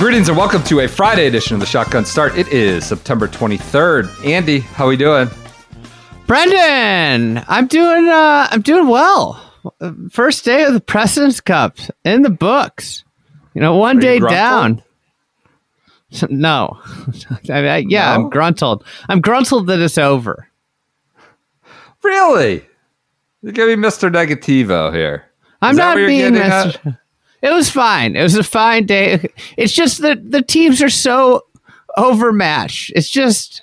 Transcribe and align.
Greetings 0.00 0.30
and 0.30 0.38
welcome 0.38 0.62
to 0.64 0.80
a 0.80 0.88
Friday 0.88 1.26
edition 1.26 1.52
of 1.52 1.60
the 1.60 1.66
Shotgun 1.66 2.06
Start. 2.06 2.34
It 2.36 2.48
is 2.48 2.86
September 2.86 3.28
23rd. 3.28 4.24
Andy, 4.26 4.60
how 4.60 4.86
are 4.86 4.88
we 4.88 4.96
doing? 4.96 5.28
Brendan, 6.26 7.44
I'm 7.46 7.66
doing 7.66 8.08
uh 8.08 8.48
I'm 8.50 8.62
doing 8.62 8.88
well. 8.88 9.38
First 10.10 10.46
day 10.46 10.64
of 10.64 10.72
the 10.72 10.80
President's 10.80 11.40
Cup 11.42 11.76
in 12.02 12.22
the 12.22 12.30
books. 12.30 13.04
You 13.52 13.60
know, 13.60 13.76
one 13.76 13.98
Are 13.98 14.00
day 14.00 14.20
down. 14.20 14.82
No. 16.30 16.78
I- 17.50 17.66
I- 17.68 17.76
yeah, 17.86 18.06
No? 18.16 18.24
I'm 18.24 18.30
gruntled. 18.30 18.84
I'm 19.08 19.20
gruntled 19.20 19.66
that 19.66 19.80
it's 19.80 19.98
over. 19.98 20.48
Really? 22.02 22.64
You're 23.42 23.52
gonna 23.52 23.76
be 23.76 23.82
Mr. 23.82 24.10
Negativo 24.10 24.94
here. 24.94 25.24
I'm 25.60 25.76
that 25.76 25.94
not 25.94 26.06
being 26.06 26.32
mis- 26.32 26.76
It 27.42 27.52
was 27.52 27.70
fine. 27.70 28.16
It 28.16 28.22
was 28.22 28.36
a 28.36 28.42
fine 28.44 28.86
day. 28.86 29.28
It's 29.56 29.72
just 29.72 30.02
that 30.02 30.30
the 30.30 30.42
teams 30.42 30.82
are 30.82 30.90
so 30.90 31.44
overmatched. 31.96 32.92
It's 32.94 33.10
just 33.10 33.62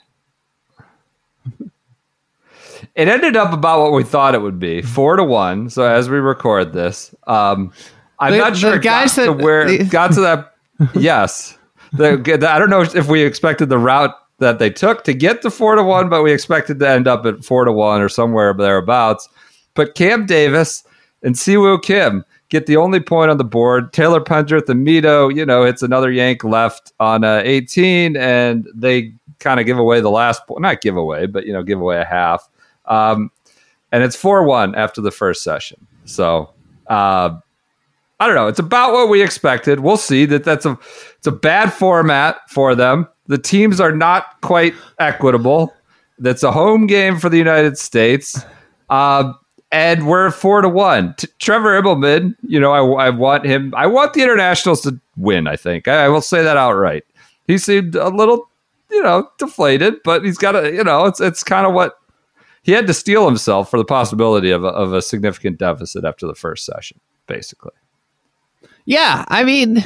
It 2.96 3.08
ended 3.08 3.36
up 3.36 3.54
about 3.54 3.82
what 3.82 3.92
we 3.94 4.04
thought 4.04 4.34
it 4.34 4.42
would 4.42 4.58
be, 4.60 4.82
four 4.82 5.16
to 5.18 5.24
one. 5.24 5.70
So 5.70 5.84
as 5.84 6.10
we 6.10 6.18
record 6.18 6.74
this, 6.74 7.14
um, 7.28 7.72
I'm 8.20 8.32
The- 8.32 8.40
not 8.40 8.54
the 8.54 8.60
sure 8.60 8.76
it 8.76 8.82
guys 8.82 9.16
got 9.16 9.26
to 9.26 9.34
that- 9.38 9.44
where 9.44 9.66
the- 9.66 9.84
got 9.84 10.12
to 10.14 10.22
that. 10.22 10.54
yes, 10.96 11.56
the, 11.94 12.18
the- 12.18 12.50
I 12.50 12.58
don't 12.58 12.72
know 12.72 12.82
if 12.82 13.08
we 13.08 13.22
expected 13.22 13.70
the 13.70 13.78
route 13.78 14.16
that 14.40 14.58
they 14.58 14.72
took 14.72 15.04
to 15.04 15.14
get 15.14 15.44
to 15.44 15.52
four 15.52 15.76
to 15.76 15.84
one, 15.84 16.10
but 16.10 16.24
we 16.24 16.32
expected 16.32 16.80
to 16.80 16.90
end 16.90 17.08
up 17.08 17.26
at 17.28 17.44
four 17.46 17.66
to 17.66 17.72
one 17.72 18.02
or 18.02 18.10
somewhere 18.10 18.52
thereabouts. 18.54 19.30
But 19.76 19.94
Cam 19.94 20.26
Davis 20.26 20.84
and 21.22 21.36
Siwoo 21.36 21.82
Kim 21.82 22.26
get 22.50 22.66
the 22.66 22.78
only 22.78 23.00
point 23.00 23.32
on 23.32 23.38
the 23.38 23.44
board. 23.44 23.94
Taylor 23.94 24.22
Pendrith 24.22 24.70
and 24.70 24.86
Mito, 24.86 25.34
you 25.34 25.46
know, 25.46 25.64
it's 25.64 25.84
another 25.84 26.12
yank 26.12 26.44
left 26.44 26.94
on 27.00 27.24
uh, 27.24 27.42
18, 27.44 28.16
and 28.16 28.68
they 28.74 29.14
kind 29.40 29.60
of 29.60 29.66
give 29.66 29.78
away 29.78 30.02
the 30.02 30.10
last 30.10 30.46
point. 30.48 30.62
Not 30.62 30.82
give 30.82 30.98
away, 30.98 31.26
but, 31.26 31.46
you 31.46 31.54
know, 31.54 31.64
give 31.64 31.80
away 31.80 32.00
a 32.00 32.06
half. 32.06 32.48
Um, 32.86 33.32
and 33.92 34.04
it's 34.04 34.16
4 34.16 34.44
1 34.44 34.76
after 34.76 35.02
the 35.02 35.12
first 35.12 35.44
session. 35.44 35.86
So, 36.06 36.50
uh, 36.88 37.38
I 38.20 38.26
don't 38.26 38.36
know. 38.36 38.48
It's 38.48 38.60
about 38.60 38.94
what 38.94 39.10
we 39.10 39.22
expected. 39.22 39.82
We'll 39.82 39.98
see 39.98 40.26
that 40.26 40.44
that's 40.44 40.66
a 40.66 40.78
it's 41.18 41.28
a 41.28 41.32
bad 41.32 41.72
format 41.72 42.38
for 42.50 42.74
them. 42.74 43.08
The 43.28 43.38
teams 43.38 43.80
are 43.80 43.92
not 43.92 44.42
quite 44.42 44.74
equitable. 45.00 45.74
That's 46.18 46.42
a 46.42 46.52
home 46.52 46.88
game 46.88 47.20
for 47.20 47.30
the 47.30 47.38
United 47.38 47.78
States. 47.78 48.44
Uh, 48.90 49.34
and 49.72 50.08
we're 50.08 50.32
four 50.32 50.62
to 50.62 50.70
one. 50.70 51.14
T- 51.18 51.28
Trevor 51.40 51.82
Immelman, 51.82 52.36
you 52.42 52.60
know, 52.60 52.72
I, 52.72 53.08
I 53.08 53.10
want 53.10 53.46
him. 53.46 53.74
I 53.76 53.88
want 53.88 54.14
the 54.14 54.24
internationals 54.24 54.82
to 54.82 55.00
win. 55.18 55.48
I 55.48 55.56
think 55.56 55.88
I, 55.88 56.06
I 56.06 56.10
will 56.10 56.22
say 56.22 56.44
that 56.44 56.58
outright. 56.58 57.06
He 57.48 57.58
seemed 57.58 57.96
a 57.96 58.10
little, 58.10 58.50
you 58.92 59.02
know, 59.04 59.30
deflated, 59.38 59.96
but 60.04 60.24
he's 60.24 60.38
got 60.38 60.56
a, 60.56 60.72
you 60.72 60.84
know, 60.84 61.06
it's 61.06 61.20
it's 61.20 61.44
kind 61.44 61.66
of 61.66 61.74
what 61.74 61.98
he 62.64 62.72
had 62.72 62.88
to 62.88 62.94
steel 62.94 63.26
himself 63.26 63.70
for 63.70 63.78
the 63.78 63.86
possibility 63.86 64.52
of 64.52 64.64
a, 64.64 64.68
of 64.68 64.94
a 64.94 65.02
significant 65.02 65.58
deficit 65.58 66.04
after 66.04 66.28
the 66.28 66.36
first 66.36 66.66
session, 66.66 67.00
basically. 67.26 67.72
Yeah, 68.86 69.26
I 69.28 69.44
mean, 69.44 69.84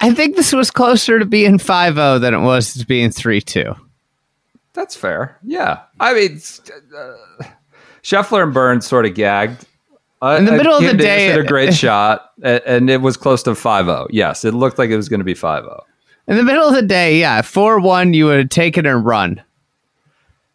I 0.00 0.12
think 0.14 0.36
this 0.36 0.52
was 0.52 0.70
closer 0.70 1.18
to 1.18 1.26
being 1.26 1.58
5 1.58 1.94
0 1.94 2.18
than 2.20 2.34
it 2.34 2.40
was 2.40 2.74
to 2.74 2.86
being 2.86 3.10
3 3.10 3.40
2. 3.40 3.74
That's 4.72 4.96
fair. 4.96 5.36
Yeah. 5.42 5.80
I 5.98 6.14
mean, 6.14 6.40
uh, 6.96 7.44
Scheffler 8.02 8.42
and 8.42 8.52
Burns 8.54 8.86
sort 8.86 9.06
of 9.06 9.14
gagged. 9.14 9.66
Uh, 10.22 10.36
In 10.38 10.44
the 10.44 10.52
uh, 10.52 10.56
middle 10.56 10.74
of 10.74 10.82
the 10.82 10.88
Davis 10.92 11.04
day- 11.04 11.26
hit 11.28 11.38
a 11.38 11.44
great 11.44 11.74
shot, 11.84 12.30
and 12.42 12.90
it 12.90 13.00
was 13.00 13.16
close 13.16 13.42
to 13.44 13.54
5 13.54 13.84
0. 13.86 14.06
Yes, 14.10 14.44
it 14.44 14.52
looked 14.54 14.78
like 14.78 14.90
it 14.90 14.96
was 14.96 15.08
going 15.08 15.20
to 15.20 15.24
be 15.24 15.32
oh. 15.32 15.36
5 15.36 15.64
0. 15.64 15.84
In 16.28 16.36
the 16.36 16.42
middle 16.42 16.68
of 16.68 16.74
the 16.74 16.82
day, 16.82 17.18
yeah, 17.18 17.42
4 17.42 17.80
1, 17.80 18.12
you 18.14 18.26
would 18.26 18.38
have 18.38 18.48
taken 18.50 18.86
and 18.86 19.04
run 19.04 19.42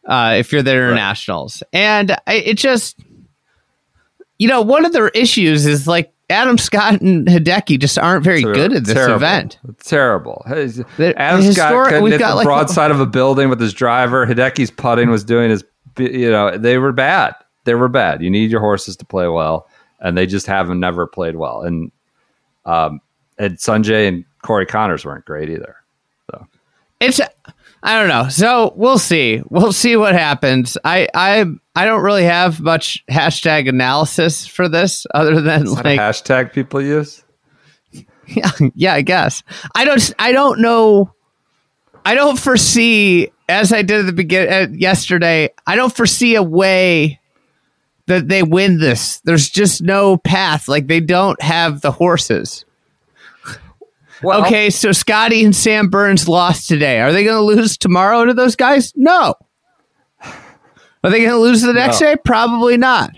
uh, 0.05 0.35
if 0.38 0.51
you're 0.51 0.61
the 0.61 0.72
internationals. 0.72 1.63
And 1.73 2.11
I, 2.28 2.35
it 2.35 2.57
just, 2.57 2.97
you 4.38 4.47
know, 4.47 4.61
one 4.61 4.85
of 4.85 4.94
their 4.94 5.09
issues 5.09 5.66
is 5.66 5.88
like 5.88 6.13
Adam 6.29 6.57
Scott 6.57 7.01
and 7.01 7.28
Hideki 7.28 7.79
just 7.79 7.97
aren't 7.97 8.23
very 8.23 8.41
good 8.41 8.72
at 8.73 8.85
this 8.85 8.94
terrible. 8.94 9.16
event. 9.16 9.59
Terrible. 9.84 10.44
The- 10.45 11.13
Adam 11.17 11.44
the 11.45 11.53
Scott 11.53 11.89
couldn't 11.89 12.11
hit 12.11 12.19
got 12.19 12.29
the 12.31 12.35
like- 12.35 12.45
broadside 12.45 12.91
of 12.91 13.00
a 13.00 13.05
building 13.05 13.50
with 13.50 13.59
his 13.59 13.73
driver. 13.73 14.25
Hideki's 14.25 14.72
putting 14.72 15.09
was 15.09 15.23
doing 15.23 15.50
his, 15.50 15.63
you 15.97 16.29
know, 16.29 16.57
they 16.57 16.78
were 16.78 16.91
bad. 16.91 17.35
They 17.63 17.75
were 17.75 17.88
bad. 17.88 18.22
You 18.22 18.29
need 18.29 18.51
your 18.51 18.61
horses 18.61 18.95
to 18.97 19.06
play 19.06 19.28
well, 19.28 19.67
and 20.00 20.17
they 20.17 20.25
just 20.25 20.45
haven't 20.45 20.79
never 20.79 21.07
played 21.07 21.35
well. 21.35 21.61
And 21.61 21.91
um, 22.66 23.01
and 23.38 23.57
Sungjae 23.57 24.07
and 24.07 24.25
Corey 24.41 24.66
Conners 24.66 25.05
weren't 25.05 25.25
great 25.25 25.50
either. 25.50 25.75
So 26.29 26.47
it's, 27.00 27.19
I 27.84 28.00
don't 28.00 28.07
know. 28.07 28.29
So 28.29 28.73
we'll 28.75 28.97
see. 28.97 29.41
We'll 29.50 29.73
see 29.73 29.95
what 29.95 30.13
happens. 30.13 30.78
I, 30.84 31.07
I, 31.13 31.45
I 31.75 31.85
don't 31.85 32.01
really 32.01 32.23
have 32.23 32.59
much 32.59 33.03
hashtag 33.09 33.69
analysis 33.69 34.47
for 34.47 34.67
this 34.67 35.05
other 35.13 35.41
than 35.41 35.66
like, 35.66 36.00
hashtag 36.00 36.53
people 36.53 36.81
use? 36.81 37.23
yeah, 38.28 38.51
yeah, 38.75 38.94
I 38.94 39.01
guess. 39.01 39.44
I 39.75 39.85
don't 39.85 40.13
I 40.17 40.31
don't 40.31 40.61
know 40.61 41.13
I 42.05 42.16
don't 42.16 42.39
foresee 42.39 43.31
as 43.47 43.72
I 43.73 43.81
did 43.81 44.01
at 44.01 44.06
the 44.06 44.13
beginning 44.13 44.53
uh, 44.53 44.67
yesterday, 44.72 45.50
I 45.67 45.75
don't 45.75 45.95
foresee 45.95 46.35
a 46.35 46.44
way 46.44 47.19
that 48.07 48.28
they 48.28 48.44
win 48.44 48.79
this. 48.79 49.19
There's 49.22 49.50
just 49.50 49.81
no 49.81 50.17
path. 50.17 50.67
Like 50.67 50.88
they 50.88 51.00
don't 51.00 51.41
have 51.41 51.81
the 51.81 51.91
horses. 51.91 52.66
Well, 54.23 54.45
okay, 54.45 54.69
so 54.69 54.91
Scotty 54.91 55.44
and 55.44 55.55
Sam 55.55 55.89
Burns 55.89 56.28
lost 56.28 56.67
today. 56.67 57.01
Are 57.01 57.11
they 57.11 57.23
going 57.23 57.35
to 57.38 57.44
lose 57.61 57.78
tomorrow 57.78 58.25
to 58.25 58.34
those 58.34 58.55
guys? 58.55 58.94
No. 58.95 59.35
Are 60.23 61.11
they 61.11 61.19
going 61.19 61.31
to 61.31 61.38
lose 61.38 61.61
the 61.61 61.73
next 61.73 62.01
No. 62.01 62.07
day? 62.16 62.22
Probably 62.23 62.78
not. 62.78 63.11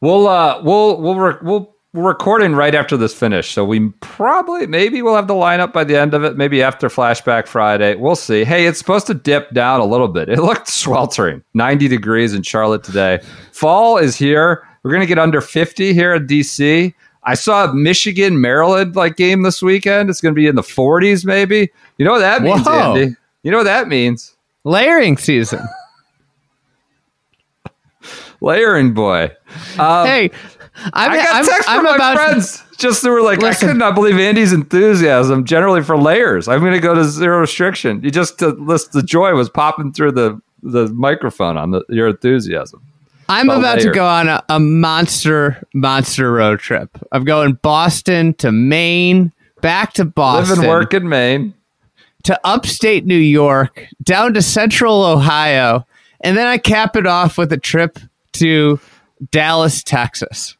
We'll 0.00 0.26
uh 0.26 0.62
we'll 0.62 1.00
we'll 1.00 1.38
we'll 1.42 1.76
we're 1.98 2.08
recording 2.08 2.54
right 2.54 2.76
after 2.76 2.96
this 2.96 3.12
finish, 3.12 3.50
so 3.50 3.64
we 3.64 3.88
probably 4.00 4.68
maybe 4.68 5.02
we'll 5.02 5.16
have 5.16 5.26
the 5.26 5.34
lineup 5.34 5.72
by 5.72 5.82
the 5.82 5.96
end 5.96 6.14
of 6.14 6.22
it. 6.22 6.36
Maybe 6.36 6.62
after 6.62 6.88
Flashback 6.88 7.48
Friday, 7.48 7.96
we'll 7.96 8.14
see. 8.14 8.44
Hey, 8.44 8.66
it's 8.66 8.78
supposed 8.78 9.08
to 9.08 9.14
dip 9.14 9.50
down 9.50 9.80
a 9.80 9.84
little 9.84 10.06
bit. 10.06 10.28
It 10.28 10.38
looked 10.42 10.68
sweltering, 10.68 11.42
ninety 11.54 11.88
degrees 11.88 12.34
in 12.34 12.42
Charlotte 12.42 12.84
today. 12.84 13.18
Fall 13.50 13.98
is 13.98 14.14
here. 14.14 14.64
We're 14.82 14.92
gonna 14.92 15.06
get 15.06 15.18
under 15.18 15.40
fifty 15.40 15.92
here 15.92 16.14
in 16.14 16.28
DC. 16.28 16.94
I 17.24 17.34
saw 17.34 17.64
a 17.64 17.74
Michigan 17.74 18.40
Maryland 18.40 18.94
like 18.94 19.16
game 19.16 19.42
this 19.42 19.60
weekend. 19.60 20.08
It's 20.08 20.20
gonna 20.20 20.34
be 20.34 20.46
in 20.46 20.54
the 20.54 20.62
forties, 20.62 21.24
maybe. 21.24 21.68
You 21.96 22.04
know 22.04 22.12
what 22.12 22.20
that 22.20 22.42
means, 22.42 22.64
Whoa. 22.64 22.94
Andy? 22.94 23.16
You 23.42 23.50
know 23.50 23.58
what 23.58 23.64
that 23.64 23.88
means? 23.88 24.36
Layering 24.62 25.16
season. 25.16 25.62
Layering 28.40 28.94
boy. 28.94 29.32
Um, 29.78 30.06
hey, 30.06 30.30
I'm, 30.92 31.10
I 31.10 31.16
got 31.16 31.34
I'm, 31.34 31.44
texts 31.44 31.68
I'm 31.68 31.76
from 31.76 31.84
my 31.84 31.96
about 31.96 32.14
friends 32.16 32.64
just 32.78 33.02
who 33.02 33.10
were 33.10 33.22
like, 33.22 33.40
Listen. 33.40 33.68
I 33.68 33.72
could 33.72 33.78
not 33.78 33.94
believe 33.94 34.18
Andy's 34.18 34.52
enthusiasm 34.52 35.44
generally 35.44 35.82
for 35.82 35.98
layers. 35.98 36.48
I'm 36.48 36.60
going 36.60 36.72
to 36.72 36.80
go 36.80 36.94
to 36.94 37.04
zero 37.04 37.40
restriction. 37.40 38.02
You 38.02 38.10
just 38.10 38.38
to 38.38 38.48
list 38.50 38.92
the 38.92 39.02
joy 39.02 39.34
was 39.34 39.50
popping 39.50 39.92
through 39.92 40.12
the 40.12 40.40
the 40.62 40.88
microphone 40.88 41.56
on 41.56 41.70
the, 41.70 41.84
your 41.88 42.08
enthusiasm. 42.08 42.82
I'm 43.28 43.50
about 43.50 43.58
about 43.58 43.80
to 43.80 43.90
go 43.90 44.06
on 44.06 44.28
a, 44.28 44.42
a 44.48 44.58
monster 44.58 45.62
monster 45.74 46.32
road 46.32 46.60
trip. 46.60 46.96
I'm 47.12 47.24
going 47.24 47.54
Boston 47.54 48.34
to 48.34 48.50
Maine, 48.50 49.32
back 49.60 49.92
to 49.94 50.04
Boston, 50.04 50.56
Live 50.56 50.58
and 50.58 50.68
work 50.68 50.94
in 50.94 51.08
Maine. 51.08 51.54
to 52.24 52.40
upstate 52.44 53.04
New 53.04 53.18
York, 53.18 53.86
down 54.02 54.34
to 54.34 54.42
central 54.42 55.04
Ohio, 55.04 55.86
and 56.20 56.36
then 56.36 56.46
I 56.46 56.58
cap 56.58 56.96
it 56.96 57.06
off 57.06 57.36
with 57.36 57.52
a 57.52 57.58
trip 57.58 57.98
to 58.34 58.80
Dallas, 59.30 59.82
Texas. 59.82 60.56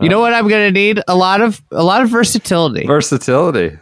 You 0.00 0.08
know 0.08 0.20
what 0.20 0.34
I'm 0.34 0.48
going 0.48 0.72
to 0.72 0.78
need? 0.78 1.02
A 1.08 1.16
lot 1.16 1.40
of 1.40 1.62
a 1.70 1.82
lot 1.82 2.02
of 2.02 2.10
versatility. 2.10 2.86
Versatility, 2.86 3.78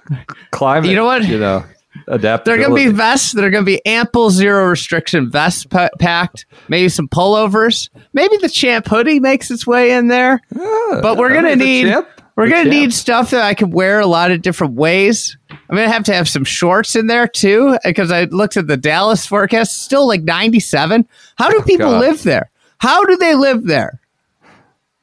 climate. 0.50 0.90
You 0.90 0.96
know 0.96 1.04
what? 1.04 1.26
You 1.26 1.38
know, 1.38 1.64
adaptability. 2.06 2.44
There 2.44 2.54
are 2.54 2.70
going 2.70 2.84
to 2.84 2.90
be 2.90 2.96
vests 2.96 3.32
that 3.32 3.44
are 3.44 3.50
going 3.50 3.64
to 3.64 3.70
be 3.70 3.84
ample 3.84 4.30
zero 4.30 4.66
restriction 4.68 5.30
vests 5.30 5.64
pa- 5.64 5.90
packed. 5.98 6.46
Maybe 6.68 6.88
some 6.88 7.08
pullovers. 7.08 7.88
Maybe 8.12 8.36
the 8.38 8.48
champ 8.48 8.86
hoodie 8.86 9.20
makes 9.20 9.50
its 9.50 9.66
way 9.66 9.92
in 9.92 10.08
there. 10.08 10.40
but 10.52 11.16
we're 11.18 11.32
going 11.32 11.44
to 11.44 11.56
need 11.56 11.88
champ- 11.88 12.08
we're 12.36 12.48
going 12.48 12.64
to 12.64 12.70
need 12.70 12.94
stuff 12.94 13.30
that 13.30 13.42
I 13.42 13.54
can 13.54 13.70
wear 13.70 13.98
a 13.98 14.06
lot 14.06 14.30
of 14.30 14.42
different 14.42 14.74
ways. 14.74 15.36
I'm 15.50 15.74
going 15.76 15.88
to 15.88 15.92
have 15.92 16.04
to 16.04 16.14
have 16.14 16.28
some 16.28 16.44
shorts 16.44 16.94
in 16.94 17.08
there 17.08 17.26
too 17.26 17.76
because 17.84 18.12
I 18.12 18.24
looked 18.24 18.56
at 18.56 18.68
the 18.68 18.76
Dallas 18.76 19.26
forecast. 19.26 19.82
Still 19.82 20.06
like 20.06 20.22
97. 20.22 21.04
How 21.36 21.50
do 21.50 21.56
oh, 21.58 21.62
people 21.64 21.94
Oh, 21.94 21.98
live 21.98 22.22
there? 22.22 22.50
How 22.78 23.04
do 23.04 23.16
they 23.16 23.34
live 23.34 23.64
there? 23.64 24.00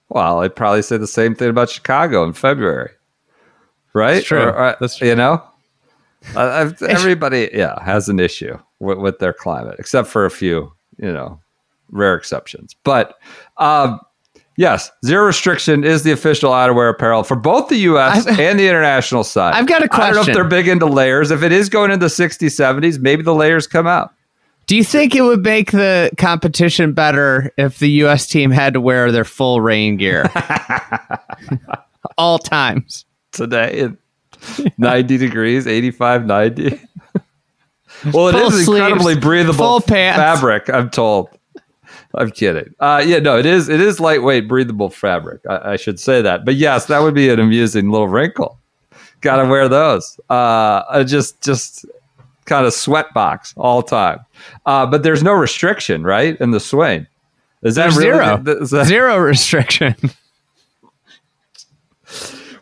Well, 0.10 0.42
I'd 0.42 0.56
probably 0.56 0.82
say 0.82 0.98
the 0.98 1.08
same 1.08 1.36
thing 1.36 1.50
about 1.50 1.70
Chicago 1.70 2.24
in 2.24 2.34
February, 2.34 2.92
right? 3.94 4.16
That's 4.16 4.26
true. 4.28 4.42
Or, 4.44 4.58
uh, 4.58 4.76
That's 4.80 5.02
You 5.02 5.16
know, 5.16 5.44
I've- 6.36 6.76
everybody, 6.88 7.50
yeah, 7.54 7.82
has 7.84 8.08
an 8.10 8.20
issue 8.20 8.58
with, 8.80 8.98
with 9.00 9.20
their 9.20 9.34
climate, 9.34 9.76
except 9.80 10.08
for 10.08 10.26
a 10.26 10.32
few, 10.32 10.72
you 10.98 11.12
know, 11.12 11.40
rare 11.90 12.16
exceptions. 12.16 12.76
But 12.84 13.16
um, 13.58 14.00
yes, 14.58 14.92
zero 15.06 15.26
restriction 15.26 15.84
is 15.84 16.04
the 16.04 16.12
official 16.12 16.52
outerwear 16.52 16.92
apparel 16.92 17.24
for 17.24 17.36
both 17.36 17.70
the 17.70 17.78
U.S. 17.78 18.28
I've- 18.28 18.42
and 18.44 18.60
the 18.60 18.68
international 18.68 19.24
side. 19.24 19.56
I've 19.56 19.68
got 19.68 19.82
a 19.84 19.88
I 19.92 19.98
don't 20.08 20.16
know 20.16 20.22
if 20.22 20.34
they're 20.34 20.44
big 20.44 20.68
into 20.68 20.86
layers. 20.86 21.32
If 21.32 21.42
it 21.44 21.52
is 21.52 21.68
going 21.70 21.92
into 21.92 22.06
60s, 22.06 22.38
70s, 22.40 23.00
maybe 23.00 23.24
the 23.24 23.34
layers 23.36 23.66
come 23.68 23.88
out. 23.88 24.14
Do 24.68 24.76
you 24.76 24.84
think 24.84 25.16
it 25.16 25.22
would 25.22 25.44
make 25.44 25.72
the 25.72 26.10
competition 26.18 26.94
better 26.94 27.54
if 27.58 27.80
the 27.80 27.90
U.S. 27.90 28.28
team 28.28 28.50
had 28.52 28.74
to 28.74 28.82
wear 28.82 29.12
their 29.12 29.24
full 29.24 29.62
rain 29.62 29.98
gear 29.98 30.26
all 32.18 32.40
times? 32.40 33.06
today 33.36 33.90
90 34.78 35.18
degrees, 35.18 35.68
85, 35.68 36.26
90. 36.26 36.64
well, 38.14 38.28
it 38.28 38.34
Full 38.34 38.48
is 38.48 38.68
incredibly 38.68 39.14
sleeves, 39.14 39.20
breathable 39.20 39.80
fabric, 39.80 40.70
I'm 40.70 40.90
told. 40.90 41.30
I'm 42.14 42.32
kidding. 42.32 42.74
Uh, 42.80 43.04
yeah, 43.06 43.20
no, 43.20 43.38
it 43.38 43.46
is. 43.46 43.68
It 43.68 43.82
is 43.82 44.00
lightweight, 44.00 44.48
breathable 44.48 44.90
fabric. 44.90 45.42
I, 45.50 45.74
I 45.74 45.76
should 45.76 46.00
say 46.00 46.22
that. 46.22 46.46
But 46.46 46.56
yes, 46.56 46.86
that 46.86 47.00
would 47.00 47.14
be 47.14 47.30
an 47.30 47.40
amusing 47.40 47.90
little 47.90 48.08
wrinkle. 48.08 48.60
Got 49.22 49.42
to 49.42 49.50
wear 49.50 49.68
those. 49.68 50.20
Uh, 50.30 50.84
I 50.90 51.04
just, 51.04 51.42
just 51.42 51.86
kind 52.46 52.66
of 52.66 52.74
sweat 52.74 53.14
box 53.14 53.54
all 53.58 53.84
time. 53.84 54.20
Uh, 54.66 54.86
but 54.86 55.04
there's 55.04 55.24
no 55.24 55.34
restriction, 55.34 56.04
right, 56.04 56.40
in 56.40 56.52
the 56.52 56.60
swing. 56.60 57.08
Is 57.64 57.76
that 57.76 57.90
really 57.92 58.02
zero. 58.02 58.44
is 58.62 58.70
that- 58.72 58.86
Zero 58.86 59.18
restriction. 59.18 59.96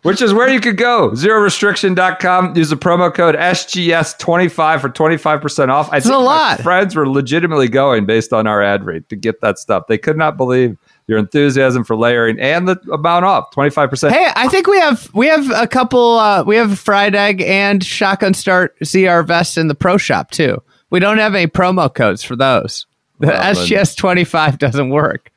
which 0.03 0.21
is 0.21 0.33
where 0.33 0.49
you 0.49 0.59
could 0.59 0.77
go. 0.77 1.11
Zerorestriction.com. 1.11 2.55
Use 2.55 2.69
the 2.69 2.75
promo 2.77 3.13
code 3.13 3.35
SGS25 3.35 4.81
for 4.81 4.89
25% 4.89 5.69
off. 5.69 5.89
I 5.91 5.99
think 5.99 6.13
a 6.13 6.17
lot. 6.17 6.61
friends 6.61 6.95
were 6.95 7.09
legitimately 7.09 7.69
going 7.69 8.05
based 8.05 8.33
on 8.33 8.45
our 8.45 8.61
ad 8.61 8.85
rate 8.85 9.07
to 9.09 9.15
get 9.15 9.41
that 9.41 9.57
stuff. 9.57 9.87
They 9.87 9.97
could 9.97 10.17
not 10.17 10.37
believe 10.37 10.77
your 11.07 11.17
enthusiasm 11.17 11.83
for 11.83 11.95
layering 11.95 12.39
and 12.39 12.67
the 12.67 12.79
amount 12.91 13.25
off 13.25 13.51
25%. 13.53 14.09
hey, 14.11 14.29
I 14.35 14.47
think 14.47 14.67
we 14.67 14.79
have 14.79 15.09
we 15.13 15.27
have 15.27 15.49
a 15.51 15.67
couple. 15.67 16.17
Uh, 16.19 16.43
we 16.43 16.55
have 16.55 16.79
fried 16.79 17.13
egg 17.15 17.41
and 17.41 17.83
shotgun 17.83 18.33
start 18.33 18.77
ZR 18.79 19.25
vests 19.25 19.57
in 19.57 19.67
the 19.67 19.75
pro 19.75 19.97
shop 19.97 20.31
too. 20.31 20.61
We 20.89 20.99
don't 20.99 21.17
have 21.17 21.35
any 21.35 21.47
promo 21.47 21.93
codes 21.93 22.23
for 22.23 22.35
those. 22.35 22.85
The 23.19 23.27
Well, 23.27 23.43
SGS 23.55 23.97
twenty 23.97 24.23
five 24.23 24.57
doesn't 24.59 24.89
work, 24.89 25.31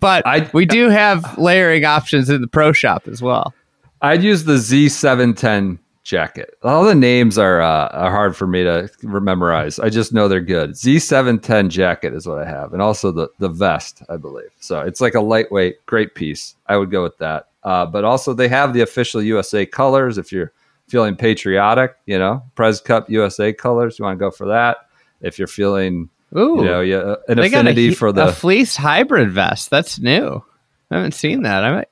but 0.00 0.26
I- 0.26 0.50
we 0.52 0.66
do 0.66 0.88
have 0.88 1.38
layering 1.38 1.84
options 1.84 2.28
in 2.30 2.40
the 2.40 2.48
pro 2.48 2.72
shop 2.72 3.06
as 3.08 3.22
well. 3.22 3.54
I'd 4.00 4.22
use 4.24 4.44
the 4.44 4.54
Z710 4.54 5.78
jacket. 6.02 6.58
All 6.62 6.84
the 6.84 6.94
names 6.94 7.38
are 7.38 7.60
uh, 7.60 7.88
are 7.88 8.10
hard 8.10 8.36
for 8.36 8.46
me 8.46 8.64
to 8.64 8.90
memorize. 9.02 9.78
I 9.78 9.88
just 9.88 10.12
know 10.12 10.28
they're 10.28 10.40
good. 10.40 10.70
Z710 10.72 11.68
jacket 11.68 12.14
is 12.14 12.26
what 12.26 12.38
I 12.38 12.44
have, 12.44 12.72
and 12.72 12.82
also 12.82 13.12
the 13.12 13.28
the 13.38 13.48
vest, 13.48 14.02
I 14.08 14.16
believe. 14.16 14.50
So 14.60 14.80
it's 14.80 15.00
like 15.00 15.14
a 15.14 15.20
lightweight, 15.20 15.84
great 15.86 16.14
piece. 16.14 16.56
I 16.66 16.76
would 16.76 16.90
go 16.90 17.02
with 17.02 17.18
that. 17.18 17.48
Uh, 17.62 17.86
but 17.86 18.04
also 18.04 18.34
they 18.34 18.48
have 18.48 18.74
the 18.74 18.80
official 18.80 19.22
USA 19.22 19.64
colors. 19.64 20.18
If 20.18 20.32
you're 20.32 20.52
feeling 20.88 21.16
patriotic, 21.16 21.94
you 22.06 22.18
know, 22.18 22.42
Pres 22.54 22.80
Cup 22.80 23.08
USA 23.08 23.52
colors, 23.52 23.98
you 23.98 24.04
want 24.04 24.18
to 24.18 24.20
go 24.20 24.30
for 24.30 24.48
that. 24.48 24.78
If 25.20 25.38
you're 25.38 25.46
feeling, 25.48 26.10
Ooh, 26.36 26.56
you 26.56 26.64
know, 26.64 26.80
yeah, 26.80 27.14
an 27.28 27.38
a, 27.38 27.42
affinity 27.42 27.90
he- 27.90 27.94
for 27.94 28.08
a 28.08 28.12
the 28.12 28.32
fleece 28.32 28.76
hybrid 28.76 29.30
vest. 29.30 29.70
That's 29.70 29.98
new. 30.00 30.42
I 30.90 30.96
haven't 30.96 31.12
seen 31.14 31.42
that. 31.42 31.64
I 31.64 31.72
might. 31.72 31.88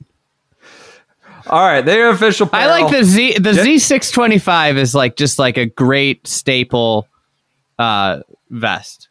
All 1.51 1.67
right, 1.67 1.85
they're 1.85 2.11
official. 2.11 2.49
I 2.53 2.67
like 2.67 2.91
the 2.91 3.05
Z. 3.05 3.39
The 3.39 3.55
Z 3.55 3.79
six 3.81 4.11
twenty 4.11 4.39
five 4.39 4.77
is 4.79 4.95
like 4.95 5.17
just 5.17 5.39
like 5.39 5.57
a 5.57 5.67
great 5.67 6.27
staple 6.27 7.07
uh, 7.79 8.21
vest. 8.51 9.09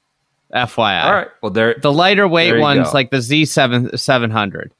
FYI. 0.53 1.03
All 1.03 1.13
right, 1.13 1.27
well, 1.43 1.51
there. 1.51 1.75
The 1.79 1.91
lighter 1.91 2.27
weight 2.27 2.59
ones, 2.59 2.87
go. 2.87 2.91
like 2.93 3.11
the 3.11 3.21
Z 3.21 3.45
seven 3.45 3.95
seven 3.97 4.31
hundred. 4.31 4.73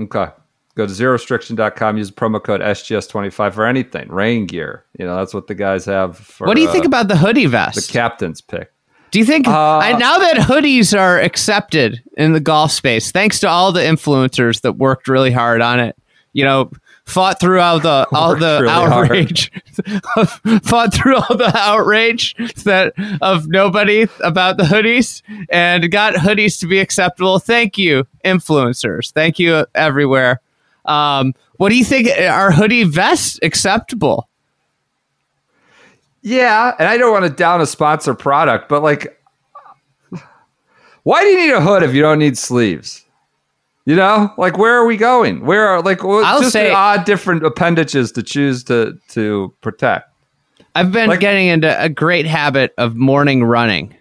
Okay. 0.00 0.28
Go 0.76 0.86
to 0.86 0.92
zerorestriction.com, 0.92 1.98
use 1.98 2.10
the 2.10 2.16
promo 2.16 2.42
code 2.42 2.60
SGS25 2.60 3.54
for 3.54 3.64
anything. 3.64 4.08
Rain 4.08 4.44
gear. 4.46 4.84
You 4.98 5.06
know, 5.06 5.16
that's 5.16 5.32
what 5.32 5.46
the 5.46 5.54
guys 5.54 5.84
have 5.84 6.18
for 6.18 6.48
What 6.48 6.56
do 6.56 6.62
you 6.62 6.68
uh, 6.68 6.72
think 6.72 6.84
about 6.84 7.06
the 7.06 7.16
hoodie 7.16 7.46
vest? 7.46 7.86
the 7.86 7.92
captain's 7.92 8.40
pick. 8.40 8.72
do 9.12 9.20
you 9.20 9.24
think 9.24 9.46
Uh, 9.46 9.78
I, 9.78 9.92
now 9.92 10.18
that 10.18 10.36
hoodies 10.38 10.98
are 10.98 11.20
accepted 11.20 12.02
in 12.16 12.32
the 12.32 12.40
golf 12.40 12.72
space, 12.72 13.12
thanks 13.12 13.38
to 13.40 13.48
all 13.48 13.70
the 13.70 13.82
influencers 13.82 14.62
that 14.62 14.72
worked 14.72 15.06
really 15.06 15.30
hard 15.30 15.60
on 15.60 15.78
it, 15.78 15.96
you 16.34 16.44
know, 16.44 16.70
fought 17.06 17.40
through 17.40 17.60
all 17.60 17.80
the 17.80 18.06
all 18.12 18.36
the 18.36 18.58
really 18.60 18.68
outrage, 18.68 19.50
fought 20.62 20.92
through 20.92 21.16
all 21.16 21.36
the 21.36 21.52
outrage 21.54 22.34
that 22.64 22.92
of 23.22 23.48
nobody 23.48 24.06
about 24.22 24.58
the 24.58 24.64
hoodies, 24.64 25.22
and 25.48 25.90
got 25.90 26.14
hoodies 26.14 26.60
to 26.60 26.66
be 26.66 26.78
acceptable. 26.78 27.38
Thank 27.38 27.78
you, 27.78 28.06
influencers. 28.24 29.12
Thank 29.12 29.38
you 29.38 29.64
everywhere. 29.74 30.40
Um, 30.84 31.34
what 31.56 31.70
do 31.70 31.76
you 31.76 31.84
think? 31.84 32.08
Are 32.18 32.50
hoodie 32.50 32.84
vests 32.84 33.38
acceptable? 33.42 34.28
Yeah, 36.20 36.74
and 36.78 36.88
I 36.88 36.96
don't 36.96 37.12
want 37.12 37.24
to 37.26 37.30
down 37.30 37.60
a 37.60 37.66
sponsor 37.66 38.14
product, 38.14 38.68
but 38.68 38.82
like, 38.82 39.20
why 41.02 41.22
do 41.22 41.28
you 41.28 41.46
need 41.46 41.52
a 41.52 41.60
hood 41.60 41.82
if 41.82 41.94
you 41.94 42.00
don't 42.00 42.18
need 42.18 42.38
sleeves? 42.38 43.03
You 43.86 43.96
know, 43.96 44.32
like 44.38 44.56
where 44.56 44.74
are 44.74 44.86
we 44.86 44.96
going? 44.96 45.44
Where 45.44 45.66
are 45.68 45.82
like 45.82 46.02
I'll 46.02 46.40
just 46.40 46.52
say- 46.52 46.72
odd 46.72 47.04
different 47.04 47.44
appendages 47.44 48.12
to 48.12 48.22
choose 48.22 48.64
to 48.64 48.98
to 49.10 49.54
protect? 49.60 50.10
I've 50.74 50.90
been 50.90 51.08
Like- 51.10 51.20
getting 51.20 51.48
into 51.48 51.82
a 51.82 51.88
great 51.88 52.26
habit 52.26 52.72
of 52.78 52.96
morning 52.96 53.44
running. 53.44 53.94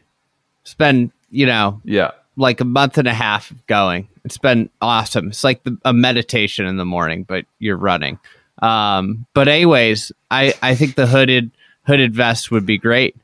It's 0.63 0.73
been, 0.73 1.11
you 1.29 1.45
know, 1.45 1.81
Yeah, 1.83 2.11
like 2.37 2.61
a 2.61 2.65
month 2.65 2.97
and 2.97 3.07
a 3.07 3.13
half 3.13 3.53
going. 3.67 4.07
It's 4.23 4.37
been 4.37 4.69
awesome. 4.81 5.27
It's 5.27 5.43
like 5.43 5.63
the, 5.63 5.77
a 5.83 5.91
meditation 5.91 6.65
in 6.65 6.77
the 6.77 6.85
morning, 6.85 7.23
but 7.23 7.45
you're 7.59 7.75
running. 7.77 8.17
Um, 8.61 9.25
but 9.33 9.49
anyways, 9.49 10.13
I, 10.31 10.53
I 10.61 10.75
think 10.75 10.95
the 10.95 11.05
hooded 11.07 11.51
hooded 11.85 12.15
vest 12.15 12.49
would 12.51 12.65
be 12.65 12.77
great 12.77 13.17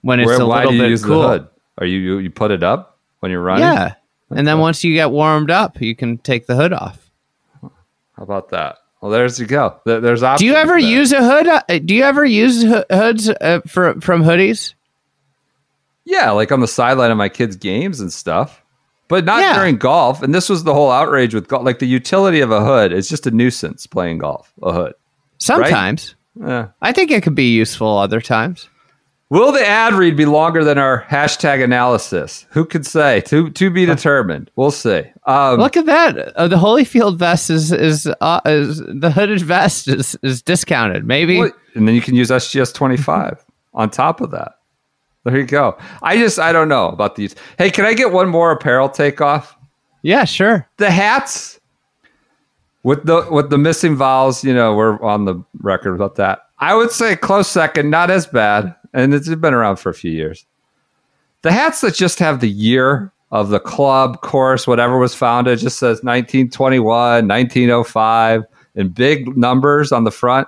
when 0.00 0.18
it's 0.18 0.26
where, 0.26 0.40
a 0.40 0.46
why 0.46 0.58
little 0.60 0.70
do 0.72 0.76
you 0.78 0.82
bit 0.84 0.90
use 0.90 1.04
cool. 1.04 1.20
the 1.20 1.28
hood? 1.28 1.48
Are 1.78 1.86
you, 1.86 1.98
you 1.98 2.18
you 2.18 2.30
put 2.30 2.50
it 2.50 2.62
up 2.62 2.98
when 3.20 3.30
you're 3.30 3.42
running? 3.42 3.64
Yeah, 3.64 3.94
and 4.34 4.46
then 4.46 4.58
once 4.58 4.82
you 4.84 4.94
get 4.94 5.10
warmed 5.10 5.50
up, 5.50 5.80
you 5.80 5.94
can 5.94 6.18
take 6.18 6.46
the 6.46 6.54
hood 6.56 6.72
off. 6.72 7.10
How 7.62 8.22
about 8.24 8.50
that? 8.50 8.78
Well, 9.00 9.10
there's 9.10 9.38
you 9.40 9.46
go. 9.46 9.80
There's 9.84 10.22
options. 10.22 10.40
Do 10.40 10.46
you 10.46 10.54
ever 10.54 10.80
there. 10.80 10.90
use 10.90 11.12
a 11.12 11.22
hood? 11.24 11.48
Uh, 11.48 11.62
do 11.84 11.94
you 11.94 12.04
ever 12.04 12.24
use 12.24 12.62
ho- 12.64 12.84
hoods 12.90 13.28
uh, 13.28 13.60
for 13.66 14.00
from 14.00 14.22
hoodies? 14.22 14.74
Yeah, 16.04 16.30
like 16.30 16.52
on 16.52 16.60
the 16.60 16.68
sideline 16.68 17.10
of 17.10 17.16
my 17.18 17.28
kids' 17.28 17.56
games 17.56 18.00
and 18.00 18.12
stuff, 18.12 18.62
but 19.08 19.24
not 19.24 19.40
Yeah. 19.40 19.54
during 19.54 19.76
golf. 19.76 20.22
And 20.22 20.34
this 20.34 20.48
was 20.48 20.64
the 20.64 20.74
whole 20.74 20.90
outrage 20.90 21.34
with 21.34 21.48
golf. 21.48 21.64
Like 21.64 21.78
the 21.80 21.86
utility 21.86 22.40
of 22.40 22.50
a 22.50 22.64
hood 22.64 22.92
is 22.92 23.08
just 23.08 23.26
a 23.26 23.30
nuisance 23.30 23.86
playing 23.86 24.18
golf. 24.18 24.52
A 24.62 24.72
hood. 24.72 24.94
Sometimes. 25.38 26.14
Eh. 26.44 26.66
I 26.80 26.92
think 26.92 27.10
it 27.10 27.22
could 27.22 27.34
be 27.34 27.52
useful 27.52 27.98
other 27.98 28.20
times. 28.20 28.68
Will 29.32 29.50
the 29.50 29.66
ad 29.66 29.94
read 29.94 30.14
be 30.14 30.26
longer 30.26 30.62
than 30.62 30.76
our 30.76 31.04
hashtag 31.08 31.64
analysis? 31.64 32.44
Who 32.50 32.66
could 32.66 32.84
say? 32.84 33.22
To 33.22 33.48
to 33.48 33.70
be 33.70 33.86
determined. 33.86 34.50
We'll 34.56 34.70
see. 34.70 35.04
Um, 35.24 35.58
Look 35.58 35.74
at 35.78 35.86
that. 35.86 36.36
Uh, 36.36 36.48
the 36.48 36.56
Holyfield 36.56 37.16
vest 37.16 37.48
is 37.48 37.72
is, 37.72 38.06
uh, 38.20 38.40
is 38.44 38.82
the 38.86 39.10
hooded 39.10 39.40
vest 39.40 39.88
is 39.88 40.18
is 40.22 40.42
discounted. 40.42 41.06
Maybe 41.06 41.38
what- 41.38 41.54
and 41.74 41.88
then 41.88 41.94
you 41.94 42.02
can 42.02 42.14
use 42.14 42.28
SGS 42.30 42.74
twenty 42.74 42.98
five 42.98 43.42
on 43.72 43.88
top 43.88 44.20
of 44.20 44.32
that. 44.32 44.56
There 45.24 45.38
you 45.38 45.44
go. 45.46 45.78
I 46.02 46.18
just 46.18 46.38
I 46.38 46.52
don't 46.52 46.68
know 46.68 46.88
about 46.88 47.16
these. 47.16 47.34
Hey, 47.56 47.70
can 47.70 47.86
I 47.86 47.94
get 47.94 48.12
one 48.12 48.28
more 48.28 48.50
apparel 48.50 48.90
takeoff? 48.90 49.56
yeah, 50.02 50.24
sure. 50.26 50.68
the 50.76 50.90
hats 50.90 51.58
with 52.82 53.06
the 53.06 53.26
with 53.30 53.48
the 53.48 53.56
missing 53.56 53.96
vowels, 53.96 54.44
you 54.44 54.52
know, 54.52 54.74
we're 54.74 55.02
on 55.02 55.24
the 55.24 55.42
record 55.62 55.94
about 55.94 56.16
that. 56.16 56.40
I 56.58 56.74
would 56.74 56.90
say 56.90 57.16
close 57.16 57.48
second, 57.48 57.88
not 57.88 58.10
as 58.10 58.26
bad, 58.26 58.74
and 58.92 59.14
it's 59.14 59.28
been 59.28 59.54
around 59.54 59.76
for 59.76 59.90
a 59.90 59.94
few 59.94 60.10
years. 60.10 60.46
The 61.42 61.52
hats 61.52 61.80
that 61.80 61.94
just 61.94 62.18
have 62.18 62.40
the 62.40 62.50
year 62.50 63.12
of 63.30 63.48
the 63.48 63.58
club, 63.58 64.20
course, 64.20 64.66
whatever 64.66 64.98
was 64.98 65.14
founded, 65.14 65.58
just 65.58 65.78
says 65.78 66.02
1921, 66.02 67.26
1905, 67.26 68.44
in 68.74 68.88
big 68.90 69.36
numbers 69.36 69.90
on 69.90 70.04
the 70.04 70.10
front. 70.10 70.46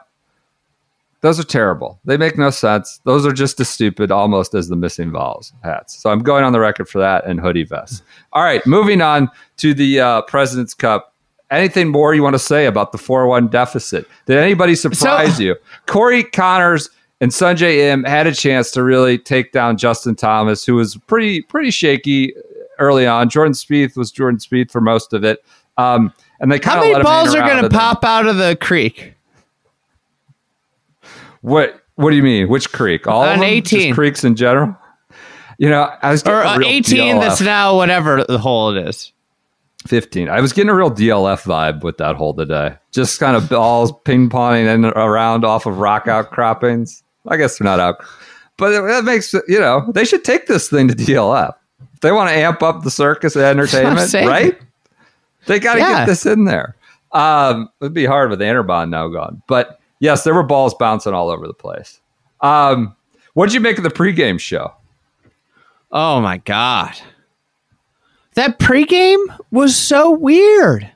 Those 1.23 1.41
are 1.41 1.45
terrible. 1.45 1.99
They 2.05 2.19
make 2.19 2.37
no 2.37 2.51
sense. 2.51 3.01
Those 3.05 3.25
are 3.25 3.33
just 3.33 3.59
as 3.59 3.69
stupid 3.71 4.11
almost 4.11 4.55
as 4.55 4.69
the 4.69 4.77
missing 4.77 5.11
vowels 5.11 5.55
hats. 5.63 5.97
So 5.97 6.11
I'm 6.11 6.19
going 6.19 6.45
on 6.45 6.53
the 6.53 6.61
record 6.61 6.87
for 6.87 6.99
that 6.99 7.25
and 7.25 7.41
hoodie 7.41 7.65
vests. 7.65 8.03
All 8.35 8.43
right, 8.43 8.65
moving 8.67 9.01
on 9.01 9.31
to 9.57 9.73
the 9.73 10.01
uh, 10.01 10.23
President's 10.23 10.75
Cup. 10.75 11.15
Anything 11.51 11.89
more 11.89 12.15
you 12.15 12.23
want 12.23 12.35
to 12.35 12.39
say 12.39 12.67
about 12.67 12.93
the 12.93 12.99
4 12.99 13.27
1 13.27 13.49
deficit? 13.49 14.07
Did 14.27 14.37
anybody 14.37 14.75
surprise 14.75 15.41
you? 15.41 15.57
Corey 15.87 16.25
Conners 16.25 16.91
and 17.25 17.33
Sungjae 17.33 17.79
Im 17.79 18.05
had 18.05 18.27
a 18.27 18.35
chance 18.35 18.71
to 18.73 18.83
really 18.83 19.17
take 19.17 19.51
down 19.51 19.79
Justin 19.79 20.15
Thomas, 20.15 20.63
who 20.67 20.75
was 20.75 20.95
pretty 21.07 21.41
pretty 21.41 21.71
shaky 21.71 22.35
early 22.79 23.07
on. 23.07 23.31
Jordan 23.31 23.55
Spieth 23.55 23.97
was 23.97 24.13
Jordan 24.13 24.39
Spieth 24.39 24.71
for 24.71 24.83
most 24.83 25.15
of 25.15 25.25
it. 25.25 25.43
Um, 25.79 26.13
and 26.39 26.53
they 26.53 26.59
kind 26.59 26.81
How 26.81 26.85
of 26.85 26.93
many 26.93 27.03
balls 27.03 27.35
are 27.35 27.49
going 27.49 27.63
to 27.63 27.71
pop 27.71 28.05
out 28.05 28.27
of 28.27 28.37
the 28.37 28.59
creek? 28.61 29.15
What 31.41 31.81
What 31.95 32.11
do 32.11 32.17
you 32.17 32.23
mean? 32.23 32.51
Which 32.51 32.71
creek? 32.73 33.07
All 33.07 33.23
On 33.23 33.29
of 33.31 33.35
them? 33.37 33.45
18. 33.45 33.81
Just 33.81 33.95
creeks 33.95 34.23
in 34.23 34.37
general. 34.37 34.77
You 35.57 35.71
know, 35.71 35.91
I 36.03 36.11
was 36.11 36.23
getting 36.23 36.39
Or 36.39 36.43
a 36.43 36.49
uh, 36.49 36.59
real 36.59 36.69
18 36.69 37.21
that's 37.21 37.41
DLF. 37.41 37.45
now 37.47 37.77
whatever 37.77 38.23
the 38.25 38.39
hole 38.39 38.77
it 38.77 38.87
is. 38.87 39.13
15. 39.87 40.29
I 40.29 40.43
was 40.43 40.53
getting 40.53 40.69
a 40.69 40.75
real 40.75 40.91
DLF 40.91 41.45
vibe 41.45 41.83
with 41.85 41.97
that 41.99 42.17
hole 42.17 42.35
today. 42.35 42.75
Just 42.93 43.19
kind 43.19 43.35
of 43.35 43.49
balls 43.49 43.95
ping 44.05 44.29
ponging 44.29 44.63
in 44.75 44.85
and 44.85 44.93
around 44.95 45.47
off 45.47 45.65
of 45.65 45.79
rock 45.79 46.07
outcroppings. 46.07 47.03
I 47.29 47.37
guess 47.37 47.59
they're 47.59 47.65
not 47.65 47.81
out, 47.81 47.97
but 48.57 48.71
that 48.87 49.05
makes 49.05 49.33
you 49.33 49.59
know 49.59 49.91
they 49.93 50.05
should 50.05 50.25
take 50.25 50.47
this 50.47 50.69
thing 50.69 50.89
to 50.89 50.95
DLF. 50.95 51.55
If 51.95 52.01
they 52.01 52.13
want 52.13 52.29
to 52.31 52.37
amp 52.37 52.63
up 52.63 52.83
the 52.83 52.91
circus 52.91 53.37
entertainment, 53.37 54.13
right? 54.15 54.59
They 55.47 55.59
got 55.59 55.75
to 55.75 55.81
Yeah. 55.81 55.99
get 56.01 56.07
this 56.07 56.27
in 56.27 56.45
there. 56.45 56.75
Um, 57.13 57.69
it'd 57.81 57.95
be 57.95 58.07
hard 58.07 58.31
with 58.31 58.39
the 58.41 58.45
Interbond 58.45 58.89
now 58.91 59.09
gone, 59.09 59.43
but 59.47 59.79
yes, 60.01 60.25
there 60.25 60.35
were 60.35 60.43
balls 60.43 60.75
bouncing 60.75 61.15
all 61.15 61.31
over 61.31 61.47
the 61.47 61.55
place. 61.55 62.01
Um, 62.41 62.95
what 63.35 63.47
did 63.47 63.55
you 63.55 63.61
make 63.61 63.79
of 63.79 63.85
the 63.85 63.91
pregame 63.91 64.41
show? 64.41 64.73
Oh 65.93 66.21
my 66.21 66.39
god. 66.39 66.95
That 68.35 68.59
pregame 68.59 69.25
was 69.53 69.77
so 69.77 70.11
weird. 70.11 70.91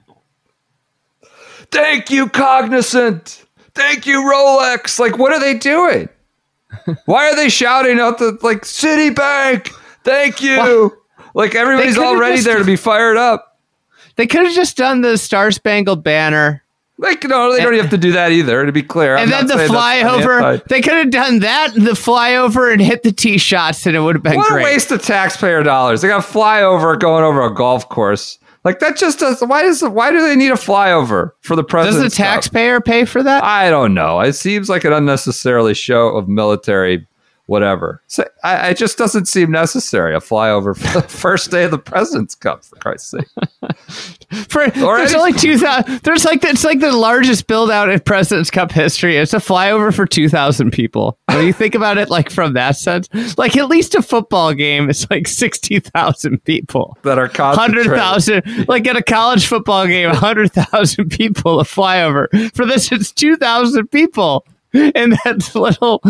Thank 1.71 2.11
you, 2.11 2.29
Cognizant. 2.29 3.45
Thank 3.75 4.07
you, 4.07 4.23
Rolex. 4.23 4.99
Like, 4.99 5.19
what 5.19 5.33
are 5.33 5.39
they 5.39 5.55
doing? 5.55 6.09
Why 7.07 7.31
are 7.31 7.37
they 7.37 7.49
shouting 7.49 7.99
out 8.01 8.19
the 8.19 8.39
like 8.43 8.63
Citibank? 8.63 9.69
Thank 10.05 10.43
you. 10.43 10.97
Like 11.35 11.55
everybody's 11.55 11.99
already 11.99 12.37
just- 12.37 12.47
there 12.47 12.59
to 12.59 12.65
be 12.65 12.77
fired 12.77 13.17
up. 13.17 13.59
They 14.17 14.27
could 14.27 14.47
have 14.47 14.55
just 14.55 14.77
done 14.77 15.01
the 15.03 15.17
Star 15.17 15.53
Spangled 15.53 16.03
Banner 16.03 16.65
Like, 17.01 17.23
no, 17.23 17.53
they 17.53 17.63
don't 17.63 17.75
have 17.75 17.91
to 17.91 17.99
do 17.99 18.11
that 18.13 18.33
either. 18.33 18.67
To 18.67 18.73
be 18.73 18.83
clear, 18.83 19.17
I'm 19.17 19.23
and 19.25 19.33
then 19.33 19.47
the 19.47 19.57
saying 19.57 19.71
that's 19.73 20.03
an 20.03 20.09
flyover. 20.19 20.65
They 20.67 20.81
could 20.81 20.95
have 20.95 21.11
done 21.11 21.39
that, 21.41 21.73
the 21.75 21.93
flyover, 21.93 22.73
and 22.73 22.81
hit 22.83 23.05
the 23.05 23.13
tee 23.13 23.39
shots, 23.39 23.87
and 23.87 23.95
it 23.95 24.01
would 24.01 24.17
have 24.17 24.23
been 24.25 24.35
What 24.37 24.49
great. 24.49 24.63
a 24.63 24.65
waste 24.65 24.91
of 24.91 25.03
taxpayer 25.03 25.63
dollars. 25.63 26.01
They 26.03 26.09
got 26.09 26.25
a 26.25 26.27
flyover 26.27 26.99
going 26.99 27.23
over 27.23 27.43
a 27.45 27.55
golf 27.55 27.89
course. 27.89 28.39
Like 28.69 28.81
that 28.81 28.99
just 28.99 29.19
does. 29.19 29.41
Why 29.41 29.63
does? 29.63 29.83
Why 29.83 30.11
do 30.11 30.21
they 30.21 30.37
need 30.37 30.51
a 30.51 30.55
flyover 30.55 31.31
for 31.41 31.57
the 31.57 31.65
president? 31.65 32.05
Does 32.05 32.13
the 32.13 32.17
taxpayer 32.23 32.83
pay 32.83 33.07
for 33.07 33.23
that? 33.23 33.43
I 33.43 33.71
don't 33.71 33.95
know. 33.95 34.21
It 34.21 34.35
seems 34.35 34.69
like 34.69 34.85
an 34.85 34.93
unnecessarily 34.93 35.73
show 35.73 36.09
of 36.09 36.29
military 36.29 37.09
whatever. 37.49 38.01
So 38.07 38.25
I, 38.45 38.69
it 38.71 38.77
just 38.77 38.97
doesn't 38.97 39.27
seem 39.27 39.51
necessary. 39.51 40.15
A 40.15 40.21
flyover 40.21 40.77
for 40.77 41.01
the 41.01 41.07
first 41.09 41.51
day 41.51 41.65
of 41.65 41.71
the 41.73 41.79
President's 41.79 42.35
Cup, 42.37 42.65
for 42.65 42.77
Christ's 42.77 43.11
sake. 43.11 43.27
For 44.49 44.69
there's 44.69 45.13
any- 45.15 45.19
only 45.19 45.33
two 45.33 45.57
thousand. 45.57 46.01
There's 46.03 46.27
like 46.27 46.45
it's 46.45 46.63
like 46.63 46.81
the 46.81 46.93
largest 46.93 47.47
build 47.47 47.71
out 47.71 47.89
in 47.89 47.99
President's 48.01 48.51
Cup 48.51 48.71
history. 48.71 49.17
It's 49.17 49.33
a 49.33 49.39
flyover 49.39 49.93
for 49.95 50.05
two 50.05 50.29
thousand 50.29 50.71
people. 50.73 51.19
When 51.29 51.47
you 51.47 51.53
think 51.55 51.75
about 51.75 51.97
it, 51.97 52.11
like 52.11 52.29
from 52.31 52.53
that 52.53 52.77
sense, 52.77 53.09
like 53.39 53.57
at 53.57 53.69
least 53.69 53.95
a 53.95 54.03
football 54.03 54.53
game, 54.53 54.91
it's 54.91 55.11
like 55.11 55.27
sixty 55.29 55.81
thousand 55.81 56.45
people. 56.45 56.99
That 57.05 57.19
are 57.19 57.29
Hundred 57.29 57.87
concentrated. 57.87 58.69
like 58.69 58.87
at 58.87 58.97
a 58.97 59.03
college 59.03 59.47
football 59.47 59.87
game, 59.87 60.11
hundred 60.11 60.53
thousand 60.53 61.09
people 61.09 61.59
a 61.59 61.65
flyover. 61.65 62.29
For 62.55 62.67
this, 62.67 62.93
it's 62.93 63.11
two 63.11 63.37
thousand 63.37 63.87
people 63.91 64.45
in 64.73 65.11
that 65.25 65.51
little 65.55 66.03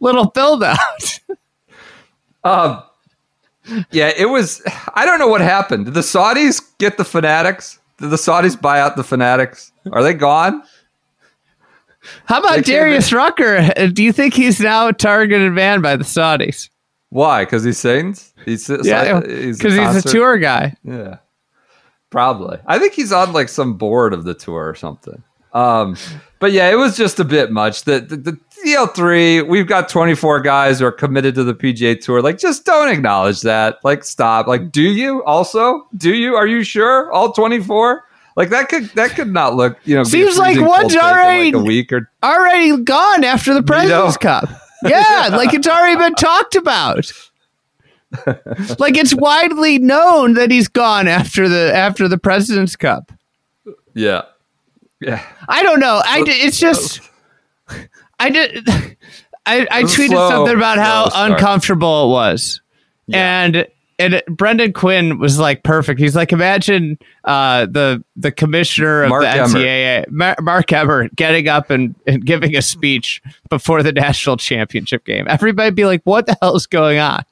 little 0.00 0.26
build 0.26 0.62
out. 0.62 1.20
Um, 2.42 2.82
yeah, 3.90 4.12
it 4.16 4.28
was. 4.28 4.62
I 4.94 5.04
don't 5.04 5.18
know 5.18 5.28
what 5.28 5.40
happened. 5.40 5.86
Did 5.86 5.94
the 5.94 6.00
Saudis 6.00 6.62
get 6.78 6.96
the 6.96 7.04
fanatics? 7.04 7.78
Did 7.98 8.10
the 8.10 8.16
Saudis 8.16 8.60
buy 8.60 8.80
out 8.80 8.96
the 8.96 9.04
fanatics? 9.04 9.72
Are 9.92 10.02
they 10.02 10.14
gone? 10.14 10.62
How 12.24 12.40
about 12.40 12.56
They 12.56 12.62
Darius 12.62 13.12
Rucker? 13.12 13.88
Do 13.92 14.02
you 14.02 14.12
think 14.12 14.34
he's 14.34 14.58
now 14.58 14.88
a 14.88 14.92
targeted 14.92 15.52
man 15.52 15.82
by 15.82 15.96
the 15.96 16.04
Saudis? 16.04 16.70
Why? 17.10 17.44
Because 17.44 17.62
he 17.62 17.72
sings. 17.72 18.32
He's 18.44 18.68
Yeah, 18.68 19.20
he's 19.26 19.58
because 19.58 19.74
he's 19.74 20.04
a 20.04 20.08
tour 20.08 20.38
guy. 20.38 20.76
Yeah, 20.82 21.18
probably. 22.08 22.58
I 22.66 22.78
think 22.78 22.94
he's 22.94 23.12
on 23.12 23.32
like 23.32 23.48
some 23.48 23.74
board 23.74 24.14
of 24.14 24.24
the 24.24 24.34
tour 24.34 24.68
or 24.68 24.74
something. 24.74 25.22
Um, 25.52 25.96
but 26.38 26.52
yeah, 26.52 26.70
it 26.70 26.76
was 26.76 26.96
just 26.96 27.18
a 27.20 27.24
bit 27.24 27.50
much. 27.50 27.84
The 27.84 28.00
the, 28.00 28.16
the 28.16 28.38
DL3, 28.64 29.48
we've 29.48 29.66
got 29.66 29.88
24 29.88 30.40
guys 30.40 30.80
who 30.80 30.86
are 30.86 30.92
committed 30.92 31.34
to 31.36 31.44
the 31.44 31.54
PGA 31.54 31.98
Tour. 32.00 32.20
Like, 32.20 32.38
just 32.38 32.64
don't 32.66 32.88
acknowledge 32.90 33.40
that. 33.40 33.78
Like, 33.84 34.04
stop. 34.04 34.46
Like, 34.46 34.70
do 34.70 34.82
you 34.82 35.24
also? 35.24 35.86
Do 35.96 36.14
you? 36.14 36.34
Are 36.36 36.46
you 36.46 36.62
sure? 36.62 37.10
All 37.12 37.32
24? 37.32 38.04
Like 38.36 38.50
that 38.50 38.68
could 38.68 38.84
that 38.90 39.10
could 39.16 39.32
not 39.32 39.56
look 39.56 39.76
you 39.84 39.96
know. 39.96 40.04
Seems 40.04 40.38
like 40.38 40.58
one's 40.58 40.70
cold 40.70 40.90
take 40.92 41.02
in, 41.02 41.04
already- 41.04 41.52
like 41.52 41.60
a 41.62 41.64
week 41.64 41.92
or 41.92 42.10
Already 42.22 42.76
gone 42.82 43.24
after 43.24 43.52
the 43.52 43.62
President's 43.62 44.14
know. 44.22 44.40
Cup. 44.40 44.48
Yeah, 44.84 45.28
like 45.32 45.52
it's 45.52 45.66
already 45.66 45.96
been 45.96 46.14
talked 46.14 46.54
about. 46.54 47.12
like 48.78 48.96
it's 48.96 49.14
widely 49.14 49.78
known 49.78 50.34
that 50.34 50.50
he's 50.50 50.68
gone 50.68 51.06
after 51.08 51.48
the 51.48 51.74
after 51.74 52.08
the 52.08 52.18
President's 52.18 52.76
Cup. 52.76 53.12
yeah 53.94 54.22
yeah. 55.00 55.24
I 55.48 55.62
don't 55.62 55.80
know. 55.80 56.00
I 56.04 56.22
d- 56.22 56.30
it's 56.30 56.58
just 56.58 57.00
I 58.18 58.30
did 58.30 58.68
I, 59.46 59.66
I 59.70 59.82
tweeted 59.84 60.08
slow- 60.08 60.28
something 60.30 60.56
about 60.56 60.78
how 60.78 61.08
start. 61.08 61.32
uncomfortable 61.32 62.04
it 62.04 62.08
was. 62.12 62.60
And 63.12 63.66
and 63.98 64.14
it- 64.14 64.26
Brendan 64.26 64.72
Quinn 64.72 65.18
was 65.18 65.38
like 65.38 65.62
perfect. 65.62 66.00
He's 66.00 66.14
like 66.16 66.32
imagine 66.32 66.98
uh, 67.24 67.66
the 67.66 68.04
the 68.16 68.30
commissioner 68.30 69.02
of 69.04 69.08
Mark 69.10 69.22
the. 69.22 69.28
NCAA, 69.28 70.10
Mar- 70.10 70.36
Mark 70.40 70.72
Emmert, 70.72 71.14
getting 71.16 71.48
up 71.48 71.70
and, 71.70 71.94
and 72.06 72.24
giving 72.24 72.56
a 72.56 72.62
speech 72.62 73.20
before 73.48 73.82
the 73.82 73.92
national 74.06 74.36
championship 74.36 75.04
game. 75.04 75.26
Everybody 75.28 75.70
be 75.70 75.84
like, 75.86 76.02
"What 76.04 76.26
the 76.26 76.36
hell 76.40 76.54
is 76.56 76.66
going 76.66 76.98
on?" 76.98 77.24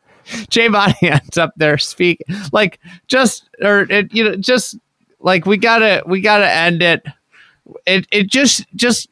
Jay 0.50 0.68
Monahan's 0.68 1.38
up 1.38 1.52
there 1.56 1.78
speaking, 1.78 2.26
like 2.52 2.80
just 3.06 3.48
or 3.62 3.82
it, 3.90 4.12
you 4.12 4.24
know 4.24 4.36
just 4.36 4.76
like 5.20 5.46
we 5.46 5.56
gotta 5.56 6.02
we 6.06 6.20
gotta 6.20 6.50
end 6.50 6.82
it. 6.82 7.02
It 7.86 8.06
it 8.10 8.28
just 8.28 8.66
just 8.74 9.08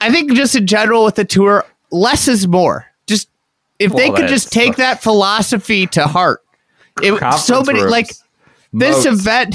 I 0.00 0.10
think 0.10 0.32
just 0.34 0.54
in 0.54 0.66
general 0.66 1.04
with 1.04 1.16
the 1.16 1.24
tour, 1.24 1.64
less 1.90 2.28
is 2.28 2.46
more. 2.46 2.86
Just 3.06 3.28
if 3.78 3.92
they 3.92 4.10
could 4.10 4.28
just 4.28 4.52
take 4.52 4.76
that 4.76 5.02
philosophy 5.02 5.86
to 5.88 6.06
heart. 6.06 6.42
It, 7.00 7.14
so 7.38 7.62
many 7.62 7.80
rooms. 7.80 7.92
like 7.92 8.10
this 8.72 9.06
event 9.06 9.54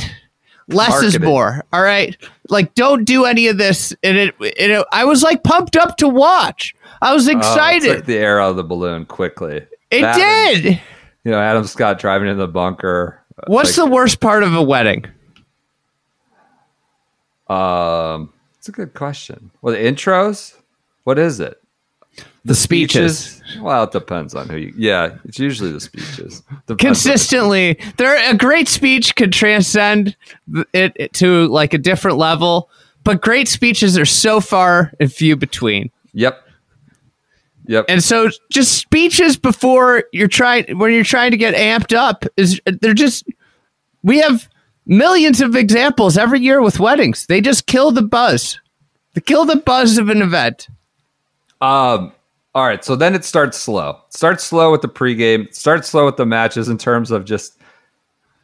less 0.70 1.04
is 1.04 1.20
more 1.20 1.66
all 1.74 1.82
right 1.82 2.16
like 2.48 2.74
don't 2.74 3.04
do 3.04 3.26
any 3.26 3.48
of 3.48 3.58
this 3.58 3.94
and 4.02 4.16
it, 4.16 4.34
and 4.40 4.72
it 4.72 4.88
i 4.94 5.04
was 5.04 5.22
like 5.22 5.44
pumped 5.44 5.76
up 5.76 5.98
to 5.98 6.08
watch 6.08 6.74
i 7.02 7.14
was 7.14 7.28
Oh, 7.28 7.32
it 7.32 7.38
excited 7.38 7.98
took 7.98 8.06
the 8.06 8.16
air 8.16 8.40
out 8.40 8.52
of 8.52 8.56
the 8.56 8.64
balloon 8.64 9.06
quickly. 9.06 9.58
it 9.92 10.02
That 10.02 10.18
and, 10.18 10.64
did 10.64 10.82
you 11.26 11.32
know, 11.32 11.40
Adam 11.40 11.66
Scott 11.66 12.00
driving 12.00 12.28
in 12.30 12.38
the 12.38 12.48
bunker. 12.48 13.22
uh, 13.38 13.44
what's 13.48 13.78
like, 13.78 13.88
the 13.88 13.92
worst 13.94 14.20
part 14.20 14.44
of 14.44 14.54
a 14.54 14.62
wedding 14.62 15.06
Um, 17.48 18.32
it's 18.58 18.70
a 18.70 18.72
good 18.72 18.94
question. 18.94 19.52
Well, 19.62 19.74
the 19.74 19.80
intros. 19.82 20.56
What 21.04 21.20
is 21.20 21.40
it? 21.40 21.60
the 22.46 22.54
speeches, 22.54 23.42
Well, 23.60 23.86
it 23.86 23.92
depends 23.92 24.36
on 24.36 24.48
who 24.50 24.58
you. 24.58 24.74
Yeah, 24.78 25.16
it's 25.26 25.40
usually 25.40 25.72
the 25.72 25.80
speeches. 25.80 26.42
Depends 26.42 26.52
on 26.52 26.64
the- 26.68 26.76
consistently 26.76 27.80
they're 27.98 28.32
a 28.32 28.36
great 28.36 28.68
speech 28.68 29.16
could 29.16 29.32
transcend 29.34 30.16
it, 30.74 30.92
it 30.96 31.14
to 31.14 31.48
like 31.48 31.74
a 31.74 31.78
different 31.78 32.18
level 32.18 32.70
but 33.04 33.22
great 33.22 33.48
speeches 33.48 33.98
are 33.98 34.06
so 34.06 34.40
far 34.42 34.92
and 35.00 35.12
few 35.12 35.36
between 35.36 35.90
Yep. 36.14 36.40
Yep. 37.66 37.86
And 37.88 38.04
so 38.04 38.30
just 38.52 38.74
speeches 38.78 39.38
before 39.38 40.04
you're 40.12 40.28
trying 40.28 40.78
when 40.78 40.92
you're 40.94 41.04
trying 41.06 41.32
to 41.32 41.38
get 41.38 41.56
amped 41.56 41.96
up 41.96 42.26
is 42.38 42.62
they're 42.82 42.94
just 42.94 43.24
we 44.04 44.20
have 44.20 44.48
millions 44.86 45.42
of 45.42 45.56
examples 45.56 46.18
every 46.18 46.40
year 46.40 46.62
with 46.62 46.80
weddings. 46.80 47.26
They 47.26 47.42
just 47.42 47.68
kill 47.68 47.92
the 47.92 48.02
buzz. 48.02 48.60
They 49.14 49.22
kill 49.22 49.46
the 49.46 49.58
buzz 49.58 49.98
of 49.98 50.10
an 50.10 50.22
event. 50.22 50.68
Um. 51.62 52.12
All 52.56 52.66
right. 52.68 52.86
So 52.86 52.96
then 52.96 53.16
it 53.16 53.26
starts 53.26 53.58
slow. 53.58 54.02
It 54.08 54.14
starts 54.14 54.44
slow 54.44 54.72
with 54.72 54.82
the 54.82 54.88
pregame. 54.88 55.54
Starts 55.54 55.90
slow 55.90 56.06
with 56.06 56.18
the 56.18 56.26
matches 56.26 56.70
in 56.70 56.78
terms 56.78 57.12
of 57.12 57.26
just. 57.26 57.60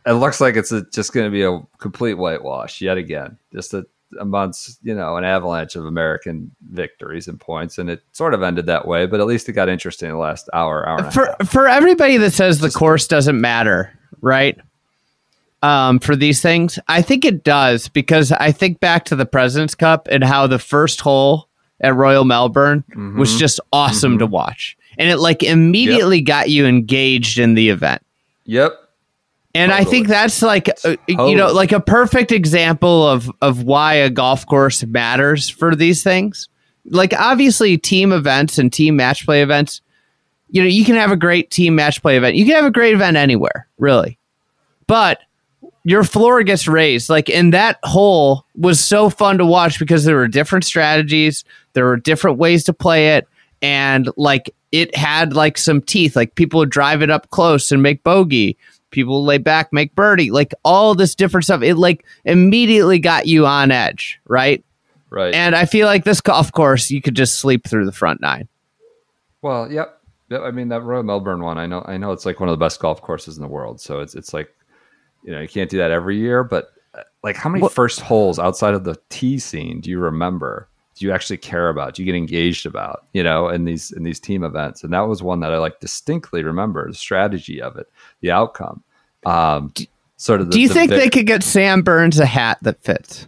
It 0.05 0.13
looks 0.13 0.41
like 0.41 0.55
it's 0.55 0.71
a, 0.71 0.83
just 0.89 1.13
going 1.13 1.25
to 1.25 1.31
be 1.31 1.43
a 1.43 1.61
complete 1.77 2.15
whitewash 2.15 2.81
yet 2.81 2.97
again. 2.97 3.37
Just 3.53 3.73
a 3.73 3.85
amongst 4.19 4.79
you 4.81 4.95
know 4.95 5.17
an 5.17 5.23
avalanche 5.23 5.75
of 5.75 5.85
American 5.85 6.51
victories 6.71 7.27
and 7.27 7.39
points, 7.39 7.77
and 7.77 7.89
it 7.89 8.01
sort 8.11 8.33
of 8.33 8.41
ended 8.41 8.65
that 8.65 8.87
way. 8.87 9.05
But 9.05 9.19
at 9.19 9.27
least 9.27 9.49
it 9.49 9.53
got 9.53 9.69
interesting 9.69 10.09
in 10.09 10.15
the 10.15 10.19
last 10.19 10.49
hour, 10.53 10.87
hour. 10.87 10.97
And 10.97 11.07
a 11.07 11.11
for 11.11 11.25
half. 11.25 11.49
for 11.49 11.67
everybody 11.67 12.17
that 12.17 12.31
says 12.31 12.59
the 12.59 12.71
course 12.71 13.07
doesn't 13.07 13.39
matter, 13.39 13.91
right? 14.21 14.57
Um, 15.61 15.99
for 15.99 16.15
these 16.15 16.41
things, 16.41 16.79
I 16.87 17.01
think 17.01 17.25
it 17.25 17.43
does 17.43 17.89
because 17.89 18.31
I 18.31 18.51
think 18.51 18.79
back 18.79 19.03
to 19.05 19.15
the 19.15 19.25
President's 19.25 19.75
Cup 19.75 20.07
and 20.09 20.23
how 20.23 20.47
the 20.47 20.59
first 20.59 21.01
hole 21.01 21.49
at 21.81 21.95
Royal 21.95 22.23
Melbourne 22.23 22.83
was 23.17 23.37
just 23.37 23.59
awesome 23.73 24.19
to 24.19 24.25
watch, 24.25 24.77
and 24.97 25.09
it 25.09 25.17
like 25.17 25.43
immediately 25.43 26.21
got 26.21 26.49
you 26.49 26.65
engaged 26.65 27.39
in 27.39 27.55
the 27.55 27.69
event. 27.69 28.01
Yep. 28.45 28.73
And 29.55 29.71
I 29.71 29.83
think 29.83 30.07
that's 30.07 30.41
like 30.41 30.69
uh, 30.85 30.95
you 31.07 31.35
know 31.35 31.51
like 31.51 31.71
a 31.71 31.79
perfect 31.79 32.31
example 32.31 33.07
of 33.07 33.31
of 33.41 33.63
why 33.63 33.95
a 33.95 34.09
golf 34.09 34.45
course 34.45 34.85
matters 34.85 35.49
for 35.49 35.75
these 35.75 36.03
things. 36.03 36.47
Like 36.85 37.13
obviously 37.13 37.77
team 37.77 38.11
events 38.11 38.57
and 38.57 38.71
team 38.71 38.95
match 38.95 39.25
play 39.25 39.41
events, 39.41 39.81
you 40.49 40.61
know, 40.61 40.67
you 40.67 40.85
can 40.85 40.95
have 40.95 41.11
a 41.11 41.17
great 41.17 41.51
team 41.51 41.75
match 41.75 42.01
play 42.01 42.17
event. 42.17 42.35
You 42.35 42.45
can 42.45 42.55
have 42.55 42.65
a 42.65 42.71
great 42.71 42.93
event 42.93 43.17
anywhere, 43.17 43.67
really. 43.77 44.17
But 44.87 45.19
your 45.89 46.03
floor 46.03 46.43
gets 46.43 46.67
raised. 46.67 47.09
Like 47.09 47.29
in 47.29 47.49
that 47.49 47.79
hole 47.83 48.45
was 48.55 48.79
so 48.79 49.09
fun 49.09 49.39
to 49.39 49.45
watch 49.45 49.79
because 49.79 50.05
there 50.05 50.17
were 50.17 50.27
different 50.27 50.63
strategies, 50.63 51.43
there 51.73 51.85
were 51.85 51.97
different 51.97 52.37
ways 52.37 52.63
to 52.65 52.73
play 52.73 53.15
it, 53.15 53.27
and 53.63 54.07
like 54.15 54.53
it 54.71 54.95
had 54.95 55.33
like 55.33 55.57
some 55.57 55.81
teeth. 55.81 56.15
Like 56.15 56.35
people 56.35 56.59
would 56.59 56.69
drive 56.69 57.01
it 57.01 57.09
up 57.09 57.31
close 57.31 57.71
and 57.71 57.81
make 57.81 58.03
bogey. 58.03 58.55
People 58.91 59.23
lay 59.23 59.39
back, 59.39 59.73
make 59.73 59.95
birdie, 59.95 60.29
like 60.29 60.53
all 60.63 60.93
this 60.93 61.15
different 61.15 61.45
stuff. 61.45 61.63
It 61.63 61.75
like 61.75 62.05
immediately 62.23 62.99
got 62.99 63.25
you 63.25 63.47
on 63.47 63.71
edge, 63.71 64.19
right? 64.27 64.63
Right. 65.09 65.33
And 65.33 65.55
I 65.55 65.65
feel 65.65 65.87
like 65.87 66.03
this 66.03 66.21
golf 66.21 66.51
course, 66.51 66.91
you 66.91 67.01
could 67.01 67.15
just 67.15 67.39
sleep 67.39 67.67
through 67.67 67.87
the 67.87 67.91
front 67.91 68.21
nine. 68.21 68.47
Well, 69.41 69.71
yep. 69.71 69.95
Yep, 70.29 70.41
I 70.41 70.51
mean 70.51 70.67
that 70.69 70.81
Royal 70.81 71.01
Melbourne 71.01 71.41
one. 71.41 71.57
I 71.57 71.65
know. 71.65 71.83
I 71.87 71.97
know 71.97 72.11
it's 72.11 72.27
like 72.27 72.39
one 72.39 72.47
of 72.47 72.53
the 72.53 72.63
best 72.63 72.79
golf 72.79 73.01
courses 73.01 73.37
in 73.37 73.41
the 73.41 73.47
world. 73.47 73.81
So 73.81 74.01
it's 74.01 74.13
it's 74.13 74.35
like, 74.35 74.53
you 75.23 75.31
know, 75.31 75.41
you 75.41 75.47
can't 75.47 75.69
do 75.69 75.77
that 75.77 75.91
every 75.91 76.17
year. 76.17 76.43
But 76.43 76.71
uh, 76.93 77.03
like, 77.23 77.35
how 77.35 77.49
many 77.49 77.67
first 77.69 78.01
holes 78.01 78.39
outside 78.39 78.73
of 78.73 78.83
the 78.83 78.97
tee 79.09 79.39
scene 79.39 79.81
do 79.81 79.89
you 79.89 79.99
remember? 79.99 80.67
Do 80.95 81.05
you 81.05 81.11
actually 81.13 81.37
care 81.37 81.69
about? 81.69 81.93
Do 81.93 82.01
you 82.01 82.05
get 82.05 82.15
engaged 82.17 82.65
about? 82.65 83.05
You 83.13 83.23
know, 83.23 83.47
in 83.47 83.63
these 83.65 83.91
in 83.91 84.03
these 84.03 84.19
team 84.19 84.43
events, 84.43 84.83
and 84.83 84.91
that 84.93 85.01
was 85.01 85.23
one 85.23 85.39
that 85.41 85.53
I 85.53 85.57
like 85.57 85.79
distinctly 85.79 86.43
remember 86.43 86.87
the 86.87 86.93
strategy 86.95 87.61
of 87.61 87.77
it, 87.77 87.87
the 88.21 88.31
outcome. 88.31 88.83
Um, 89.25 89.73
sort 90.17 90.41
of. 90.41 90.47
The, 90.47 90.53
Do 90.53 90.59
you 90.61 90.67
the 90.67 90.73
think 90.73 90.89
vic- 90.91 90.99
they 90.99 91.09
could 91.09 91.25
get 91.27 91.43
Sam 91.43 91.81
Burns 91.83 92.19
a 92.19 92.25
hat 92.25 92.57
that 92.63 92.81
fits? 92.83 93.27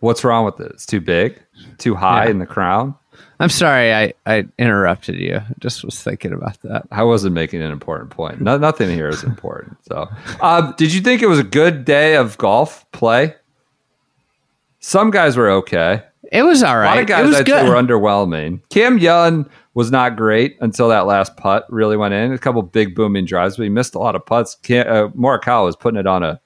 What's 0.00 0.24
wrong 0.24 0.44
with 0.44 0.60
it? 0.60 0.70
It's 0.72 0.86
too 0.86 1.00
big, 1.00 1.42
too 1.78 1.94
high 1.94 2.24
Yeah. 2.24 2.30
in 2.30 2.38
the 2.38 2.46
crown. 2.46 2.94
I'm 3.38 3.48
sorry, 3.50 3.92
I, 3.94 4.14
I 4.24 4.46
interrupted 4.58 5.16
you. 5.16 5.40
Just 5.58 5.84
was 5.84 6.02
thinking 6.02 6.32
about 6.32 6.60
that. 6.62 6.84
I 6.90 7.02
wasn't 7.02 7.34
making 7.34 7.62
an 7.62 7.70
important 7.70 8.10
point. 8.10 8.40
No, 8.40 8.56
nothing 8.56 8.88
here 8.90 9.08
is 9.08 9.22
important. 9.24 9.76
So, 9.86 10.08
um, 10.40 10.74
did 10.78 10.94
you 10.94 11.00
think 11.00 11.22
it 11.22 11.26
was 11.28 11.38
a 11.38 11.44
good 11.44 11.84
day 11.84 12.16
of 12.16 12.38
golf 12.38 12.90
play? 12.92 13.34
Some 14.80 15.10
guys 15.10 15.36
were 15.36 15.50
okay. 15.50 16.02
It 16.32 16.42
was 16.42 16.62
all 16.62 16.74
A 16.74 16.76
lot 16.76 16.80
right. 16.82 16.96
of 16.98 17.02
it 17.04 17.08
guys 17.08 17.26
was 17.26 17.36
I'd 17.36 17.46
good. 17.46 17.68
were 17.68 17.74
underwhelming. 17.74 18.60
Cam 18.70 18.98
Young 18.98 19.48
was 19.74 19.90
not 19.90 20.16
great 20.16 20.56
until 20.60 20.88
that 20.88 21.06
last 21.06 21.36
putt 21.36 21.66
really 21.70 21.96
went 21.96 22.14
in. 22.14 22.32
A 22.32 22.38
couple 22.38 22.62
big 22.62 22.94
booming 22.94 23.26
drives, 23.26 23.56
but 23.56 23.64
he 23.64 23.68
missed 23.68 23.94
a 23.94 23.98
lot 23.98 24.16
of 24.16 24.24
putts. 24.24 24.54
Cam, 24.56 24.86
uh, 24.88 25.08
Morikawa 25.10 25.64
was 25.64 25.76
putting 25.76 26.00
it 26.00 26.06
on 26.06 26.22
a, 26.22 26.40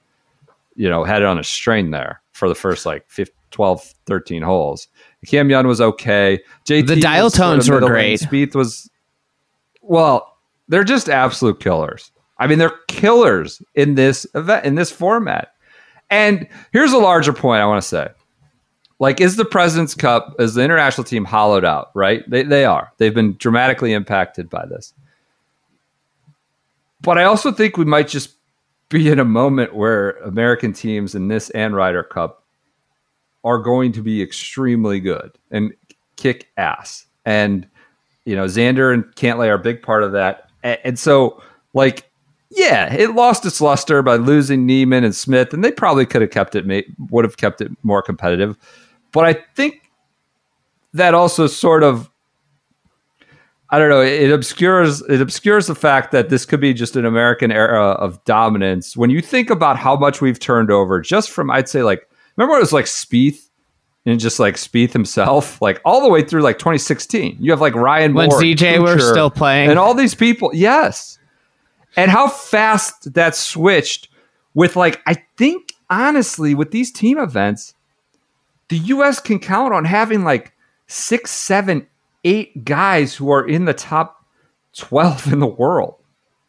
you 0.75 0.89
know, 0.89 1.03
had 1.03 1.21
it 1.21 1.25
on 1.25 1.39
a 1.39 1.43
strain 1.43 1.91
there 1.91 2.21
for 2.33 2.47
the 2.49 2.55
first 2.55 2.85
like 2.85 3.09
15, 3.09 3.33
12, 3.51 3.93
13 4.05 4.41
holes. 4.41 4.87
Cam 5.27 5.49
Young 5.49 5.67
was 5.67 5.81
okay. 5.81 6.39
JT 6.65 6.87
The 6.87 6.99
dial 6.99 7.25
was 7.25 7.35
sort 7.35 7.51
of 7.51 7.57
tones 7.57 7.69
were 7.69 7.79
great. 7.87 8.19
Spieth 8.19 8.55
was, 8.55 8.89
well, 9.81 10.37
they're 10.67 10.83
just 10.83 11.09
absolute 11.09 11.59
killers. 11.59 12.11
I 12.39 12.47
mean, 12.47 12.57
they're 12.57 12.79
killers 12.87 13.61
in 13.75 13.95
this 13.95 14.25
event, 14.33 14.65
in 14.65 14.75
this 14.75 14.91
format. 14.91 15.53
And 16.09 16.47
here's 16.73 16.91
a 16.91 16.97
larger 16.97 17.33
point 17.33 17.61
I 17.61 17.65
want 17.65 17.81
to 17.81 17.87
say 17.87 18.09
like 19.01 19.19
is 19.19 19.35
the 19.35 19.43
president's 19.43 19.95
cup 19.95 20.35
is 20.39 20.53
the 20.53 20.63
international 20.63 21.03
team 21.03 21.25
hollowed 21.25 21.65
out 21.65 21.91
right 21.93 22.23
they, 22.29 22.43
they 22.43 22.63
are 22.63 22.93
they've 22.97 23.15
been 23.15 23.35
dramatically 23.37 23.91
impacted 23.91 24.49
by 24.49 24.65
this 24.65 24.93
but 27.01 27.17
i 27.17 27.25
also 27.25 27.51
think 27.51 27.75
we 27.75 27.83
might 27.83 28.07
just 28.07 28.35
be 28.87 29.09
in 29.09 29.19
a 29.19 29.25
moment 29.25 29.75
where 29.75 30.11
american 30.19 30.71
teams 30.71 31.13
in 31.15 31.27
this 31.27 31.49
and 31.49 31.75
ryder 31.75 32.03
cup 32.03 32.40
are 33.43 33.57
going 33.57 33.91
to 33.91 34.01
be 34.01 34.21
extremely 34.21 34.99
good 34.99 35.31
and 35.49 35.73
kick 36.15 36.49
ass 36.57 37.05
and 37.25 37.67
you 38.25 38.35
know 38.35 38.45
xander 38.45 38.93
and 38.93 39.03
cantlay 39.15 39.47
are 39.47 39.55
a 39.55 39.59
big 39.59 39.81
part 39.81 40.03
of 40.03 40.11
that 40.11 40.49
and, 40.63 40.79
and 40.83 40.99
so 40.99 41.41
like 41.73 42.11
yeah, 42.51 42.93
it 42.93 43.15
lost 43.15 43.45
its 43.45 43.61
luster 43.61 44.01
by 44.01 44.17
losing 44.17 44.65
Niemann 44.65 45.05
and 45.05 45.15
Smith, 45.15 45.53
and 45.53 45.63
they 45.63 45.71
probably 45.71 46.05
could 46.05 46.21
have 46.21 46.31
kept 46.31 46.53
it, 46.53 46.85
would 47.09 47.23
have 47.23 47.37
kept 47.37 47.61
it 47.61 47.71
more 47.81 48.01
competitive. 48.01 48.57
But 49.13 49.25
I 49.25 49.33
think 49.55 49.89
that 50.93 51.13
also 51.13 51.47
sort 51.47 51.83
of, 51.83 52.09
I 53.69 53.79
don't 53.79 53.89
know, 53.89 54.01
it 54.01 54.31
obscures 54.31 55.01
it 55.03 55.21
obscures 55.21 55.67
the 55.67 55.75
fact 55.75 56.11
that 56.11 56.27
this 56.27 56.45
could 56.45 56.59
be 56.59 56.73
just 56.73 56.97
an 56.97 57.05
American 57.05 57.53
era 57.53 57.91
of 57.91 58.21
dominance. 58.25 58.97
When 58.97 59.09
you 59.09 59.21
think 59.21 59.49
about 59.49 59.77
how 59.77 59.95
much 59.95 60.19
we've 60.19 60.39
turned 60.39 60.69
over, 60.69 60.99
just 60.99 61.31
from 61.31 61.49
I'd 61.49 61.69
say 61.69 61.83
like, 61.83 62.05
remember 62.37 62.53
when 62.53 62.59
it 62.59 62.63
was 62.63 62.73
like 62.73 62.85
Spieth 62.85 63.47
and 64.05 64.19
just 64.19 64.39
like 64.39 64.55
Spieth 64.55 64.93
himself, 64.93 65.61
like 65.61 65.81
all 65.85 66.01
the 66.01 66.09
way 66.09 66.23
through 66.23 66.41
like 66.41 66.57
2016. 66.57 67.37
You 67.39 67.51
have 67.51 67.61
like 67.61 67.75
Ryan 67.75 68.13
When 68.13 68.29
Moore, 68.29 68.41
ZJ 68.41 68.81
were 68.81 68.99
still 68.99 69.29
playing. 69.29 69.69
and 69.69 69.77
all 69.79 69.93
these 69.93 70.15
people. 70.15 70.51
Yes, 70.53 71.19
and 71.95 72.09
how 72.09 72.27
fast 72.27 73.13
that 73.13 73.35
switched 73.35 74.07
with 74.53 74.75
like 74.75 75.01
I 75.05 75.15
think 75.37 75.73
honestly 75.89 76.55
with 76.55 76.71
these 76.71 76.91
team 76.91 77.17
events, 77.17 77.73
the 78.69 78.77
U.S. 78.77 79.19
can 79.19 79.39
count 79.39 79.73
on 79.73 79.85
having 79.85 80.23
like 80.23 80.53
six, 80.87 81.31
seven, 81.31 81.85
eight 82.23 82.63
guys 82.65 83.15
who 83.15 83.29
are 83.31 83.45
in 83.47 83.65
the 83.65 83.73
top 83.73 84.25
twelve 84.73 85.31
in 85.31 85.39
the 85.39 85.47
world 85.47 85.95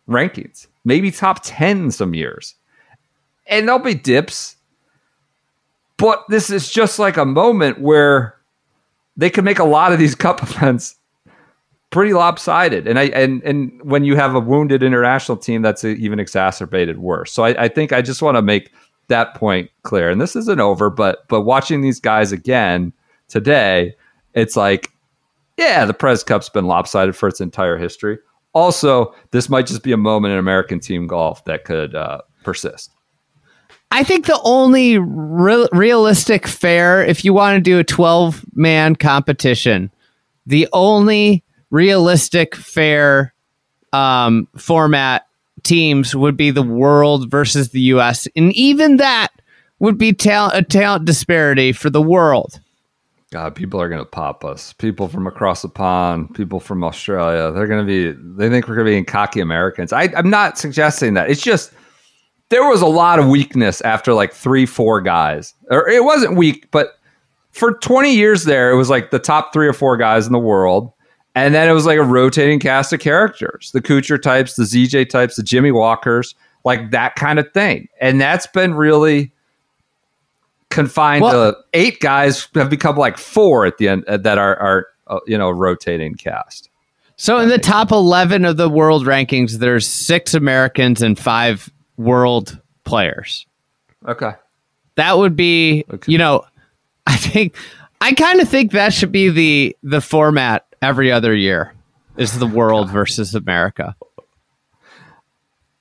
rankings, 0.09 0.67
maybe 0.85 1.11
top 1.11 1.41
ten 1.43 1.91
some 1.91 2.15
years, 2.15 2.55
and 3.47 3.67
there'll 3.69 3.81
be 3.83 3.95
dips. 3.95 4.57
But 6.03 6.25
this 6.29 6.51
is 6.51 6.69
just 6.69 6.99
like 6.99 7.17
a 7.17 7.25
moment 7.25 7.81
where 7.81 8.35
they 9.17 9.31
can 9.31 9.45
make 9.45 9.61
a 9.61 9.65
lot 9.65 9.93
of 9.93 10.01
these 10.01 10.15
cup 10.27 10.43
events 10.43 10.97
pretty 11.91 12.13
lopsided. 12.13 12.89
And 12.89 12.99
I 12.99 13.05
and 13.05 13.41
and 13.45 13.81
when 13.85 14.03
you 14.03 14.17
have 14.17 14.35
a 14.35 14.41
wounded 14.41 14.83
international 14.83 15.39
team, 15.39 15.63
that's 15.63 15.85
even 15.85 16.19
exacerbated 16.19 16.99
worse. 16.99 17.33
So 17.33 17.45
I, 17.45 17.65
I 17.65 17.69
think 17.69 17.93
I 17.93 18.03
just 18.03 18.21
want 18.21 18.37
to 18.37 18.43
make 18.43 18.73
that 19.07 19.35
point 19.37 19.71
clear. 19.85 20.11
And 20.11 20.21
this 20.21 20.35
isn't 20.35 20.59
over, 20.59 20.91
but 20.91 21.29
but 21.29 21.43
watching 21.43 21.83
these 21.83 22.01
guys 22.01 22.33
again 22.33 22.93
today, 23.29 23.95
it's 24.35 24.57
like, 24.57 24.91
yeah, 25.57 25.85
the 25.85 25.95
Prez 25.95 26.25
Cup's 26.25 26.49
been 26.49 26.67
lopsided 26.67 27.15
for 27.15 27.29
its 27.29 27.41
entire 27.41 27.79
history. 27.79 28.19
Also, 28.55 29.15
this 29.31 29.49
might 29.49 29.69
just 29.69 29.85
be 29.85 29.93
a 29.93 29.97
moment 29.97 30.33
in 30.33 30.39
American 30.39 30.81
team 30.81 31.07
golf 31.07 31.45
that 31.45 31.65
could 31.65 31.95
uh, 31.95 32.23
persist. 32.43 32.91
I 33.93 34.05
think 34.05 34.25
the 34.25 34.41
only 34.43 34.97
re- 34.99 35.69
realistic 35.71 36.47
fair, 36.47 37.05
if 37.05 37.27
you 37.27 37.35
want 37.35 37.57
to 37.57 37.61
do 37.61 37.79
a 37.79 37.85
12 37.85 38.43
man 38.55 38.97
competition, 38.97 39.91
the 40.47 40.67
only 40.73 41.45
realistic 41.71 42.57
fair 42.57 43.35
um, 43.93 44.49
format 44.57 45.27
teams 45.63 46.17
would 46.17 46.39
be 46.39 46.51
the 46.51 46.63
world 46.63 47.31
versus 47.31 47.69
the 47.69 47.81
US. 47.81 48.27
And 48.35 48.53
even 48.55 48.97
that 48.97 49.29
would 49.79 49.99
be 49.99 50.15
talent, 50.15 50.55
a 50.57 50.63
talent 50.63 51.05
disparity 51.05 51.73
for 51.73 51.91
the 51.91 52.03
world. 52.03 52.61
God, 53.31 53.55
people 53.55 53.81
are 53.81 53.91
going 53.91 54.01
to 54.01 54.07
pop 54.07 54.43
us. 54.43 54.73
People 54.73 55.09
from 55.09 55.27
across 55.27 55.61
the 55.61 55.69
pond, 55.69 56.35
people 56.35 56.61
from 56.61 56.83
Australia, 56.83 57.53
they're 57.53 57.67
going 57.67 57.87
to 57.87 57.87
be, 57.87 58.13
they 58.37 58.49
think 58.49 58.69
we're 58.69 58.75
going 58.75 58.87
to 58.87 59.01
be 59.01 59.05
cocky 59.05 59.41
Americans. 59.41 59.93
I, 59.93 60.09
I'm 60.17 60.31
not 60.31 60.57
suggesting 60.57 61.15
that. 61.15 61.31
It's 61.31 61.43
just, 61.43 61.73
there 62.53 62.69
was 62.69 62.83
a 62.83 62.87
lot 62.87 63.19
of 63.19 63.29
weakness 63.29 63.81
after 63.81 64.13
like 64.13 64.35
three, 64.35 64.67
four 64.67 65.01
guys. 65.01 65.55
Or 65.71 65.89
it 65.89 66.05
wasn't 66.05 66.37
weak, 66.37 66.71
but 66.71 66.99
for 67.53 67.73
20 67.79 68.15
years 68.15 68.45
there, 68.45 68.71
it 68.71 68.77
was 68.77 68.91
like 68.91 69.11
the 69.11 69.19
top 69.19 69.55
three 69.55 69.67
or 69.67 69.73
four 69.73 69.97
guys 69.97 70.27
in 70.27 70.35
the 70.35 70.39
world. 70.39 70.93
And 71.35 71.55
then 71.55 71.67
it 71.67 71.73
was 71.73 71.87
like 71.87 71.97
a 71.97 72.05
rotating 72.05 72.61
cast 72.61 72.93
of 72.93 73.01
characters 73.01 73.71
the 73.73 73.81
Kuchar 73.81 74.21
types, 74.21 74.57
the 74.57 74.65
ZJ 74.65 75.09
types, 75.09 75.37
the 75.37 75.43
Jimmy 75.43 75.73
Walkers, 75.73 76.35
like 76.63 76.91
that 76.91 77.15
kind 77.15 77.39
of 77.39 77.51
thing. 77.53 77.89
And 78.03 78.21
that's 78.21 78.47
been 78.47 78.75
really 78.75 79.33
confined 80.69 81.23
Well- 81.23 81.53
to 81.53 81.59
eight 81.73 82.01
guys 82.01 82.49
have 82.55 82.69
become 82.69 82.97
like 82.97 83.17
four 83.17 83.65
at 83.65 83.79
the 83.79 83.89
end 83.89 84.05
uh, 84.09 84.19
that 84.19 84.37
are, 84.37 84.57
are 84.59 84.87
uh, 85.07 85.21
you 85.27 85.39
know, 85.39 85.51
rotating 85.51 86.17
cast. 86.17 86.69
So 87.17 87.39
in 87.39 87.49
the 87.49 87.57
top 87.57 87.93
11 87.93 88.45
of 88.45 88.59
the 88.59 88.69
world 88.69 89.07
rankings, 89.07 89.59
there's 89.59 89.87
six 89.87 90.35
Americans 90.35 91.01
and 91.01 91.19
five 91.19 91.71
world 91.97 92.61
players. 92.85 93.47
Okay. 94.07 94.33
That 94.97 95.17
would 95.19 95.37
be, 95.37 95.85
Okay. 95.93 96.13
you 96.13 96.19
know, 96.19 96.45
I 97.07 97.17
think 97.17 97.57
I 98.01 98.13
kind 98.15 98.41
of 98.41 98.49
think 98.49 98.73
that 98.73 98.93
should 98.93 99.13
be 99.13 99.29
the 99.29 99.77
the 99.83 100.01
format 100.01 100.67
every 100.81 101.11
other 101.13 101.35
year. 101.35 101.75
Is 102.17 102.39
the 102.39 102.47
world 102.47 102.91
versus 102.91 103.35
America? 103.35 103.97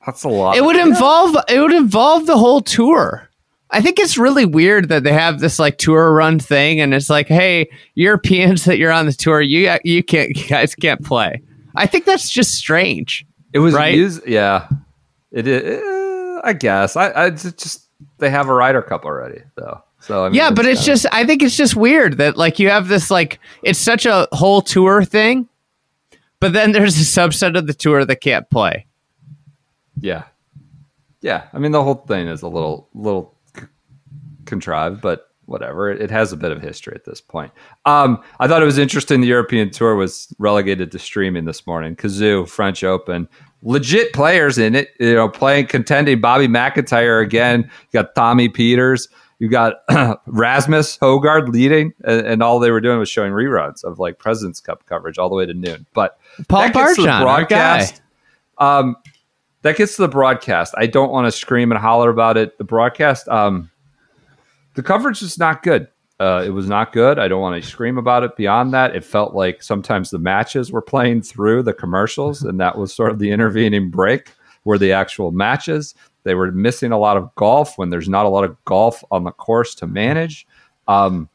That's 0.06 0.24
a 0.24 0.30
lot. 0.30 0.56
It 0.56 0.64
would 0.64 0.78
involve 0.78 1.36
it 1.50 1.60
would 1.60 1.74
involve 1.74 2.26
the 2.26 2.38
whole 2.38 2.62
tour. 2.62 3.28
I 3.70 3.82
think 3.82 4.00
it's 4.00 4.18
really 4.18 4.46
weird 4.46 4.90
that 4.90 5.04
they 5.04 5.14
have 5.14 5.40
this 5.40 5.58
like 5.60 5.78
tour 5.78 6.14
run 6.14 6.40
thing, 6.40 6.80
and 6.82 6.94
it's 6.94 7.10
like, 7.10 7.28
hey, 7.28 7.70
Europeans 7.96 8.64
that 8.66 8.78
you're 8.78 8.92
on 8.92 9.06
the 9.06 9.14
tour, 9.14 9.42
you 9.42 9.76
you 9.84 10.04
can't, 10.04 10.36
you 10.36 10.48
guys 10.48 10.74
can't 10.76 11.04
play. 11.04 11.42
I 11.76 11.86
think 11.88 12.06
that's 12.06 12.30
just 12.30 12.56
strange. 12.56 13.26
It 13.54 13.60
was 13.60 13.74
right? 13.74 13.94
used, 13.94 14.26
yeah. 14.28 14.68
It 15.32 15.48
is. 15.48 15.82
I 16.44 16.54
guess. 16.54 16.96
I, 16.96 17.12
I 17.26 17.30
just 17.30 17.88
they 18.18 18.30
have 18.30 18.50
a 18.50 18.54
Ryder 18.54 18.82
Cup 18.82 19.06
already, 19.06 19.42
though. 19.56 19.82
So 20.00 20.26
I 20.26 20.30
mean, 20.30 20.36
Yeah, 20.36 20.50
but 20.52 20.66
it's 20.66 20.82
kinda- 20.82 20.94
just 20.94 21.06
I 21.12 21.26
think 21.26 21.44
it's 21.44 21.56
just 21.56 21.76
weird 21.76 22.18
that 22.18 22.36
like 22.38 22.58
you 22.60 22.70
have 22.70 22.88
this 22.88 23.12
like 23.12 23.40
it's 23.64 23.80
such 23.80 24.06
a 24.06 24.28
whole 24.32 24.62
tour 24.62 25.04
thing, 25.04 25.48
but 26.40 26.54
then 26.54 26.72
there's 26.72 26.98
a 26.98 27.02
subset 27.22 27.58
of 27.58 27.68
the 27.68 27.74
tour 27.74 28.04
that 28.06 28.16
can't 28.18 28.50
play. 28.50 28.86
yeah, 30.00 30.24
yeah. 31.22 31.48
I 31.54 31.60
mean, 31.60 31.72
the 31.72 31.84
whole 31.84 31.96
thing 32.08 32.28
is 32.28 32.42
a 32.42 32.48
little 32.48 32.90
little 32.96 33.36
c- 33.56 33.66
contrived, 34.46 35.02
but 35.02 35.28
whatever. 35.46 35.92
It, 35.92 36.02
it 36.02 36.10
has 36.12 36.32
a 36.32 36.38
bit 36.38 36.52
of 36.52 36.62
history 36.62 36.94
at 36.96 37.06
this 37.06 37.22
point. 37.22 37.52
Um, 37.86 38.24
I 38.40 38.48
thought 38.48 38.62
it 38.64 38.66
was 38.66 38.78
interesting. 38.80 39.22
The 39.22 39.28
European 39.28 39.70
Tour 39.70 39.96
was 39.96 40.34
relegated 40.40 40.92
to 40.94 41.00
streaming 41.00 41.46
this 41.46 41.68
morning. 41.68 41.96
Cazoo, 41.96 42.48
French 42.50 42.84
Open, 42.84 43.28
legit 43.64 44.14
players 44.14 44.58
in 44.58 44.76
it. 44.76 44.90
You 45.00 45.16
know, 45.16 45.30
playing 45.30 45.68
contending. 45.68 46.22
Bobby 46.22 46.48
MacIntyre 46.48 47.20
again. 47.20 47.64
You 47.92 48.02
got 48.02 48.16
Tommy 48.16 48.50
Pieters. 48.50 49.08
You 49.40 49.50
got 49.50 49.78
Rasmus 50.28 51.00
Hojgaard 51.00 51.50
leading, 51.50 51.94
and, 52.04 52.26
and 52.28 52.44
all 52.44 52.60
they 52.60 52.70
were 52.70 52.82
doing 52.82 53.00
was 53.00 53.10
showing 53.10 53.32
reruns 53.32 53.84
of 53.84 53.98
like 53.98 54.20
Presidents 54.20 54.60
Cup 54.60 54.86
coverage 54.86 55.18
all 55.18 55.30
the 55.30 55.36
way 55.36 55.48
to 55.48 55.54
noon. 55.54 55.88
But 55.94 56.20
Paul 56.48 56.62
that 56.62 56.74
gets 56.74 56.98
the 56.98 57.08
Barjon, 57.08 57.50
guy. 57.50 57.88
Um, 58.60 58.96
that 59.64 59.78
gets 59.78 59.96
to 59.96 60.04
the 60.04 60.08
broadcast. 60.08 60.74
I 60.78 60.86
don't 60.86 61.12
want 61.12 61.26
to 61.26 61.32
scream 61.32 61.72
and 61.72 61.80
holler 61.80 62.10
about 62.10 62.38
it. 62.38 62.58
The 62.58 62.64
broadcast, 62.64 63.28
um, 63.30 63.72
the 64.76 64.84
coverage 64.84 65.22
is 65.22 65.38
not 65.38 65.64
good. 65.64 65.88
Uh, 66.22 66.44
it 66.46 66.52
was 66.52 66.70
not 66.70 66.94
good. 66.94 67.18
I 67.18 67.28
don't 67.28 67.42
want 67.42 67.60
to 67.60 67.68
scream 67.68 67.98
about 67.98 68.22
it. 68.22 68.36
Beyond 68.36 68.72
that, 68.74 68.96
it 68.96 69.04
felt 69.04 69.34
like 69.34 69.64
sometimes 69.64 70.12
the 70.12 70.20
matches 70.20 70.72
were 70.72 70.82
playing 70.82 71.24
through 71.24 71.64
the 71.64 71.74
commercials, 71.74 72.44
and 72.44 72.60
that 72.60 72.78
was 72.78 72.94
sort 72.94 73.10
of 73.10 73.18
the 73.18 73.32
intervening 73.32 73.90
break 73.90 74.30
were 74.64 74.78
the 74.78 74.92
actual 74.92 75.32
matches. 75.32 75.96
They 76.22 76.36
were 76.36 76.52
missing 76.52 76.92
a 76.92 77.00
lot 77.00 77.18
of 77.18 77.34
golf 77.34 77.76
when 77.76 77.90
there's 77.90 78.08
not 78.08 78.28
a 78.28 78.30
lot 78.30 78.44
of 78.44 78.56
golf 78.66 79.04
on 79.10 79.24
the 79.24 79.32
course 79.32 79.74
to 79.76 79.88
manage. 79.88 80.46
Um, 80.88 81.28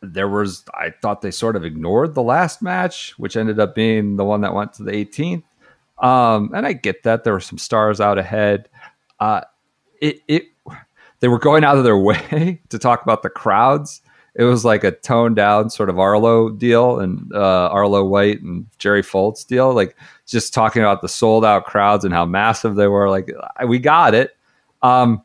there 0.00 0.28
was, 0.28 0.64
I 0.72 0.90
thought 0.90 1.22
they 1.22 1.32
sort 1.32 1.56
of 1.56 1.64
ignored 1.64 2.14
the 2.14 2.22
last 2.22 2.62
match, 2.62 3.14
which 3.18 3.36
ended 3.36 3.58
up 3.58 3.74
being 3.74 4.14
the 4.14 4.24
one 4.24 4.42
that 4.42 4.54
went 4.54 4.74
to 4.74 4.84
the 4.84 4.92
18th. 4.92 5.42
Um, 5.98 6.52
and 6.54 6.64
I 6.64 6.72
get 6.72 7.02
that 7.02 7.24
there 7.24 7.32
were 7.32 7.40
some 7.40 7.58
stars 7.58 8.00
out 8.00 8.16
ahead. 8.16 8.68
Uh, 9.18 9.40
it, 10.00 10.20
it, 10.28 10.44
they 11.20 11.28
were 11.28 11.38
going 11.38 11.64
out 11.64 11.76
of 11.76 11.84
their 11.84 11.98
way 11.98 12.60
to 12.68 12.78
talk 12.78 13.02
about 13.02 13.22
the 13.22 13.30
crowds. 13.30 14.02
It 14.34 14.44
was 14.44 14.66
like 14.66 14.84
a 14.84 14.90
toned 14.90 15.36
down 15.36 15.70
sort 15.70 15.88
of 15.88 15.98
Arlo 15.98 16.50
deal 16.50 17.00
and 17.00 17.32
uh, 17.34 17.68
Arlo 17.68 18.04
White 18.04 18.42
and 18.42 18.66
Jerry 18.78 19.02
Foltz 19.02 19.46
deal, 19.46 19.72
like 19.72 19.96
just 20.26 20.52
talking 20.52 20.82
about 20.82 21.00
the 21.00 21.08
sold 21.08 21.42
out 21.42 21.64
crowds 21.64 22.04
and 22.04 22.12
how 22.12 22.26
massive 22.26 22.74
they 22.74 22.86
were. 22.86 23.08
Like 23.08 23.30
we 23.66 23.78
got 23.78 24.14
it. 24.14 24.36
Um, 24.82 25.22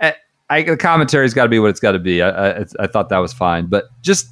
I, 0.00 0.14
I, 0.48 0.62
the 0.62 0.76
commentary's 0.76 1.34
got 1.34 1.44
to 1.44 1.48
be 1.48 1.58
what 1.58 1.70
it's 1.70 1.80
got 1.80 1.92
to 1.92 1.98
be. 1.98 2.22
I, 2.22 2.60
I, 2.60 2.64
I 2.78 2.86
thought 2.86 3.08
that 3.08 3.18
was 3.18 3.32
fine, 3.32 3.66
but 3.66 3.86
just 4.00 4.28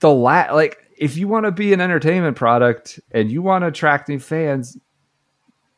the 0.00 0.10
la- 0.10 0.52
like 0.52 0.84
if 0.96 1.16
you 1.16 1.28
want 1.28 1.46
to 1.46 1.52
be 1.52 1.72
an 1.72 1.80
entertainment 1.80 2.36
product 2.36 2.98
and 3.12 3.30
you 3.30 3.40
want 3.40 3.62
to 3.62 3.68
attract 3.68 4.08
new 4.08 4.18
fans, 4.18 4.76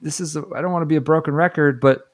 this 0.00 0.20
is 0.20 0.36
I 0.36 0.62
don't 0.62 0.72
want 0.72 0.82
to 0.82 0.86
be 0.86 0.96
a 0.96 1.00
broken 1.00 1.34
record, 1.34 1.78
but 1.78 2.09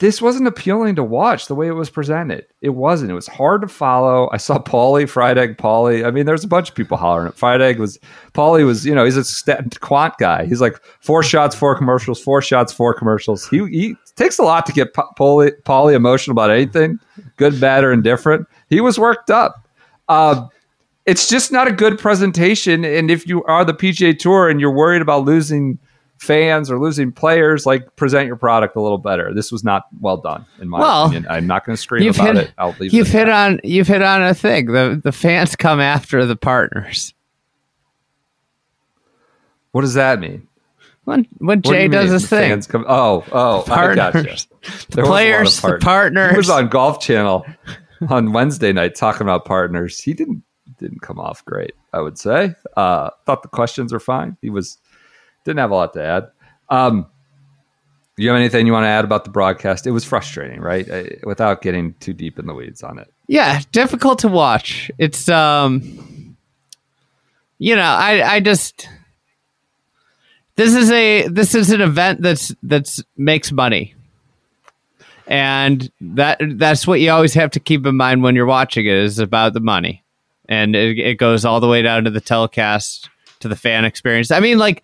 this 0.00 0.22
wasn't 0.22 0.48
appealing 0.48 0.96
to 0.96 1.04
watch 1.04 1.46
the 1.46 1.54
way 1.54 1.68
it 1.68 1.72
was 1.72 1.90
presented. 1.90 2.46
It 2.62 2.70
wasn't. 2.70 3.10
It 3.10 3.14
was 3.14 3.26
hard 3.26 3.60
to 3.60 3.68
follow. 3.68 4.30
I 4.32 4.38
saw 4.38 4.58
Paulie, 4.58 5.06
Fried 5.06 5.36
Egg 5.36 5.58
Paulie. 5.58 6.06
I 6.06 6.10
mean, 6.10 6.24
there's 6.24 6.42
a 6.42 6.48
bunch 6.48 6.70
of 6.70 6.74
people 6.74 6.96
hollering 6.96 7.32
Fried 7.32 7.60
Egg 7.60 7.78
was 7.78 7.98
Paulie 8.32 8.64
was, 8.64 8.86
you 8.86 8.94
know, 8.94 9.04
he's 9.04 9.18
a 9.18 9.24
stat, 9.24 9.78
quant 9.80 10.14
guy. 10.18 10.46
He's 10.46 10.62
like 10.62 10.80
four 11.00 11.22
shots, 11.22 11.54
four 11.54 11.76
commercials, 11.76 12.18
four 12.18 12.40
shots, 12.40 12.72
four 12.72 12.94
commercials. 12.94 13.46
He, 13.46 13.58
he 13.66 13.94
takes 14.16 14.38
a 14.38 14.42
lot 14.42 14.64
to 14.66 14.72
get 14.72 14.94
Pa- 14.94 15.12
Paulie, 15.18 15.52
Paulie 15.64 15.94
emotional 15.94 16.32
about 16.32 16.50
anything, 16.50 16.98
good, 17.36 17.60
bad, 17.60 17.84
or 17.84 17.92
indifferent. 17.92 18.48
He 18.70 18.80
was 18.80 18.98
worked 18.98 19.30
up. 19.30 19.68
Uh, 20.08 20.46
it's 21.04 21.28
just 21.28 21.52
not 21.52 21.68
a 21.68 21.72
good 21.72 21.98
presentation. 21.98 22.86
And 22.86 23.10
if 23.10 23.26
you 23.26 23.44
are 23.44 23.66
the 23.66 23.74
PGA 23.74 24.18
Tour 24.18 24.48
and 24.48 24.62
you're 24.62 24.74
worried 24.74 25.02
about 25.02 25.26
losing 25.26 25.78
fans 26.20 26.70
or 26.70 26.78
losing 26.78 27.10
players, 27.10 27.64
like 27.64 27.96
present 27.96 28.26
your 28.26 28.36
product 28.36 28.76
a 28.76 28.80
little 28.80 28.98
better. 28.98 29.32
This 29.32 29.50
was 29.50 29.64
not 29.64 29.86
well 30.00 30.18
done, 30.18 30.44
in 30.60 30.68
my 30.68 30.78
Well, 30.78 31.06
opinion. 31.06 31.26
I'm 31.30 31.46
not 31.46 31.64
going 31.64 31.74
to 31.74 31.80
scream 31.80 32.08
about 32.10 32.36
hit, 32.36 32.36
it. 32.36 32.52
I'll 32.58 32.76
leave 32.78 32.92
you've 32.92 33.08
it 33.08 33.12
hit 33.12 33.28
on 33.30 33.58
you've 33.64 33.88
hit 33.88 34.02
on 34.02 34.22
a 34.22 34.34
thing. 34.34 34.66
The 34.66 35.00
the 35.02 35.12
fans 35.12 35.56
come 35.56 35.80
after 35.80 36.26
the 36.26 36.36
partners. 36.36 37.14
What 39.72 39.80
does 39.80 39.94
that 39.94 40.20
mean? 40.20 40.46
When 41.04 41.26
when 41.38 41.58
What 41.60 41.62
do 41.64 41.70
Jay 41.70 41.82
you 41.84 41.88
does 41.88 42.10
his 42.10 42.22
The 42.22 42.28
thing, 42.28 42.50
fans 42.50 42.66
come. 42.66 42.84
Oh, 42.86 43.24
oh, 43.32 43.62
I 43.72 43.94
gotcha. 43.94 44.12
partners, 44.12 44.48
There 44.50 44.60
was 44.60 44.96
a 44.96 44.98
lot 44.98 45.02
of 45.02 45.06
players, 45.08 45.60
the 45.60 45.78
partners. 45.80 46.30
He 46.32 46.36
was 46.36 46.50
on 46.50 46.68
Golf 46.68 47.00
Channel 47.00 47.46
on 48.10 48.32
Wednesday 48.32 48.72
night 48.72 48.94
talking 48.94 49.22
about 49.22 49.46
partners. 49.46 49.98
He 49.98 50.12
didn't 50.12 50.42
didn't 50.78 51.00
come 51.00 51.18
off 51.18 51.42
great. 51.46 51.72
I 51.94 52.00
would 52.02 52.18
say. 52.18 52.54
Uh, 52.76 53.10
thought 53.24 53.42
the 53.42 53.48
questions 53.48 53.92
were 53.92 54.00
fine. 54.00 54.36
He 54.42 54.50
was 54.50 54.78
didn't 55.44 55.58
have 55.58 55.70
a 55.70 55.74
lot 55.74 55.92
to 55.94 56.02
add. 56.02 56.30
Um, 56.68 57.06
do 58.16 58.24
you 58.24 58.28
have 58.28 58.36
anything 58.36 58.66
you 58.66 58.72
want 58.72 58.84
to 58.84 58.88
add 58.88 59.04
about 59.04 59.24
the 59.24 59.30
broadcast? 59.30 59.86
It 59.86 59.92
was 59.92 60.04
frustrating, 60.04 60.60
right? 60.60 60.90
I, 60.90 61.16
without 61.24 61.62
getting 61.62 61.94
too 62.00 62.12
deep 62.12 62.38
in 62.38 62.46
the 62.46 62.54
weeds 62.54 62.82
on 62.82 62.98
it. 62.98 63.10
Yeah, 63.28 63.60
difficult 63.72 64.18
to 64.20 64.28
watch. 64.28 64.90
It's 64.98 65.28
um 65.28 66.36
you 67.58 67.76
know, 67.76 67.82
I 67.82 68.34
I 68.34 68.40
just 68.40 68.88
this 70.56 70.74
is 70.74 70.90
a 70.90 71.28
this 71.28 71.54
is 71.54 71.70
an 71.70 71.80
event 71.80 72.20
that's 72.20 72.54
that's 72.62 73.02
makes 73.16 73.52
money. 73.52 73.94
And 75.26 75.90
that 76.00 76.40
that's 76.56 76.86
what 76.86 77.00
you 77.00 77.10
always 77.10 77.32
have 77.34 77.52
to 77.52 77.60
keep 77.60 77.86
in 77.86 77.96
mind 77.96 78.22
when 78.22 78.34
you're 78.34 78.44
watching 78.44 78.84
it 78.84 78.92
is 78.92 79.18
about 79.18 79.54
the 79.54 79.60
money. 79.60 80.04
And 80.48 80.76
it, 80.76 80.98
it 80.98 81.14
goes 81.14 81.44
all 81.44 81.60
the 81.60 81.68
way 81.68 81.80
down 81.80 82.04
to 82.04 82.10
the 82.10 82.20
telecast 82.20 83.08
to 83.38 83.48
the 83.48 83.56
fan 83.56 83.86
experience. 83.86 84.30
I 84.30 84.40
mean 84.40 84.58
like 84.58 84.82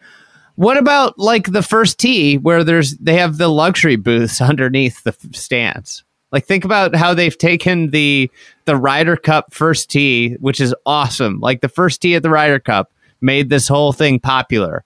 what 0.57 0.77
about 0.77 1.19
like 1.19 1.53
the 1.53 1.63
first 1.63 1.99
tee 1.99 2.39
where 2.39 2.65
there's 2.65 2.97
they 2.97 3.15
have 3.15 3.39
the 3.39 3.49
luxury 3.49 3.97
booths 3.97 4.41
underneath 4.41 5.03
the 5.05 5.11
f- 5.11 5.35
stands? 5.35 6.03
Like 6.33 6.45
think 6.45 6.65
about 6.65 6.95
how 6.95 7.15
they've 7.15 7.37
taken 7.37 7.91
the 7.91 8.31
the 8.65 8.77
Ryder 8.77 9.17
Cup 9.17 9.55
first 9.55 9.91
tee, 9.91 10.35
which 10.41 10.61
is 10.61 10.75
awesome. 10.85 11.41
Like 11.41 11.61
the 11.61 11.69
first 11.69 12.03
tee 12.03 12.15
at 12.15 12.23
the 12.23 12.31
Ryder 12.31 12.59
Cup 12.59 12.91
made 13.21 13.49
this 13.49 13.69
whole 13.69 13.93
thing 13.93 14.19
popular. 14.19 14.85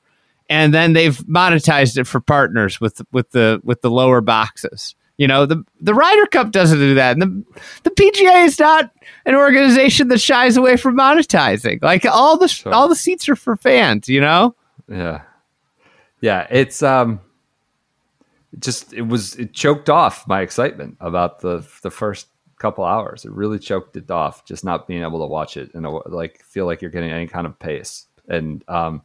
And 0.49 0.75
then 0.75 0.93
they've 0.93 1.17
monetized 1.19 1.97
it 1.97 2.07
for 2.07 2.21
partners 2.21 2.81
with 2.81 3.01
with 3.13 3.31
the 3.31 3.61
with 3.65 3.81
the 3.83 3.91
lower 3.91 4.21
boxes. 4.21 4.95
You 5.17 5.29
know, 5.29 5.47
the 5.47 5.63
the 5.81 5.95
Ryder 5.95 6.27
Cup 6.27 6.51
doesn't 6.51 6.79
do 6.79 6.95
that. 6.95 7.17
And 7.17 7.23
the 7.23 7.61
the 7.85 7.91
PGA 7.91 8.45
is 8.45 8.59
not 8.59 8.91
an 9.25 9.35
organization 9.35 10.09
that 10.09 10.21
shies 10.21 10.57
away 10.57 10.77
from 10.77 10.97
monetizing. 10.97 11.81
Like 11.83 12.05
all 12.05 12.37
the 12.37 12.63
all 12.67 12.89
the 12.89 12.97
seats 12.97 13.29
are 13.29 13.37
for 13.37 13.57
fans, 13.57 14.09
you 14.09 14.21
know? 14.21 14.57
Yeah. 14.89 15.23
Yeah, 16.21 16.47
it's 16.51 16.83
um 16.83 17.21
just 18.59 18.93
it 18.93 19.03
was 19.03 19.37
it 19.37 19.53
choked 19.53 19.89
off 19.89 20.27
my 20.27 20.41
excitement 20.41 20.97
about 21.01 21.41
the 21.41 21.67
the 21.83 21.91
first 21.91 22.27
couple 22.59 22.85
hours. 22.85 23.25
It 23.25 23.31
really 23.33 23.59
choked 23.59 23.97
it 23.97 24.11
off 24.11 24.45
just 24.45 24.65
not 24.65 24.87
being 24.87 25.03
able 25.03 25.21
to 25.21 25.27
watch 25.27 25.57
it 25.57 25.73
and 25.75 25.87
like 26.07 26.43
feel 26.45 26.67
like 26.67 26.83
you're 26.83 26.91
getting 26.91 27.11
any 27.11 27.27
kind 27.27 27.47
of 27.47 27.59
pace. 27.59 28.07
And 28.29 28.65
um 28.69 29.03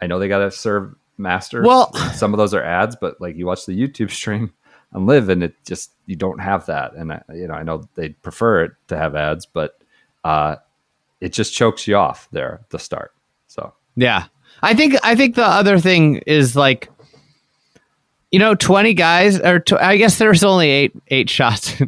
I 0.00 0.06
know 0.06 0.18
they 0.18 0.28
got 0.28 0.38
to 0.40 0.50
serve 0.50 0.94
masters. 1.18 1.66
Well- 1.66 1.92
some 2.14 2.34
of 2.34 2.38
those 2.38 2.52
are 2.54 2.62
ads, 2.62 2.96
but 2.96 3.20
like 3.20 3.36
you 3.36 3.46
watch 3.46 3.66
the 3.66 3.78
YouTube 3.78 4.10
stream 4.22 4.52
on 4.92 5.06
live 5.06 5.28
and 5.28 5.42
it 5.42 5.54
just 5.64 5.92
you 6.06 6.16
don't 6.16 6.38
have 6.40 6.66
that. 6.66 6.94
And 6.94 7.12
I, 7.12 7.22
you 7.34 7.48
know, 7.48 7.54
I 7.54 7.62
know 7.62 7.88
they'd 7.94 8.20
prefer 8.22 8.64
it 8.64 8.72
to 8.88 8.96
have 8.96 9.14
ads, 9.14 9.46
but 9.46 9.78
uh 10.24 10.56
it 11.20 11.32
just 11.32 11.54
chokes 11.54 11.86
you 11.86 11.96
off 11.96 12.28
there 12.32 12.60
at 12.62 12.70
the 12.70 12.78
start. 12.78 13.12
So 13.46 13.74
Yeah. 13.94 14.24
I 14.66 14.74
think 14.74 14.96
I 15.02 15.14
think 15.14 15.36
the 15.36 15.46
other 15.46 15.78
thing 15.78 16.16
is 16.26 16.56
like 16.56 16.90
you 18.32 18.38
know 18.38 18.54
20 18.54 18.94
guys 18.94 19.40
or 19.40 19.60
tw- 19.60 19.74
I 19.74 19.96
guess 19.96 20.18
there's 20.18 20.42
only 20.42 20.68
8 20.68 20.92
8 21.08 21.30
shots. 21.30 21.82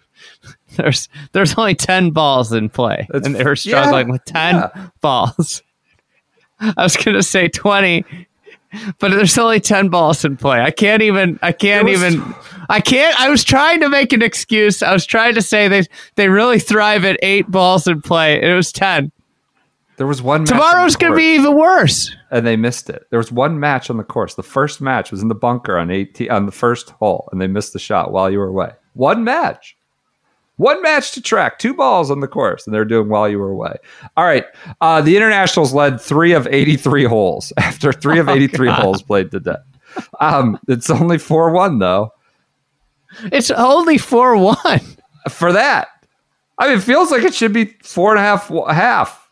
there's 0.76 1.08
there's 1.32 1.54
only 1.56 1.74
10 1.74 2.10
balls 2.10 2.52
in 2.52 2.68
play 2.68 3.06
That's- 3.10 3.26
and 3.26 3.34
they 3.34 3.44
were 3.44 3.56
struggling 3.56 4.08
yeah, 4.08 4.12
with 4.12 4.24
10 4.24 4.54
yeah. 4.54 4.88
balls. 5.00 5.62
I 6.60 6.82
was 6.82 6.96
going 6.96 7.16
to 7.16 7.22
say 7.22 7.48
20 7.48 8.04
but 8.98 9.10
there's 9.10 9.36
only 9.36 9.60
10 9.60 9.88
balls 9.88 10.24
in 10.24 10.36
play. 10.36 10.60
I 10.60 10.70
can't 10.70 11.02
even, 11.02 11.38
I 11.42 11.52
can't 11.52 11.86
was- 11.86 12.02
even, 12.02 12.34
I 12.68 12.80
can't, 12.80 13.18
I 13.20 13.28
was 13.28 13.42
trying 13.42 13.80
to 13.80 13.88
make 13.88 14.12
an 14.12 14.22
excuse. 14.22 14.82
I 14.82 14.92
was 14.92 15.04
trying 15.04 15.34
to 15.34 15.42
say 15.42 15.66
they, 15.68 15.84
they 16.14 16.28
really 16.28 16.60
thrive 16.60 17.04
at 17.04 17.18
eight 17.22 17.50
balls 17.50 17.88
in 17.88 18.00
play. 18.00 18.40
It 18.40 18.54
was 18.54 18.70
10. 18.70 19.10
There 20.00 20.06
was 20.06 20.22
one. 20.22 20.44
match 20.44 20.48
Tomorrow's 20.48 20.96
going 20.96 21.12
to 21.12 21.16
be 21.18 21.34
even 21.34 21.54
worse. 21.54 22.10
and 22.30 22.46
they 22.46 22.56
missed 22.56 22.88
it. 22.88 23.06
There 23.10 23.18
was 23.18 23.30
one 23.30 23.60
match 23.60 23.90
on 23.90 23.98
the 23.98 24.02
course. 24.02 24.34
The 24.34 24.42
first 24.42 24.80
match 24.80 25.10
was 25.10 25.20
in 25.20 25.28
the 25.28 25.34
bunker 25.34 25.76
on 25.76 25.90
18 25.90 26.30
on 26.30 26.46
the 26.46 26.52
first 26.52 26.88
hole, 26.92 27.28
and 27.30 27.38
they 27.38 27.46
missed 27.46 27.74
the 27.74 27.78
shot 27.78 28.10
while 28.10 28.30
you 28.30 28.38
were 28.38 28.46
away. 28.46 28.72
One 28.94 29.24
match. 29.24 29.76
One 30.56 30.80
match 30.80 31.12
to 31.12 31.20
track, 31.20 31.58
two 31.58 31.74
balls 31.74 32.10
on 32.10 32.20
the 32.20 32.28
course, 32.28 32.66
and 32.66 32.72
they're 32.72 32.86
doing 32.86 33.10
while 33.10 33.28
you 33.28 33.38
were 33.38 33.50
away. 33.50 33.76
All 34.16 34.24
right. 34.24 34.46
Uh, 34.80 35.02
the 35.02 35.18
internationals 35.18 35.74
led 35.74 36.00
three 36.00 36.32
of 36.32 36.46
83 36.46 37.04
holes 37.04 37.52
after 37.58 37.92
three 37.92 38.18
of 38.18 38.30
83 38.30 38.70
holes 38.70 39.02
played 39.02 39.30
today. 39.30 39.56
Um, 40.18 40.58
it's 40.66 40.88
only 40.88 41.18
4 41.18 41.50
1, 41.50 41.78
though. 41.78 42.14
It's 43.24 43.50
only 43.50 43.98
4 43.98 44.38
1. 44.38 44.80
For 45.28 45.52
that, 45.52 45.88
I 46.58 46.68
mean, 46.68 46.78
it 46.78 46.82
feels 46.82 47.10
like 47.10 47.22
it 47.22 47.34
should 47.34 47.52
be 47.52 47.76
four 47.82 48.12
and 48.16 48.18
a 48.18 48.22
half, 48.22 48.48
half, 48.74 49.29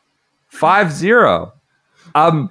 five 0.48 0.92
zero. 0.92 1.52
Um, 2.14 2.50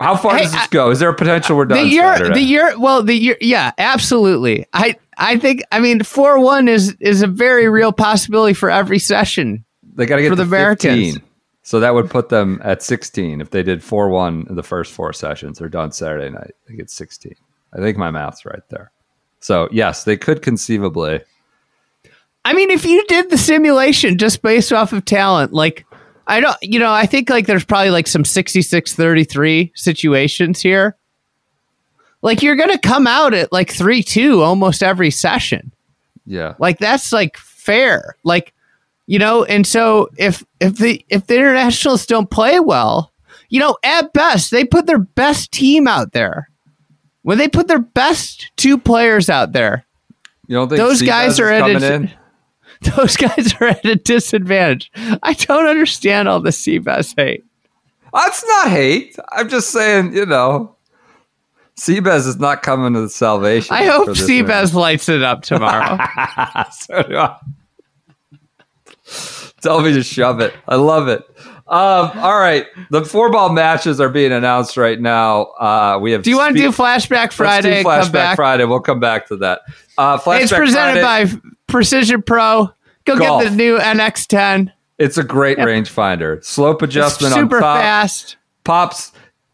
how 0.00 0.16
far 0.16 0.36
Hey, 0.36 0.42
does 0.42 0.52
this 0.52 0.66
go? 0.68 0.90
Is 0.90 0.98
there 0.98 1.08
a 1.08 1.14
potential 1.14 1.56
we're 1.56 1.66
The 1.66 1.74
done? 1.76 1.88
year, 1.88 2.02
Saturday? 2.16 2.34
the 2.34 2.40
year, 2.40 2.78
well, 2.78 3.02
the 3.02 3.14
year, 3.14 3.36
yeah, 3.40 3.72
absolutely. 3.78 4.66
I, 4.72 4.96
I 5.16 5.38
think, 5.38 5.62
I 5.70 5.78
mean, 5.78 6.02
4 6.02 6.40
1 6.40 6.68
is, 6.68 6.96
is 7.00 7.22
a 7.22 7.26
very 7.26 7.68
real 7.68 7.92
possibility 7.92 8.54
for 8.54 8.70
every 8.70 8.98
session. 8.98 9.64
They 9.94 10.06
got 10.06 10.16
to 10.16 10.22
get 10.22 10.30
for 10.30 10.34
the 10.36 10.42
Americans. 10.42 11.18
So 11.62 11.80
that 11.80 11.94
would 11.94 12.10
put 12.10 12.28
them 12.28 12.60
at 12.64 12.82
16 12.82 13.40
if 13.40 13.50
they 13.50 13.62
did 13.62 13.82
4 13.82 14.08
1 14.10 14.46
in 14.50 14.56
the 14.56 14.62
first 14.62 14.92
four 14.92 15.12
sessions. 15.12 15.58
They're 15.58 15.68
done 15.68 15.92
Saturday 15.92 16.28
night. 16.30 16.52
They 16.68 16.74
get 16.74 16.90
16. 16.90 17.34
I 17.72 17.78
think 17.78 17.96
my 17.96 18.10
math's 18.10 18.44
right 18.44 18.62
there. 18.70 18.90
So, 19.40 19.68
yes, 19.70 20.04
they 20.04 20.16
could 20.16 20.42
conceivably. 20.42 21.20
I 22.44 22.52
mean, 22.52 22.70
if 22.70 22.84
you 22.84 23.04
did 23.06 23.30
the 23.30 23.38
simulation 23.38 24.18
just 24.18 24.42
based 24.42 24.72
off 24.72 24.92
of 24.92 25.04
talent, 25.04 25.52
like 25.52 25.86
I 26.26 26.40
don't, 26.40 26.56
you 26.62 26.78
know, 26.78 26.92
I 26.92 27.06
think 27.06 27.28
like 27.30 27.46
there's 27.46 27.64
probably 27.64 27.90
like 27.90 28.06
some 28.06 28.24
66 28.24 28.94
33 28.94 29.72
situations 29.74 30.60
here. 30.60 30.96
Like 32.22 32.42
you're 32.42 32.56
going 32.56 32.70
to 32.70 32.78
come 32.78 33.06
out 33.06 33.34
at 33.34 33.52
like 33.52 33.70
3 33.70 34.02
2 34.02 34.42
almost 34.42 34.82
every 34.82 35.10
session. 35.10 35.72
Yeah. 36.26 36.54
Like 36.58 36.78
that's 36.78 37.12
like 37.12 37.36
fair. 37.36 38.16
Like, 38.24 38.54
you 39.06 39.18
know, 39.18 39.44
and 39.44 39.66
so 39.66 40.08
if 40.16 40.42
if 40.60 40.76
the 40.78 41.04
if 41.10 41.26
the 41.26 41.36
internationals 41.36 42.06
don't 42.06 42.30
play 42.30 42.58
well, 42.60 43.12
you 43.50 43.60
know, 43.60 43.76
at 43.84 44.12
best 44.14 44.50
they 44.50 44.64
put 44.64 44.86
their 44.86 44.98
best 44.98 45.52
team 45.52 45.86
out 45.86 46.12
there. 46.12 46.48
When 47.22 47.38
they 47.38 47.48
put 47.48 47.68
their 47.68 47.78
best 47.78 48.50
two 48.56 48.76
players 48.78 49.28
out 49.30 49.52
there, 49.52 49.86
You 50.46 50.56
don't 50.56 50.68
think 50.68 50.78
Those 50.78 51.00
guys 51.02 51.38
are 51.40 51.48
at 51.50 51.60
coming 51.60 51.82
a- 51.82 51.92
in? 51.92 52.10
those 52.96 53.16
guys 53.16 53.54
are 53.60 53.68
at 53.68 53.84
a 53.84 53.96
disadvantage. 53.96 54.90
I 55.22 55.34
don't 55.34 55.66
understand 55.66 56.28
all 56.28 56.40
the 56.40 56.50
Seabass 56.50 57.14
hate. 57.16 57.44
That's 58.12 58.46
not 58.46 58.68
hate. 58.68 59.16
I'm 59.32 59.48
just 59.48 59.70
saying, 59.70 60.14
you 60.14 60.26
know, 60.26 60.76
Seabass 61.76 62.26
is 62.26 62.38
not 62.38 62.62
coming 62.62 62.94
to 62.94 63.00
the 63.00 63.08
salvation. 63.08 63.74
I 63.74 63.84
hope 63.86 64.08
Seabass 64.10 64.74
lights 64.74 65.08
it 65.08 65.22
up 65.22 65.42
tomorrow. 65.42 65.96
so 66.72 67.02
do 67.02 67.16
I. 67.16 67.36
Tell 69.60 69.80
me 69.80 69.92
to 69.94 70.02
shove 70.02 70.40
it. 70.40 70.54
I 70.68 70.76
love 70.76 71.08
it. 71.08 71.22
Um, 71.66 72.10
all 72.16 72.38
right, 72.38 72.66
the 72.90 73.06
four 73.06 73.30
ball 73.32 73.50
matches 73.50 73.98
are 73.98 74.10
being 74.10 74.32
announced 74.32 74.76
right 74.76 75.00
now. 75.00 75.44
Uh, 75.58 75.98
we 76.00 76.12
have. 76.12 76.22
do 76.22 76.28
you 76.28 76.36
want 76.36 76.54
to 76.54 76.62
do 76.62 76.70
Flashback 76.70 77.32
Friday? 77.32 77.82
do 77.82 77.88
Flashback 77.88 78.02
come 78.02 78.12
back? 78.12 78.36
Friday. 78.36 78.64
We'll 78.66 78.80
come 78.80 79.00
back 79.00 79.26
to 79.28 79.36
that. 79.36 79.62
Uh, 79.96 80.18
Flashback 80.18 80.40
It's 80.42 80.52
presented 80.52 81.00
Friday, 81.00 81.32
by 81.32 81.40
Precision 81.74 82.22
Pro. 82.22 82.70
Go 83.04 83.18
Golf. 83.18 83.42
get 83.42 83.50
the 83.50 83.56
new 83.56 83.78
NX10. 83.78 84.72
It's 84.98 85.18
a 85.18 85.24
great 85.24 85.58
rangefinder. 85.58 86.42
Slope 86.44 86.82
adjustment 86.82 87.34
super 87.34 87.56
on 87.56 87.62
top. 87.62 87.80
fast. 87.80 88.36
pops 88.62 89.10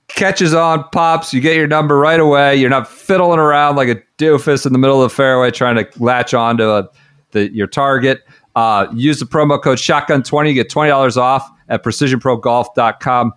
catches 0.09 0.53
on 0.53 0.85
pops 0.91 1.33
you 1.33 1.41
get 1.41 1.57
your 1.57 1.69
number 1.69 1.97
right 1.97 2.19
away 2.19 2.57
you're 2.57 2.69
not 2.69 2.89
fiddling 2.89 3.39
around 3.39 3.77
like 3.77 3.89
a 3.89 3.95
doofus 4.19 4.67
in 4.67 4.73
the 4.73 4.79
middle 4.79 5.01
of 5.01 5.09
the 5.09 5.15
fairway 5.15 5.53
trying 5.53 5.77
to 5.77 5.89
latch 6.03 6.35
on 6.35 6.57
to 6.57 6.69
a, 6.69 6.89
the, 7.31 7.49
your 7.55 7.69
target 7.69 8.21
uh, 8.57 8.89
use 8.93 9.21
the 9.21 9.25
promo 9.25 9.63
code 9.63 9.79
shotgun20 9.79 10.49
you 10.49 10.55
get 10.55 10.69
$20 10.69 11.17
off 11.17 11.49
at 11.69 11.85
precisionprogolf.com 11.85 13.33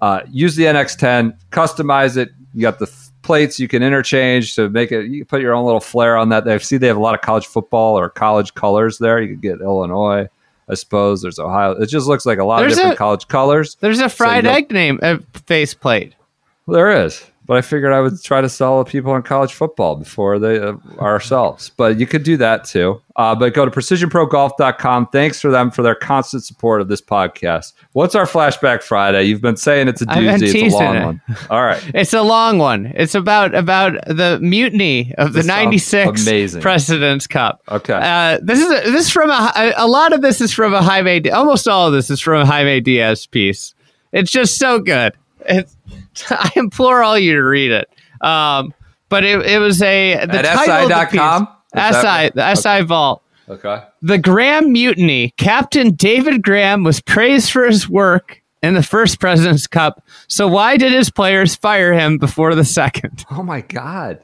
uh, 0.00 0.20
use 0.28 0.56
the 0.56 0.64
nx10 0.64 1.32
customize 1.52 2.16
it 2.16 2.30
you 2.54 2.60
got 2.60 2.80
the 2.80 3.05
plates 3.26 3.58
you 3.60 3.68
can 3.68 3.82
interchange 3.82 4.54
to 4.54 4.70
make 4.70 4.92
it 4.92 5.06
you 5.10 5.18
can 5.18 5.26
put 5.26 5.40
your 5.42 5.52
own 5.52 5.64
little 5.66 5.80
flair 5.80 6.16
on 6.16 6.30
that. 6.30 6.48
I 6.48 6.56
see 6.58 6.76
they 6.78 6.86
have 6.86 6.96
a 6.96 7.00
lot 7.00 7.14
of 7.14 7.20
college 7.20 7.46
football 7.46 7.98
or 7.98 8.08
college 8.08 8.54
colors 8.54 8.98
there. 8.98 9.20
You 9.20 9.28
could 9.34 9.42
get 9.42 9.60
illinois 9.60 10.28
i 10.68 10.74
suppose. 10.74 11.22
There's 11.22 11.38
ohio. 11.38 11.72
It 11.72 11.86
just 11.86 12.08
looks 12.08 12.26
like 12.26 12.38
a 12.38 12.44
lot 12.44 12.58
There's 12.58 12.72
of 12.72 12.76
different 12.78 12.94
a- 12.94 12.98
college 12.98 13.28
colors. 13.28 13.76
There's 13.80 14.00
a 14.00 14.08
fried 14.08 14.44
go- 14.44 14.50
egg 14.50 14.72
name 14.72 14.98
uh, 15.00 15.18
faceplate. 15.46 16.14
there 16.66 17.04
is, 17.04 17.24
but 17.46 17.56
I 17.56 17.62
figured 17.62 17.92
I 17.92 18.00
would 18.00 18.22
try 18.22 18.40
to 18.40 18.48
sell 18.48 18.82
the 18.82 18.90
people 18.90 19.12
on 19.12 19.22
college 19.22 19.54
football 19.54 19.96
before 19.96 20.38
they 20.38 20.58
uh, 20.58 20.74
ourselves. 20.98 21.70
But 21.76 21.98
you 21.98 22.06
could 22.06 22.24
do 22.24 22.36
that 22.38 22.64
too. 22.64 23.00
Uh, 23.14 23.34
but 23.34 23.54
go 23.54 23.64
to 23.64 23.70
precisionprogolf.com. 23.70 25.06
Thanks 25.06 25.40
for 25.40 25.50
them 25.50 25.70
for 25.70 25.82
their 25.82 25.94
constant 25.94 26.44
support 26.44 26.82
of 26.82 26.88
this 26.88 27.00
podcast. 27.00 27.72
What's 27.92 28.14
our 28.14 28.26
flashback 28.26 28.82
Friday? 28.82 29.22
You've 29.22 29.40
been 29.40 29.56
saying 29.56 29.88
it's 29.88 30.02
a 30.02 30.06
doozy. 30.06 30.66
It's 30.66 30.74
a 30.74 30.76
long 30.76 30.96
it. 30.96 31.04
one. 31.04 31.22
All 31.48 31.62
right. 31.62 31.82
It's 31.94 32.12
a 32.12 32.22
long 32.22 32.58
one. 32.58 32.92
It's 32.94 33.14
about 33.14 33.54
about 33.54 33.94
the 34.06 34.38
mutiny 34.42 35.14
of 35.16 35.32
the 35.32 35.38
This 35.38 35.46
sounds 35.46 35.64
'96 35.64 36.22
amazing. 36.26 36.60
President's 36.60 37.26
Cup. 37.26 37.62
Okay. 37.68 37.94
Uh, 37.94 38.38
this 38.42 38.58
is 38.60 38.66
a, 38.66 38.90
this 38.90 39.06
is 39.06 39.10
from 39.10 39.30
a, 39.30 39.72
a 39.76 39.86
lot 39.86 40.12
of 40.12 40.20
this 40.20 40.40
is 40.40 40.52
from 40.52 40.74
a 40.74 40.82
Jaime. 40.82 41.30
Almost 41.30 41.68
all 41.68 41.86
of 41.86 41.94
this 41.94 42.10
is 42.10 42.20
from 42.20 42.42
a 42.42 42.46
Jaime 42.46 42.80
Diaz 42.80 43.26
piece. 43.26 43.74
It's 44.12 44.30
just 44.30 44.58
so 44.58 44.78
good. 44.78 45.14
It's, 45.48 45.76
I 46.30 46.50
implore 46.56 47.02
all 47.02 47.18
you 47.18 47.32
to 47.34 47.42
read 47.42 47.70
it. 47.70 47.88
Um, 48.20 48.72
but 49.08 49.24
it, 49.24 49.44
it 49.46 49.58
was 49.58 49.82
a 49.82 50.14
the 50.26 50.38
At 50.38 50.88
SI.com? 50.88 51.48
SI 51.74 52.30
the 52.34 52.54
SI 52.54 52.82
Vault. 52.82 53.22
Okay. 53.48 53.82
The 54.02 54.18
Graham 54.18 54.72
Mutiny. 54.72 55.32
Captain 55.36 55.94
David 55.94 56.42
Graham 56.42 56.82
was 56.82 57.00
praised 57.00 57.50
for 57.50 57.64
his 57.64 57.88
work 57.88 58.42
in 58.62 58.74
the 58.74 58.82
first 58.82 59.20
President's 59.20 59.66
Cup. 59.66 60.04
So 60.26 60.48
why 60.48 60.76
did 60.76 60.92
his 60.92 61.10
players 61.10 61.54
fire 61.54 61.92
him 61.92 62.18
before 62.18 62.54
the 62.54 62.64
second? 62.64 63.24
Oh 63.30 63.42
my 63.42 63.60
God. 63.60 64.20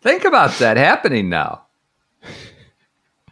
Think 0.00 0.24
about 0.24 0.52
that 0.58 0.76
happening 0.76 1.28
now. 1.28 1.62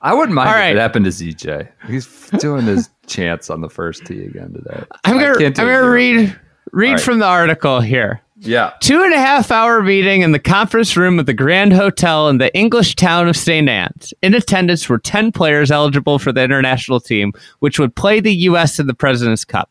I 0.03 0.13
wouldn't 0.13 0.35
mind 0.35 0.51
All 0.51 0.57
if 0.57 0.77
it 0.77 0.79
happened 0.79 1.07
to 1.07 1.11
ZJ. 1.11 1.69
He's 1.87 2.29
doing 2.39 2.67
his 2.67 2.91
chance 3.07 3.49
on 3.49 3.63
the 3.63 3.71
first 3.71 4.05
tee 4.05 4.23
again 4.25 4.53
today. 4.53 4.85
I'm 5.05 5.19
gonna 5.19 5.47
I'm 5.47 5.53
gonna 5.53 5.89
read 5.89 6.39
read 6.75 6.89
All 6.89 6.95
right. 6.95 7.03
from 7.03 7.19
the 7.21 7.27
article 7.27 7.81
here. 7.81 8.21
Yeah. 8.37 8.73
Two 8.81 9.03
and 9.03 9.15
a 9.15 9.19
half 9.19 9.51
hour 9.51 9.83
meeting 9.83 10.23
in 10.23 10.33
the 10.33 10.39
conference 10.39 10.97
room 10.97 11.19
of 11.19 11.27
the 11.27 11.33
Grand 11.33 11.73
Hotel 11.73 12.29
in 12.29 12.39
the 12.39 12.55
English 12.55 12.97
town 12.97 13.29
of 13.29 13.37
St. 13.37 13.69
Anne's. 13.69 14.13
In 14.23 14.35
attendance 14.35 14.89
were 14.89 14.99
10 14.99 15.33
players 15.33 15.71
eligible 15.71 16.19
for 16.19 16.33
the 16.33 16.43
international 16.43 17.01
team, 17.01 17.33
which 17.61 17.79
would 17.79 17.95
play 17.95 18.21
the 18.21 18.35
U.S. 18.35 18.79
in 18.79 18.87
the 18.87 18.95
President's 18.95 19.45
Cup. 19.45 19.71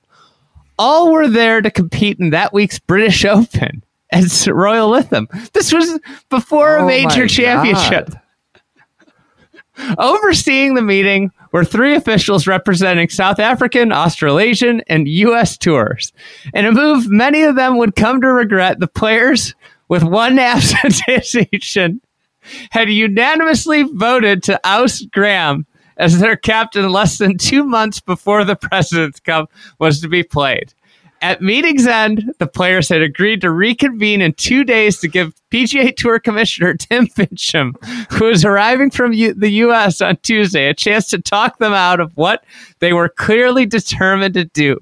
All 0.80 1.12
were 1.12 1.28
there 1.28 1.62
to 1.62 1.70
compete 1.70 2.20
in 2.20 2.32
that 2.32 2.54
week's 2.54 2.80
British 2.80 3.26
Open 3.26 3.84
at 4.12 4.48
Royal 4.48 4.92
Lytham. 4.92 5.28
This 5.52 5.74
was 5.74 6.00
before 6.30 6.80
Oh 6.80 6.84
a 6.84 6.88
major 6.88 7.24
my 7.24 7.28
championship. 7.28 8.10
God. 9.78 9.96
Overseeing 9.98 10.76
the 10.76 10.82
meeting 10.82 11.32
were 11.54 11.64
three 11.64 11.96
officials 11.96 12.48
representing 12.48 13.08
South 13.08 13.40
African, 13.40 13.94
Australasian, 13.94 14.82
and 14.88 15.08
U.S. 15.08 15.56
tours. 15.58 16.12
In 16.54 16.66
a 16.66 16.72
move 16.72 17.10
many 17.10 17.44
of 17.44 17.56
them 17.56 17.78
would 17.78 17.96
come 17.96 18.20
to 18.20 18.28
regret, 18.28 18.80
the 18.80 18.88
players, 18.88 19.56
with 19.88 20.04
one 20.04 20.38
abstention, 20.40 22.02
had 22.72 22.90
unanimously 22.90 23.84
voted 23.84 24.44
to 24.44 24.60
oust 24.66 25.10
Graham 25.12 25.66
as 25.98 26.20
their 26.20 26.36
captain 26.36 26.92
less 26.92 27.20
than 27.20 27.38
two 27.38 27.64
months 27.64 28.00
before 28.00 28.44
the 28.44 28.56
President's 28.56 29.20
Cup 29.20 29.52
was 29.80 30.02
to 30.02 30.10
be 30.10 30.24
played. 30.24 30.74
At 31.24 31.42
meeting's 31.42 31.88
end, 31.88 32.34
the 32.40 32.48
players 32.48 32.90
had 32.90 33.02
agreed 33.02 33.40
to 33.42 33.50
reconvene 33.50 34.20
in 34.22 34.34
two 34.34 34.66
days 34.66 35.00
to 35.00 35.08
give 35.08 35.34
PGA 35.52 35.96
Tour 35.96 36.20
Commissioner 36.20 36.74
Tim 36.78 37.08
Finchem, 37.08 37.82
who 38.12 38.26
was 38.26 38.44
arriving 38.44 38.92
from 38.92 39.14
U- 39.14 39.34
the 39.34 39.50
U.S. 39.52 40.02
on 40.02 40.18
Tuesday, 40.18 40.68
a 40.68 40.74
chance 40.74 41.08
to 41.08 41.22
talk 41.22 41.60
them 41.60 41.72
out 41.72 42.02
of 42.02 42.12
what 42.18 42.44
they 42.80 42.92
were 42.92 43.08
clearly 43.08 43.66
determined 43.66 44.34
to 44.34 44.44
do. 44.44 44.78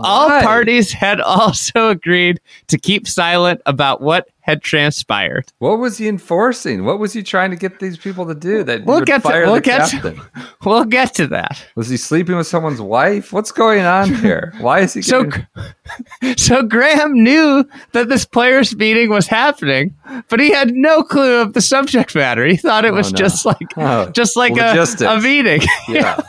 All 0.00 0.28
parties 0.28 0.90
had 0.90 1.20
also 1.22 1.88
agreed 1.88 2.40
to 2.66 2.78
keep 2.78 3.06
silent 3.06 3.60
about 3.64 4.02
what 4.02 4.28
had 4.46 4.62
transpired. 4.62 5.52
What 5.58 5.80
was 5.80 5.98
he 5.98 6.06
enforcing? 6.06 6.84
What 6.84 7.00
was 7.00 7.12
he 7.12 7.24
trying 7.24 7.50
to 7.50 7.56
get 7.56 7.80
these 7.80 7.96
people 7.98 8.24
to 8.26 8.34
do? 8.34 8.62
That 8.62 8.84
We'll 8.84 9.00
get 9.00 9.22
to- 9.24 9.28
we'll 9.28 9.58
get 9.60 9.90
to- 9.90 10.14
We'll 10.64 10.84
get 10.84 11.14
to 11.14 11.26
that. 11.28 11.66
Was 11.74 11.88
he 11.88 11.96
sleeping 11.96 12.36
with 12.36 12.46
someone's 12.46 12.80
wife? 12.80 13.32
What's 13.32 13.50
going 13.50 13.84
on 13.84 14.14
here? 14.14 14.52
Why 14.60 14.80
is 14.80 14.94
he 14.94 15.02
So, 15.02 15.24
getting- 15.24 16.36
so 16.36 16.62
Graham 16.62 17.24
knew 17.24 17.68
that 17.90 18.08
this 18.08 18.24
players' 18.24 18.74
meeting 18.76 19.10
was 19.10 19.26
happening, 19.26 19.94
but 20.28 20.38
he 20.38 20.50
had 20.52 20.72
no 20.74 21.02
clue 21.02 21.40
of 21.40 21.52
the 21.52 21.60
subject 21.60 22.14
matter. 22.14 22.46
He 22.46 22.56
thought 22.56 22.84
it 22.84 22.92
oh, 22.92 22.96
was 22.96 23.12
no. 23.12 23.16
just 23.16 23.44
like, 23.44 23.66
Oh, 23.76 24.10
just 24.10 24.36
like 24.36 24.56
a, 24.56 24.86
a 25.08 25.20
meeting. 25.20 25.60
yeah. 25.88 26.22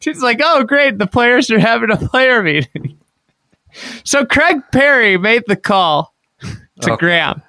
She's 0.00 0.22
like, 0.22 0.40
"Oh, 0.42 0.64
great! 0.64 0.98
The 0.98 1.06
players 1.06 1.50
are 1.50 1.58
having 1.58 1.90
a 1.90 1.96
player 1.96 2.42
meeting." 2.42 2.98
So 4.04 4.24
Craig 4.24 4.60
Parry 4.72 5.16
made 5.18 5.44
the 5.46 5.56
call 5.56 6.11
to 6.82 6.92
Okay. 6.92 7.00
Graham, 7.00 7.42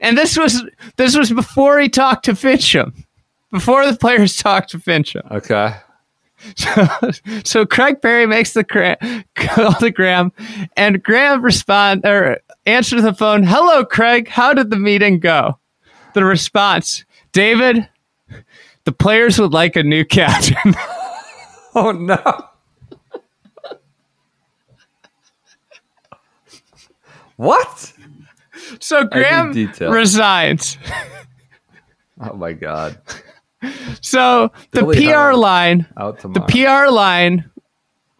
and 0.00 0.16
this 0.16 0.36
was 0.36 0.62
this 0.96 1.16
was 1.16 1.32
before 1.32 1.78
he 1.80 1.88
talked 1.88 2.24
to 2.26 2.32
Finchem, 2.32 3.04
before 3.50 3.86
the 3.90 3.96
players 3.96 4.36
talked 4.42 4.70
to 4.70 4.78
Finchem. 4.78 5.28
Okay. 5.30 5.74
so 6.56 6.88
so 7.44 7.66
Craig 7.66 8.00
Parry 8.02 8.26
makes 8.26 8.52
the 8.52 8.64
cra- 8.64 8.96
call 9.34 9.72
to 9.74 9.90
Graham, 9.90 10.32
and 10.76 11.02
Graham 11.02 11.42
respond 11.42 12.04
or 12.06 12.38
answers 12.66 13.02
the 13.02 13.14
phone. 13.14 13.42
Hello, 13.44 13.84
Craig. 13.84 14.28
How 14.28 14.52
did 14.54 14.70
the 14.70 14.78
meeting 14.78 15.18
go? 15.18 15.58
The 16.14 16.24
response: 16.24 17.04
David, 17.32 17.88
the 18.84 18.92
players 18.92 19.38
would 19.38 19.52
like 19.52 19.76
a 19.76 19.82
new 19.82 20.04
captain. 20.04 20.74
Oh 21.74 21.90
no. 21.92 22.18
what? 27.36 27.92
So 28.80 29.04
Graham 29.04 29.52
resigns. 29.80 30.78
Oh 32.24 32.36
my 32.36 32.52
god. 32.52 33.00
So 34.00 34.52
the 34.70 34.82
PR 34.82 35.36
line, 35.36 35.86
the. 35.96 36.40
PR 36.48 36.92
line 36.92 37.50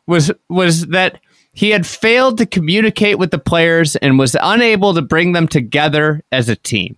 was 0.06 0.32
was 0.48 0.86
that 0.88 1.20
he 1.52 1.70
had 1.70 1.86
failed 1.86 2.38
to 2.38 2.46
communicate 2.46 3.18
with 3.18 3.30
the 3.30 3.38
players 3.38 3.96
and 3.96 4.18
was 4.18 4.36
unable 4.40 4.94
to 4.94 5.02
bring 5.02 5.32
them 5.32 5.46
together 5.46 6.22
as 6.32 6.48
a 6.48 6.56
team. 6.56 6.96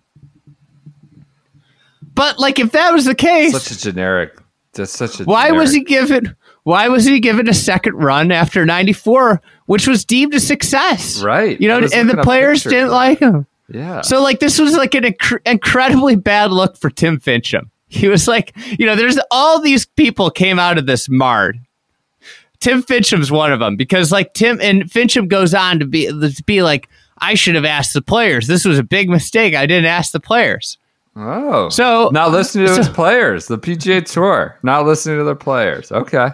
But 2.13 2.39
like 2.39 2.59
if 2.59 2.71
that 2.71 2.91
was 2.91 3.05
the 3.05 3.15
case, 3.15 3.51
such 3.51 3.77
a 3.77 3.79
generic. 3.79 4.39
That's 4.73 4.91
such 4.91 5.19
a. 5.19 5.25
why 5.25 5.51
was 5.51 5.73
he 5.73 5.83
given 5.83 6.35
why 6.65 6.89
was 6.89 7.05
he 7.05 7.19
given 7.19 7.47
a 7.47 7.53
second 7.53 7.95
run 7.95 8.31
after 8.31 8.65
94 8.65 9.41
which 9.67 9.87
was 9.87 10.03
deemed 10.03 10.33
a 10.33 10.39
success? 10.39 11.23
Right. 11.23 11.59
You 11.61 11.67
know, 11.67 11.77
and 11.93 12.09
the 12.09 12.17
players 12.21 12.59
pictures 12.59 12.71
didn't 12.73 12.91
like 12.91 13.19
him. 13.19 13.47
Yeah. 13.69 14.01
So 14.01 14.21
like 14.21 14.39
this 14.39 14.59
was 14.59 14.75
like 14.75 14.93
an 14.93 15.03
inc- 15.05 15.39
incredibly 15.45 16.15
bad 16.15 16.51
look 16.51 16.75
for 16.77 16.89
Tim 16.89 17.19
Finchem. 17.19 17.69
He 17.87 18.07
was 18.07 18.27
like, 18.27 18.53
you 18.77 18.85
know, 18.85 18.95
there's 18.95 19.17
all 19.31 19.61
these 19.61 19.85
people 19.85 20.29
came 20.29 20.59
out 20.59 20.77
of 20.77 20.85
this 20.85 21.07
marred. 21.07 21.59
Tim 22.59 22.81
Finchem's 22.83 23.31
one 23.31 23.51
of 23.53 23.59
them 23.59 23.75
because 23.75 24.11
like 24.11 24.33
Tim 24.33 24.59
and 24.61 24.83
Finchem 24.83 25.27
goes 25.27 25.53
on 25.53 25.79
to 25.79 25.85
be 25.85 26.07
to 26.07 26.43
be 26.45 26.61
like, 26.61 26.87
I 27.19 27.35
should 27.35 27.55
have 27.55 27.65
asked 27.65 27.93
the 27.93 28.01
players. 28.01 28.47
This 28.47 28.65
was 28.65 28.79
a 28.79 28.83
big 28.83 29.09
mistake. 29.09 29.55
I 29.55 29.65
didn't 29.65 29.85
ask 29.85 30.11
the 30.11 30.19
players. 30.19 30.77
oh. 31.15 31.69
So- 31.69 32.09
not 32.11 32.31
listening 32.31 32.67
to 32.67 32.75
his 32.75 32.89
players. 32.89 33.47
The 33.47 33.57
PGA 33.57 34.03
Tour. 34.05 34.57
Not 34.63 34.85
listening 34.85 35.17
to 35.19 35.23
their 35.23 35.35
players. 35.35 35.91
Okay. 35.91 36.29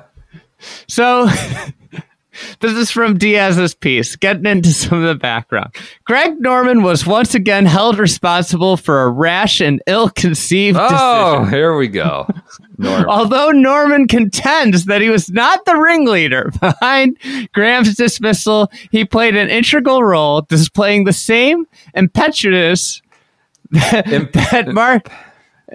So 0.88 1.28
this 2.60 2.72
is 2.74 2.92
from 2.92 3.18
Diaz's 3.18 3.74
piece, 3.76 4.16
getting 4.16 4.46
into 4.46 4.70
some 4.72 5.00
of 5.02 5.08
the 5.08 5.16
background. 5.16 5.76
Greg 6.06 6.40
Norman 6.40 6.82
was 6.84 7.06
once 7.06 7.36
again 7.36 7.66
held 7.66 8.00
responsible 8.00 8.78
for 8.78 9.04
a 9.04 9.10
rash 9.10 9.60
and 9.62 9.82
ill-conceived 9.88 10.78
Oh, 10.80 11.40
decision. 11.40 11.54
here 11.54 11.76
we 11.76 11.88
go. 11.88 12.28
Norm. 12.78 13.06
Although 13.08 13.52
Norman 13.52 14.08
contends 14.08 14.86
that 14.86 15.02
he 15.02 15.10
was 15.10 15.30
not 15.30 15.66
the 15.66 15.76
ringleader 15.76 16.52
behind 16.60 17.18
Graham's 17.54 17.96
dismissal, 17.96 18.72
he 18.92 19.06
played 19.06 19.36
an 19.36 19.50
integral 19.50 20.04
role, 20.04 20.42
displaying 20.42 21.04
the 21.04 21.14
same 21.14 21.68
impetuous 21.94 23.02
Imp- 23.74 24.32
that 24.34 24.68
Mark 24.70 25.12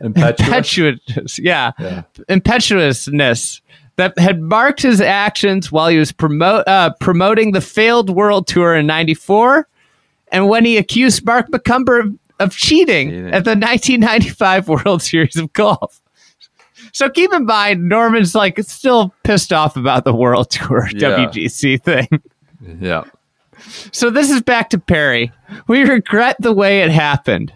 impetuous. 0.03 0.41
impetuous, 0.41 1.39
yeah, 1.39 1.73
Yeah. 1.79 2.03
impetuousness 2.29 3.61
that 3.97 4.19
had 4.19 4.41
marked 4.43 4.83
his 4.83 5.01
actions 5.01 5.73
while 5.73 5.89
he 5.89 5.99
was 5.99 6.13
promote 6.13 6.67
uh, 6.69 6.91
promoting 7.01 7.53
the 7.53 7.61
failed 7.61 8.11
World 8.11 8.47
Tour 8.47 8.75
in 8.75 8.87
'94, 8.87 9.67
and 10.33 10.49
when 10.49 10.65
he 10.65 10.77
accused 10.77 11.25
Mark 11.25 11.49
McCumber 11.51 12.01
of, 12.05 12.19
of 12.39 12.53
cheating 12.57 13.11
Cheating. 13.11 13.27
at 13.33 13.45
the 13.45 13.51
1995 13.57 14.69
World 14.87 15.03
Series 15.03 15.37
of 15.37 15.53
Golf. 15.53 16.01
So 16.93 17.09
keep 17.11 17.33
in 17.33 17.47
mind, 17.47 17.89
Norman's 17.89 18.35
like 18.35 18.59
still 18.63 19.13
pissed 19.25 19.53
off 19.53 19.77
about 19.77 20.05
the 20.05 20.15
World 20.15 20.51
Tour 20.51 20.89
Yeah. 20.95 21.27
WGC 21.27 21.83
thing. 21.83 22.09
Yeah. 22.81 23.05
So 23.93 24.11
this 24.11 24.31
is 24.31 24.43
back 24.43 24.71
to 24.71 24.79
Parry. 24.79 25.33
We 25.69 25.83
regret 25.83 26.37
the 26.39 26.53
way 26.53 26.81
it 26.83 26.91
happened. 26.91 27.53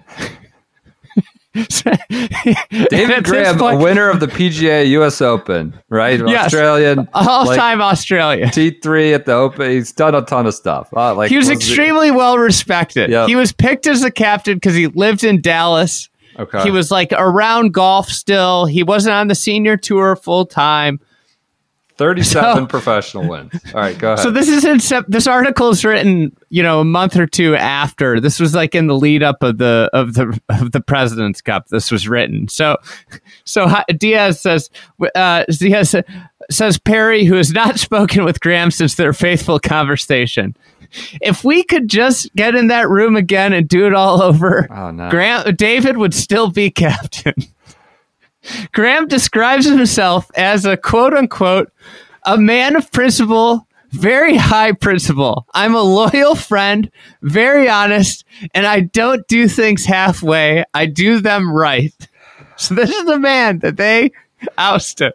David 1.54 3.24
Graham, 3.24 3.60
a 3.60 3.76
winner 3.76 4.08
of 4.08 4.20
the 4.20 4.26
PGA 4.28 4.88
US 4.90 5.20
Open, 5.20 5.78
right? 5.88 6.20
Yes. 6.20 6.46
Australian. 6.46 7.08
all 7.12 7.46
like, 7.46 7.58
time 7.58 7.80
Australia. 7.82 8.46
T3 8.46 9.14
at 9.14 9.26
the 9.26 9.32
Open. 9.32 9.70
He's 9.70 9.92
done 9.92 10.14
a 10.14 10.22
ton 10.22 10.46
of 10.46 10.54
stuff. 10.54 10.90
Uh, 10.94 11.14
like 11.14 11.30
He 11.30 11.36
was 11.36 11.48
it- 11.48 11.54
extremely 11.54 12.10
well 12.10 12.38
respected. 12.38 13.10
Yep. 13.10 13.28
He 13.28 13.36
was 13.36 13.52
picked 13.52 13.86
as 13.86 14.04
a 14.04 14.10
captain 14.10 14.54
because 14.54 14.74
he 14.74 14.86
lived 14.88 15.24
in 15.24 15.40
Dallas. 15.40 16.08
Okay. 16.38 16.62
He 16.62 16.70
was 16.70 16.90
like 16.90 17.12
around 17.12 17.74
golf 17.74 18.08
still. 18.08 18.66
He 18.66 18.82
wasn't 18.82 19.14
on 19.14 19.28
the 19.28 19.34
senior 19.34 19.76
tour 19.76 20.16
full 20.16 20.46
time. 20.46 21.00
37 22.00 22.56
So- 22.56 22.66
professional 22.66 23.28
wins. 23.28 23.52
All 23.74 23.80
right, 23.82 23.96
go 23.96 24.14
ahead. 24.14 24.20
So 24.24 24.30
this 24.30 24.48
is 24.48 24.64
in 24.64 24.80
sep- 24.80 25.04
this 25.06 25.26
article 25.26 25.68
is 25.68 25.84
written, 25.84 26.34
you 26.48 26.62
know, 26.62 26.80
a 26.80 26.84
month 26.84 27.14
or 27.16 27.26
two 27.26 27.54
after. 27.54 28.18
This 28.20 28.40
was 28.40 28.54
like 28.54 28.74
in 28.74 28.86
the 28.86 28.96
lead 28.96 29.22
up 29.22 29.42
of 29.42 29.58
the 29.58 29.90
of 29.92 30.14
the 30.14 30.40
of 30.48 30.72
the 30.72 30.80
President's 30.80 31.42
Cup. 31.42 31.68
This 31.68 31.90
was 31.90 32.08
written. 32.08 32.48
So, 32.48 32.78
so 33.44 33.68
Diaz 33.98 34.40
says 34.40 34.70
uh, 35.14 35.44
Diaz 35.50 35.94
says 36.50 36.78
Parry, 36.78 37.24
who 37.24 37.34
has 37.34 37.52
not 37.52 37.78
spoken 37.78 38.24
with 38.24 38.40
Graham 38.40 38.70
since 38.70 38.94
their 38.94 39.12
faithful 39.12 39.58
conversation. 39.60 40.56
If 41.20 41.44
we 41.44 41.62
could 41.62 41.86
just 41.88 42.34
get 42.34 42.54
in 42.56 42.66
that 42.68 42.88
room 42.88 43.14
again 43.14 43.52
and 43.52 43.68
do 43.68 43.86
it 43.86 43.94
all 43.94 44.22
over, 44.22 44.66
Oh, 44.72 44.90
no. 44.90 45.08
Graham 45.10 45.54
David 45.54 45.98
would 45.98 46.14
still 46.14 46.50
be 46.50 46.70
captain. 46.70 47.34
Graham 48.72 49.08
describes 49.08 49.66
himself 49.66 50.30
as 50.34 50.64
a 50.64 50.76
quote 50.76 51.14
unquote 51.14 51.72
a 52.24 52.36
man 52.36 52.76
of 52.76 52.90
principle, 52.92 53.66
very 53.90 54.36
high 54.36 54.72
principle. 54.72 55.46
I'm 55.54 55.74
a 55.74 55.82
loyal 55.82 56.34
friend, 56.34 56.90
very 57.22 57.68
honest, 57.68 58.24
and 58.54 58.66
I 58.66 58.80
don't 58.80 59.26
do 59.26 59.48
things 59.48 59.84
halfway. 59.84 60.64
I 60.74 60.86
do 60.86 61.20
them 61.20 61.52
right. 61.52 61.94
So 62.56 62.74
this 62.74 62.90
is 62.90 63.06
the 63.06 63.18
man 63.18 63.60
that 63.60 63.76
they 63.78 64.12
ousted. 64.58 65.14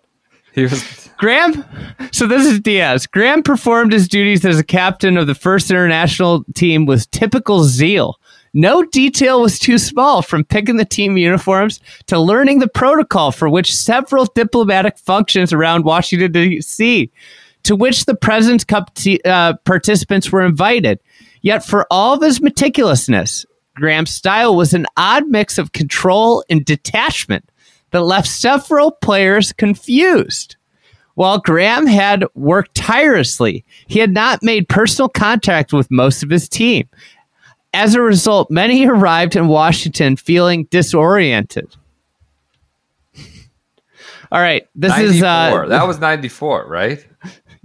he 0.54 0.64
was 0.64 1.10
Graham, 1.18 1.64
so 2.12 2.28
this 2.28 2.46
is 2.46 2.60
Diaz. 2.60 3.08
Graham 3.08 3.42
performed 3.42 3.94
his 3.94 4.08
duties 4.08 4.44
as 4.46 4.60
a 4.60 4.64
captain 4.64 5.16
of 5.16 5.28
the 5.28 5.36
first 5.36 5.72
international 5.72 6.44
team 6.56 6.86
with 6.86 7.10
typical 7.12 7.64
zeal. 7.64 8.20
No 8.56 8.84
detail 8.86 9.42
was 9.42 9.60
too 9.60 9.78
small, 9.78 10.22
from 10.22 10.46
picking 10.46 10.78
the 10.78 10.86
team 10.86 11.18
uniforms 11.18 11.82
to 12.08 12.18
learning 12.18 12.60
the 12.60 12.70
protocol 12.70 13.34
for 13.34 13.50
which 13.50 13.76
several 13.76 14.24
diplomatic 14.34 14.98
functions 14.98 15.52
around 15.52 15.84
Washington, 15.84 16.32
D.C., 16.32 17.12
to 17.64 17.76
which 17.76 18.06
the 18.06 18.16
President's 18.16 18.64
Cup 18.64 18.96
t- 18.96 19.20
uh, 19.26 19.56
participants 19.66 20.32
were 20.32 20.46
invited. 20.46 21.02
Yet, 21.42 21.66
for 21.66 21.86
all 21.92 22.14
of 22.14 22.22
his 22.22 22.40
meticulousness, 22.40 23.46
Graham's 23.76 24.12
style 24.12 24.56
was 24.56 24.74
an 24.74 24.86
odd 24.96 25.28
mix 25.28 25.58
of 25.58 25.74
control 25.74 26.42
and 26.50 26.64
detachment 26.64 27.52
that 27.92 28.04
left 28.04 28.30
several 28.30 28.92
players 28.92 29.52
confused. 29.52 30.56
While 31.16 31.40
Graham 31.40 31.88
had 31.88 32.26
worked 32.36 32.76
tirelessly, 32.76 33.66
he 33.88 34.00
had 34.00 34.14
not 34.14 34.44
made 34.44 34.68
personal 34.68 35.10
contact 35.10 35.72
with 35.72 35.90
most 35.90 36.24
of 36.24 36.30
his 36.30 36.48
team. 36.48 36.88
As 37.76 37.94
a 37.94 38.02
result, 38.02 38.50
many 38.50 38.88
arrived 38.88 39.36
in 39.36 39.48
Washington 39.48 40.16
feeling 40.16 40.64
disoriented. 40.66 41.76
All 44.32 44.42
right, 44.42 44.68
this 44.74 44.92
94. 44.92 45.16
is 45.16 45.24
uh, 45.24 45.66
that 45.68 45.86
was 45.86 46.00
94, 46.00 46.68
right? 46.68 47.06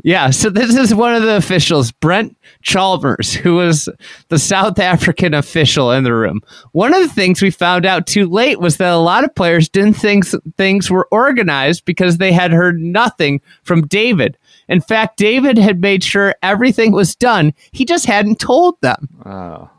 yeah, 0.03 0.31
so 0.31 0.51
this 0.51 0.77
is 0.77 0.95
one 0.95 1.15
of 1.15 1.23
the 1.23 1.37
officials, 1.37 1.93
Brent 1.93 2.37
Chalmers, 2.63 3.35
who 3.35 3.55
was 3.57 3.89
the 4.29 4.39
South 4.39 4.79
African 4.79 5.35
official 5.35 5.93
in 5.93 6.05
the 6.05 6.15
room. 6.15 6.41
One 6.73 6.93
of 6.95 7.03
the 7.03 7.15
things 7.15 7.41
we 7.41 7.51
found 7.51 7.87
out 7.87 8.07
too 8.07 8.27
late 8.27 8.61
was 8.61 8.79
that 8.79 8.93
a 8.93 8.97
lot 8.97 9.25
of 9.25 9.35
players 9.35 9.69
didn't 9.69 9.95
think 9.95 10.27
things 10.57 10.91
were 10.91 11.09
organized 11.11 11.85
because 11.85 12.19
they 12.19 12.33
had 12.33 12.53
heard 12.53 12.81
nothing 12.81 13.41
from 13.63 13.87
David 13.87 14.37
In 14.69 14.81
fact, 14.81 15.17
David 15.19 15.59
had 15.59 15.81
made 15.81 16.03
sure 16.03 16.35
everything 16.43 16.93
was 16.93 17.15
done. 17.15 17.53
He 17.73 17.85
just 17.85 18.07
hadn't 18.07 18.41
told 18.41 18.81
them. 18.81 19.09
Oh. 19.25 19.71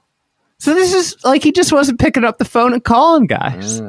So 0.62 0.76
this 0.76 0.94
is 0.94 1.18
like 1.24 1.42
he 1.44 1.52
just 1.52 1.74
wasn't 1.74 2.00
picking 2.00 2.24
up 2.24 2.38
the 2.38 2.46
phone 2.46 2.74
and 2.74 2.84
calling 2.84 3.26
guys. 3.26 3.82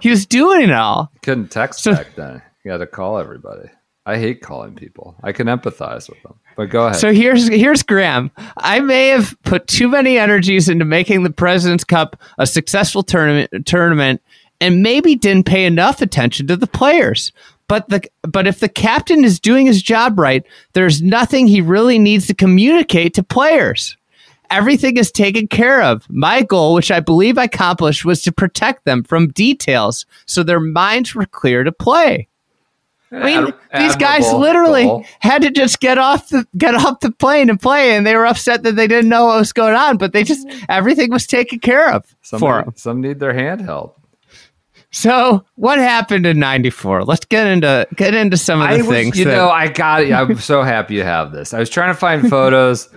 He 0.00 0.08
was 0.08 0.24
doing 0.24 0.62
it 0.62 0.72
all. 0.72 1.12
couldn't 1.20 1.50
text 1.50 1.82
So- 1.82 1.92
back 1.92 2.14
then. 2.16 2.40
You 2.64 2.70
had 2.70 2.78
to 2.78 2.86
call 2.86 3.18
everybody. 3.18 3.68
I 4.06 4.16
hate 4.16 4.40
calling 4.40 4.74
people. 4.74 5.16
I 5.22 5.32
can 5.32 5.48
empathize 5.48 6.08
with 6.08 6.22
them. 6.22 6.34
But 6.56 6.70
go 6.70 6.86
ahead. 6.86 6.96
So 6.98 7.12
here's 7.12 7.46
here's 7.48 7.82
Graham. 7.82 8.30
I 8.56 8.80
may 8.80 9.08
have 9.08 9.36
put 9.42 9.66
too 9.66 9.86
many 9.88 10.16
energies 10.16 10.70
into 10.70 10.86
making 10.86 11.24
the 11.24 11.30
President's 11.30 11.84
Cup 11.84 12.16
a 12.38 12.46
successful 12.46 13.02
tournament 13.02 13.66
tournament 13.66 14.22
and 14.62 14.82
maybe 14.82 15.14
didn't 15.14 15.44
pay 15.44 15.66
enough 15.66 16.00
attention 16.00 16.46
to 16.46 16.56
the 16.56 16.66
players. 16.66 17.32
But 17.68 17.90
the 17.90 18.00
but 18.22 18.46
if 18.46 18.60
the 18.60 18.68
captain 18.70 19.24
is 19.24 19.38
doing 19.38 19.66
his 19.66 19.82
job 19.82 20.18
right, 20.18 20.42
there's 20.72 21.02
nothing 21.02 21.46
he 21.46 21.60
really 21.60 21.98
needs 21.98 22.26
to 22.28 22.34
communicate 22.34 23.12
to 23.14 23.22
players. 23.22 23.95
Everything 24.50 24.96
is 24.96 25.10
taken 25.10 25.48
care 25.48 25.82
of. 25.82 26.06
My 26.08 26.42
goal, 26.42 26.74
which 26.74 26.90
I 26.90 27.00
believe 27.00 27.38
I 27.38 27.44
accomplished, 27.44 28.04
was 28.04 28.22
to 28.22 28.32
protect 28.32 28.84
them 28.84 29.02
from 29.04 29.28
details 29.28 30.06
so 30.26 30.42
their 30.42 30.60
minds 30.60 31.14
were 31.14 31.26
clear 31.26 31.64
to 31.64 31.72
play. 31.72 32.28
I 33.12 33.24
mean, 33.24 33.52
Ad- 33.72 33.82
these 33.82 33.96
guys 33.96 34.32
literally 34.32 34.84
goal. 34.84 35.04
had 35.20 35.42
to 35.42 35.50
just 35.50 35.78
get 35.80 35.96
off 35.96 36.28
the 36.28 36.44
get 36.58 36.74
off 36.74 37.00
the 37.00 37.12
plane 37.12 37.48
and 37.48 37.60
play, 37.60 37.94
and 37.96 38.04
they 38.04 38.16
were 38.16 38.26
upset 38.26 38.64
that 38.64 38.74
they 38.74 38.88
didn't 38.88 39.08
know 39.08 39.26
what 39.26 39.38
was 39.38 39.52
going 39.52 39.74
on. 39.74 39.96
But 39.96 40.12
they 40.12 40.24
just 40.24 40.46
everything 40.68 41.10
was 41.12 41.26
taken 41.26 41.60
care 41.60 41.92
of 41.92 42.04
Some, 42.22 42.40
for 42.40 42.62
them. 42.62 42.72
some 42.76 43.00
need 43.00 43.20
their 43.20 43.32
hand 43.32 43.60
handheld. 43.60 43.92
So 44.90 45.44
what 45.56 45.78
happened 45.78 46.24
in 46.26 46.38
'94? 46.38 47.04
Let's 47.04 47.24
get 47.26 47.46
into 47.46 47.86
get 47.96 48.14
into 48.14 48.36
some 48.36 48.60
of 48.62 48.68
the 48.68 48.74
I 48.74 48.78
was, 48.78 48.86
things. 48.88 49.18
you 49.18 49.24
that- 49.26 49.34
know, 49.36 49.50
I 49.50 49.68
got 49.68 50.02
it. 50.02 50.12
I'm 50.12 50.38
so 50.38 50.62
happy 50.62 50.94
you 50.94 51.02
have 51.02 51.32
this. 51.32 51.52
I 51.52 51.58
was 51.58 51.68
trying 51.68 51.92
to 51.92 51.98
find 51.98 52.28
photos, 52.30 52.88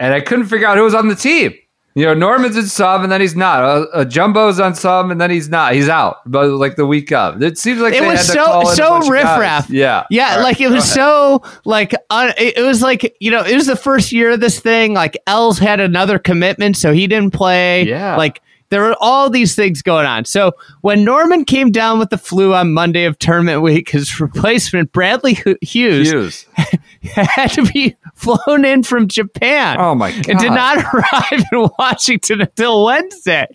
and 0.00 0.14
I 0.14 0.20
couldn't 0.20 0.46
figure 0.46 0.66
out 0.66 0.76
who 0.78 0.84
was 0.84 0.94
on 0.94 1.08
the 1.08 1.14
team. 1.16 1.54
You 1.94 2.06
know, 2.06 2.14
Norman's 2.14 2.56
in 2.56 2.64
sub, 2.64 3.02
and 3.02 3.12
then 3.12 3.20
he's 3.20 3.36
not. 3.36 3.62
Uh, 3.62 3.84
uh, 3.92 4.04
Jumbo's 4.06 4.58
on 4.58 4.74
sub, 4.74 5.10
and 5.10 5.20
then 5.20 5.30
he's 5.30 5.50
not. 5.50 5.74
He's 5.74 5.90
out, 5.90 6.20
but 6.24 6.48
like 6.48 6.76
the 6.76 6.86
week 6.86 7.12
of. 7.12 7.42
It 7.42 7.58
seems 7.58 7.82
like 7.82 7.92
it 7.92 8.00
they 8.00 8.08
was 8.08 8.26
had 8.26 8.26
to 8.28 8.32
so 8.32 8.64
so 8.72 8.88
bunch 8.90 9.04
of 9.04 9.10
guys. 9.10 9.10
riffraff. 9.10 9.68
Yeah, 9.68 10.04
yeah, 10.08 10.36
right, 10.36 10.42
like 10.42 10.60
it 10.62 10.70
was 10.70 10.90
so 10.90 11.42
like 11.66 11.92
it, 11.92 12.56
it 12.56 12.62
was 12.66 12.80
like 12.80 13.14
you 13.20 13.30
know 13.30 13.44
it 13.44 13.54
was 13.54 13.66
the 13.66 13.76
first 13.76 14.10
year 14.10 14.30
of 14.30 14.40
this 14.40 14.58
thing. 14.58 14.94
Like 14.94 15.18
Els 15.26 15.58
had 15.58 15.80
another 15.80 16.18
commitment, 16.18 16.78
so 16.78 16.94
he 16.94 17.06
didn't 17.06 17.32
play. 17.34 17.82
Yeah. 17.86 18.16
like 18.16 18.40
there 18.72 18.80
were 18.80 18.96
all 19.00 19.28
these 19.28 19.54
things 19.54 19.82
going 19.82 20.06
on. 20.06 20.24
So 20.24 20.52
when 20.80 21.04
Norman 21.04 21.44
came 21.44 21.70
down 21.72 21.98
with 21.98 22.08
the 22.08 22.16
flu 22.16 22.54
on 22.54 22.72
Monday 22.72 23.04
of 23.04 23.18
tournament 23.18 23.60
week, 23.60 23.90
his 23.90 24.18
replacement 24.20 24.92
Bradley 24.92 25.34
Hughes, 25.60 26.10
Hughes. 26.10 26.46
had 27.02 27.48
to 27.48 27.70
be 27.70 27.94
flown 28.14 28.64
in 28.64 28.82
from 28.82 29.08
Japan. 29.08 29.76
Oh 29.78 29.94
my 29.94 30.10
god! 30.10 30.28
And 30.30 30.38
did 30.38 30.52
not 30.52 30.78
arrive 30.94 31.44
in 31.52 31.68
Washington 31.78 32.40
until 32.40 32.86
Wednesday. 32.86 33.46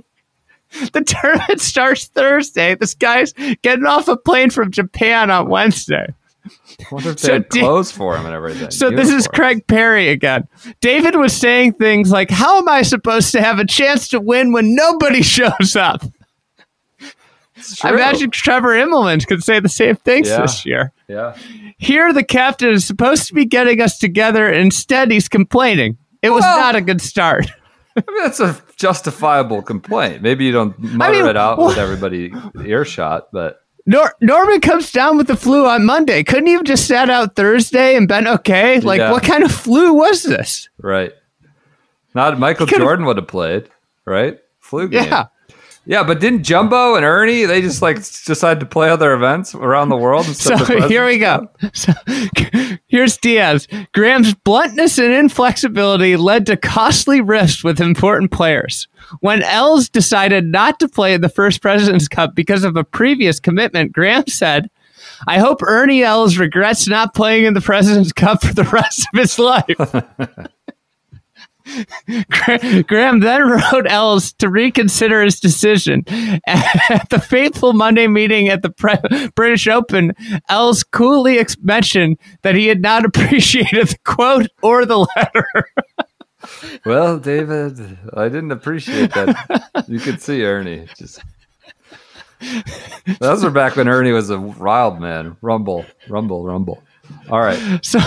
The 0.93 1.01
tournament 1.01 1.61
starts 1.61 2.05
Thursday. 2.05 2.75
This 2.75 2.93
guy's 2.93 3.33
getting 3.63 3.87
off 3.87 4.07
a 4.07 4.17
plane 4.17 4.51
from 4.51 4.69
Japan 4.69 5.31
on 5.31 5.49
Wednesday. 5.49 6.13
I 6.79 6.85
wonder 6.91 7.09
if 7.11 7.17
they 7.17 7.27
So 7.27 7.33
had 7.33 7.49
did- 7.49 7.61
clothes 7.61 7.91
for 7.91 8.15
him 8.17 8.25
and 8.25 8.33
everything. 8.33 8.71
So 8.71 8.89
this 8.89 9.09
is 9.09 9.27
Craig 9.27 9.65
Parry 9.67 10.09
again. 10.09 10.47
David 10.81 11.15
was 11.15 11.35
saying 11.35 11.73
things 11.73 12.11
like, 12.11 12.29
"How 12.29 12.57
am 12.59 12.67
I 12.69 12.81
supposed 12.81 13.31
to 13.33 13.41
have 13.41 13.59
a 13.59 13.65
chance 13.65 14.07
to 14.09 14.19
win 14.19 14.51
when 14.53 14.75
nobody 14.75 15.21
shows 15.35 15.75
up?" 15.75 16.01
I 17.83 17.89
imagine 17.89 18.29
Trevor 18.29 18.69
Immelman 18.75 19.25
could 19.25 19.43
say 19.43 19.59
the 19.59 19.69
same 19.69 19.95
things 19.95 20.27
Yeah. 20.29 20.41
this 20.41 20.63
year. 20.65 20.91
Yeah. 21.07 21.35
Here, 21.79 22.13
the 22.13 22.23
captain 22.23 22.69
is 22.69 22.85
supposed 22.85 23.27
to 23.27 23.33
be 23.33 23.45
getting 23.45 23.81
us 23.81 23.97
together. 23.97 24.47
Instead, 24.51 25.09
he's 25.09 25.27
complaining. 25.27 25.97
It 26.21 26.29
was 26.29 26.41
Well- 26.43 26.59
not 26.59 26.75
a 26.75 26.81
good 26.81 27.01
start. 27.01 27.47
I 27.97 28.03
mean, 28.11 28.23
that's 28.23 28.39
a 28.39 28.55
justifiable 28.75 29.63
complaint. 29.63 30.21
Maybe 30.21 30.45
you 30.45 30.51
don't 30.51 30.77
mutter 30.77 31.13
mean, 31.13 31.25
it 31.25 31.35
out 31.35 31.57
wha- 31.57 31.69
with 31.69 31.79
everybody 31.79 32.31
earshot, 32.63 33.29
but 33.33 33.59
Nor- 33.87 34.13
Norman 34.21 34.59
comes 34.61 34.91
down 34.91 35.17
with 35.17 35.27
the 35.27 35.35
flu 35.37 35.65
on 35.65 35.85
Monday. 35.85 36.21
Couldn't 36.23 36.45
he 36.47 36.53
have 36.53 36.65
just 36.65 36.85
sat 36.87 37.09
out 37.09 37.35
Thursday 37.35 37.95
and 37.95 38.07
been 38.07 38.27
okay? 38.27 38.79
Like, 38.81 38.99
Yeah. 38.99 39.11
what 39.11 39.23
kind 39.23 39.43
of 39.43 39.51
flu 39.51 39.93
was 39.93 40.21
this? 40.23 40.69
right. 40.77 41.13
Not 42.13 42.37
Michael 42.39 42.65
Jordan 42.65 43.05
would 43.05 43.17
have 43.17 43.27
played, 43.27 43.69
right? 44.05 44.39
Flu 44.59 44.87
game. 44.89 45.05
Yeah. 45.05 45.27
Yeah, 45.87 46.03
but 46.03 46.19
didn't 46.19 46.43
Jumbo 46.43 46.95
and 46.95 47.05
Ernie 47.05 47.45
they 47.45 47.61
just 47.61 47.81
like 47.81 47.95
decide 47.95 48.59
to 48.59 48.65
play 48.65 48.89
other 48.89 49.13
events 49.13 49.55
around 49.55 49.87
the 49.87 49.95
world? 49.95 50.25
So 50.25 50.53
of 50.55 50.89
here 50.89 51.05
we 51.05 51.17
go. 51.17 51.49
So, 51.73 51.93
here's 52.87 53.17
Diaz. 53.17 53.69
Graham's 53.93 54.33
bluntness 54.33 54.97
and 54.97 55.13
inflexibility 55.13 56.17
led 56.17 56.45
to 56.47 56.57
costly 56.57 57.21
rifts 57.21 57.63
with 57.63 57.79
important 57.79 58.31
players. 58.31 58.89
When 59.21 59.41
Els 59.43 59.87
decided 59.87 60.45
not 60.45 60.77
to 60.81 60.89
play 60.89 61.13
in 61.13 61.21
the 61.21 61.29
first 61.29 61.61
President's 61.61 62.09
Cup 62.09 62.35
because 62.35 62.65
of 62.65 62.75
a 62.75 62.83
previous 62.83 63.39
commitment, 63.39 63.93
Graham 63.93 64.27
said, 64.27 64.69
I 65.25 65.39
hope 65.39 65.63
Ernie 65.63 66.03
Els 66.03 66.37
regrets 66.37 66.89
not 66.89 67.15
playing 67.15 67.45
in 67.45 67.53
the 67.53 67.61
President's 67.61 68.11
Cup 68.11 68.43
for 68.43 68.53
the 68.53 68.63
rest 68.73 69.07
of 69.13 69.19
his 69.19 69.39
life. 69.39 70.49
Gra- 72.29 72.83
Graham 72.83 73.19
then 73.19 73.41
wrote 73.49 73.87
Els 73.87 74.33
to 74.33 74.49
reconsider 74.49 75.23
his 75.23 75.39
decision. 75.39 76.03
At 76.47 77.09
the 77.09 77.19
fateful 77.19 77.73
Monday 77.73 78.07
meeting 78.07 78.49
at 78.49 78.61
the 78.61 79.31
British 79.35 79.67
Open, 79.67 80.13
Els 80.49 80.83
coolly 80.83 81.43
mentioned 81.61 82.17
that 82.41 82.55
he 82.55 82.67
had 82.67 82.81
not 82.81 83.05
appreciated 83.05 83.87
the 83.89 83.97
quote 84.03 84.47
or 84.61 84.85
the 84.85 85.05
letter. 85.15 85.69
Well, 86.85 87.17
David, 87.19 87.97
I 88.13 88.29
didn't 88.29 88.51
appreciate 88.51 89.11
that. 89.13 89.85
you 89.87 89.99
could 89.99 90.21
see 90.21 90.43
Ernie 90.45 90.87
just. 90.97 91.21
Those 93.19 93.43
were 93.43 93.49
back 93.49 93.75
when 93.75 93.87
Ernie 93.87 94.11
was 94.11 94.29
a 94.29 94.39
wild 94.39 94.99
man. 95.01 95.35
Rumble, 95.41 95.85
rumble, 96.07 96.43
rumble. 96.43 96.83
All 97.29 97.39
right. 97.39 97.57
So 97.87 97.99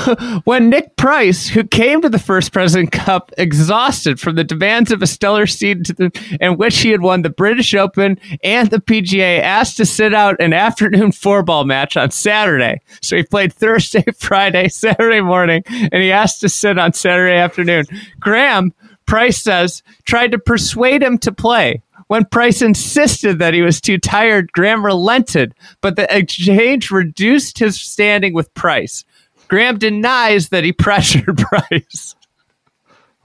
when 0.45 0.69
Nick 0.69 0.97
Price, 0.97 1.49
who 1.49 1.65
came 1.65 2.03
to 2.03 2.09
the 2.09 2.19
first 2.19 2.53
President 2.53 2.93
Cup 2.93 3.33
exhausted 3.39 4.21
from 4.21 4.35
the 4.35 4.45
demands 4.45 4.91
of 4.91 5.01
a 5.01 5.07
stellar 5.07 5.47
season 5.47 6.13
in 6.41 6.57
which 6.57 6.79
he 6.81 6.91
had 6.91 7.01
won 7.01 7.23
the 7.23 7.31
British 7.31 7.75
Open 7.75 8.19
and 8.43 8.69
the 8.71 8.81
PGA, 8.81 9.41
asked 9.41 9.77
to 9.79 9.87
sit 9.87 10.13
out 10.13 10.41
an 10.41 10.53
afternoon 10.53 11.13
four 11.21 11.43
ball 11.43 11.65
match 11.65 11.97
on 11.97 12.11
Saturday. 12.11 12.81
So 13.01 13.17
he 13.17 13.23
played 13.23 13.53
Thursday, 13.53 14.05
Friday, 14.19 14.69
Saturday 14.69 15.21
morning, 15.21 15.63
and 15.67 16.03
he 16.03 16.13
asked 16.13 16.41
to 16.41 16.49
sit 16.49 16.79
on 16.79 16.93
Saturday 16.93 17.37
afternoon. 17.37 17.85
Graham, 18.19 18.75
Price 19.07 19.43
says, 19.43 19.83
tried 20.05 20.33
to 20.33 20.39
persuade 20.39 21.03
him 21.03 21.19
to 21.19 21.33
play. 21.33 21.83
When 22.11 22.25
Price 22.25 22.61
insisted 22.61 23.39
that 23.39 23.55
he 23.55 23.63
was 23.63 23.81
too 23.81 23.97
tired, 23.97 24.51
Graham 24.51 24.85
relented, 24.85 25.55
but 25.81 25.95
the 25.95 26.13
exchange 26.13 26.91
reduced 26.91 27.61
his 27.61 27.81
standing 27.81 28.35
with 28.35 28.53
Price. 28.53 29.05
Graham 29.47 29.79
denies 29.79 30.49
that 30.49 30.65
he 30.65 30.73
pressured 30.73 31.39
Price. 31.39 32.17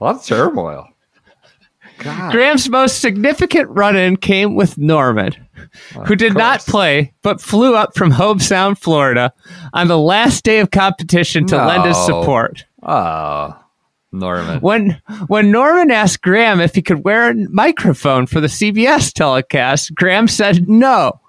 A 0.00 0.04
lot 0.04 0.14
of 0.14 0.24
turmoil. 0.24 0.86
God. 1.98 2.30
Graham's 2.30 2.68
most 2.68 3.00
significant 3.00 3.68
run 3.70 3.96
in 3.96 4.18
came 4.18 4.54
with 4.54 4.78
Norman, 4.78 5.32
oh, 5.96 6.04
who 6.04 6.14
did 6.14 6.36
not 6.36 6.60
play 6.60 7.12
but 7.22 7.40
flew 7.40 7.74
up 7.74 7.96
from 7.96 8.12
Hobe 8.12 8.40
Sound, 8.40 8.78
Florida 8.78 9.32
on 9.74 9.88
the 9.88 9.98
last 9.98 10.44
day 10.44 10.60
of 10.60 10.70
competition 10.70 11.44
to 11.46 11.56
lend 11.56 11.86
his 11.86 11.96
support. 12.04 12.64
Oh, 12.84 13.58
Norman. 14.18 14.60
When 14.60 15.00
when 15.28 15.50
Norman 15.50 15.90
asked 15.90 16.22
Graham 16.22 16.60
if 16.60 16.74
he 16.74 16.82
could 16.82 17.04
wear 17.04 17.30
a 17.30 17.34
microphone 17.50 18.26
for 18.26 18.40
the 18.40 18.46
CBS 18.48 19.12
telecast, 19.12 19.94
Graham 19.94 20.28
said 20.28 20.68
no. 20.68 21.20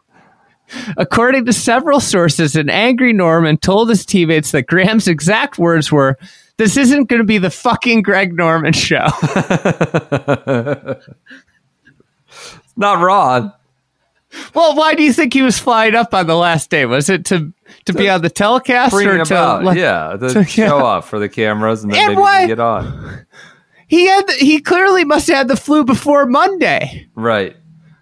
According 0.98 1.46
to 1.46 1.54
several 1.54 2.00
sources, 2.00 2.56
an 2.56 2.70
angry 2.70 3.14
Norman 3.14 3.58
told 3.58 3.90
his 3.90 4.06
teammates 4.06 4.52
that 4.52 4.68
Graham's 4.68 5.08
exact 5.08 5.58
words 5.58 5.92
were, 5.92 6.18
"This 6.58 6.76
isn't 6.76 7.06
going 7.06 7.22
to 7.22 7.26
be 7.26 7.38
the 7.38 7.50
fucking 7.50 8.02
Greg 8.02 8.36
Norman 8.36 8.74
show." 8.74 9.08
Not 12.76 13.00
wrong. 13.02 13.54
well, 14.54 14.76
why 14.76 14.94
do 14.94 15.04
you 15.04 15.14
think 15.14 15.34
he 15.34 15.42
was 15.42 15.58
flying 15.58 15.96
up 15.96 16.14
on 16.14 16.28
the 16.28 16.36
last 16.36 16.70
day? 16.70 16.86
Was 16.86 17.10
it 17.10 17.26
to 17.26 17.54
to 17.86 17.94
be 17.94 18.10
on 18.10 18.22
the 18.22 18.30
telecast 18.30 18.94
or 18.94 19.24
to 19.24 19.60
let- 19.64 19.78
yeah, 19.78 20.16
to 20.20 20.30
to- 20.30 20.40
yeah. 20.40 20.46
show 20.46 20.78
off 20.86 21.10
for 21.10 21.20
the 21.20 21.30
cameras 21.30 21.84
and 21.84 21.94
then 21.94 22.12
And 22.12 22.20
maybe 22.20 22.48
get 22.48 22.60
on. 22.60 23.26
He 23.90 24.06
had 24.06 24.28
the, 24.28 24.34
he 24.34 24.60
clearly 24.60 25.06
must 25.06 25.30
have 25.30 25.38
had 25.38 25.48
the 25.48 25.56
flu 25.56 25.86
before 25.86 26.26
Monday. 26.26 27.08
Right. 27.16 27.56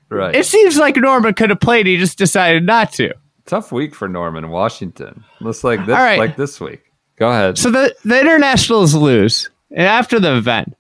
Right. 0.10 0.34
It 0.36 0.48
seems 0.48 0.78
like 0.78 0.96
Norman 0.96 1.36
could 1.36 1.52
have 1.52 1.60
played. 1.60 1.86
He 1.86 1.98
just 1.98 2.18
decided 2.18 2.66
not 2.66 2.92
to. 2.94 3.14
Tough 3.46 3.72
week 3.72 3.94
for 3.94 4.08
Norman 4.08 4.46
in 4.46 4.50
Washington. 4.50 5.24
Looks 5.42 5.64
like 5.64 5.82
this 5.86 5.94
right. 5.94 6.18
like 6.18 6.38
this 6.38 6.60
week. 6.60 6.82
Go 7.18 7.30
ahead. 7.30 7.60
So 7.60 7.70
the 7.70 7.96
the 8.04 8.20
internationals 8.20 8.96
lose 8.96 9.52
after 9.78 10.20
the 10.20 10.36
event. 10.36 10.76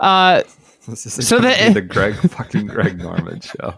Uh, 0.00 0.44
so 0.94 1.38
the- 1.38 1.70
the 1.74 1.82
Greg 1.82 2.14
fucking 2.14 2.68
Greg 2.68 2.98
Norman 2.98 3.40
show. 3.42 3.74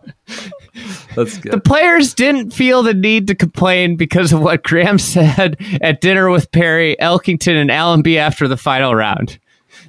That's 1.15 1.39
good. 1.39 1.53
The 1.53 1.61
players 1.61 2.15
didn't 2.15 2.51
feel 2.53 2.83
the 2.83 2.95
need 2.95 3.27
to 3.29 3.35
complain 3.35 3.97
because 3.97 4.33
of 4.33 4.41
what 4.41 4.65
Graham 4.65 4.99
said 4.99 5.57
at 5.81 6.01
dinner 6.01 6.31
with 6.31 6.51
Parry, 6.53 6.97
Elkington, 7.01 7.61
and 7.61 7.71
Allenby 7.71 8.19
after 8.19 8.49
the 8.49 8.57
final 8.57 8.95
round. 8.95 9.39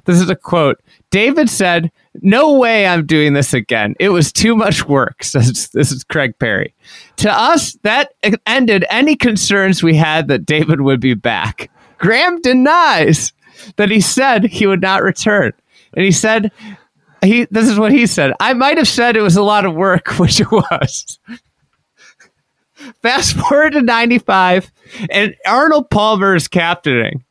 This 0.04 0.20
is 0.20 0.30
a 0.30 0.36
quote. 0.36 0.80
David 1.10 1.48
said, 1.48 1.90
No 2.22 2.58
way 2.58 2.86
I'm 2.86 3.06
doing 3.06 3.32
this 3.32 3.52
again. 3.52 3.94
It 3.98 4.10
was 4.10 4.32
too 4.32 4.54
much 4.54 4.86
work, 4.86 5.22
says 5.24 5.68
this 5.70 5.92
is 5.92 6.04
Craig 6.04 6.38
Parry. 6.38 6.74
To 7.16 7.32
us, 7.32 7.76
that 7.82 8.12
ended 8.46 8.84
any 8.90 9.16
concerns 9.16 9.82
we 9.82 9.96
had 9.96 10.28
that 10.28 10.46
David 10.46 10.80
would 10.80 11.00
be 11.00 11.14
back. 11.14 11.70
Graham 11.98 12.40
denies 12.40 13.32
that 13.76 13.90
he 13.90 14.00
said 14.00 14.44
he 14.44 14.66
would 14.66 14.82
not 14.82 15.02
return. 15.02 15.52
And 15.94 16.04
he 16.04 16.12
said, 16.12 16.52
he 17.26 17.46
this 17.50 17.68
is 17.68 17.78
what 17.78 17.92
he 17.92 18.06
said. 18.06 18.32
I 18.40 18.52
might 18.54 18.78
have 18.78 18.88
said 18.88 19.16
it 19.16 19.22
was 19.22 19.36
a 19.36 19.42
lot 19.42 19.64
of 19.64 19.74
work, 19.74 20.08
which 20.18 20.40
it 20.40 20.50
was. 20.50 21.18
Fast 23.02 23.36
forward 23.36 23.72
to 23.72 23.82
95, 23.82 24.70
and 25.10 25.34
Arnold 25.46 25.90
Palmer 25.90 26.34
is 26.34 26.46
captaining. 26.46 27.24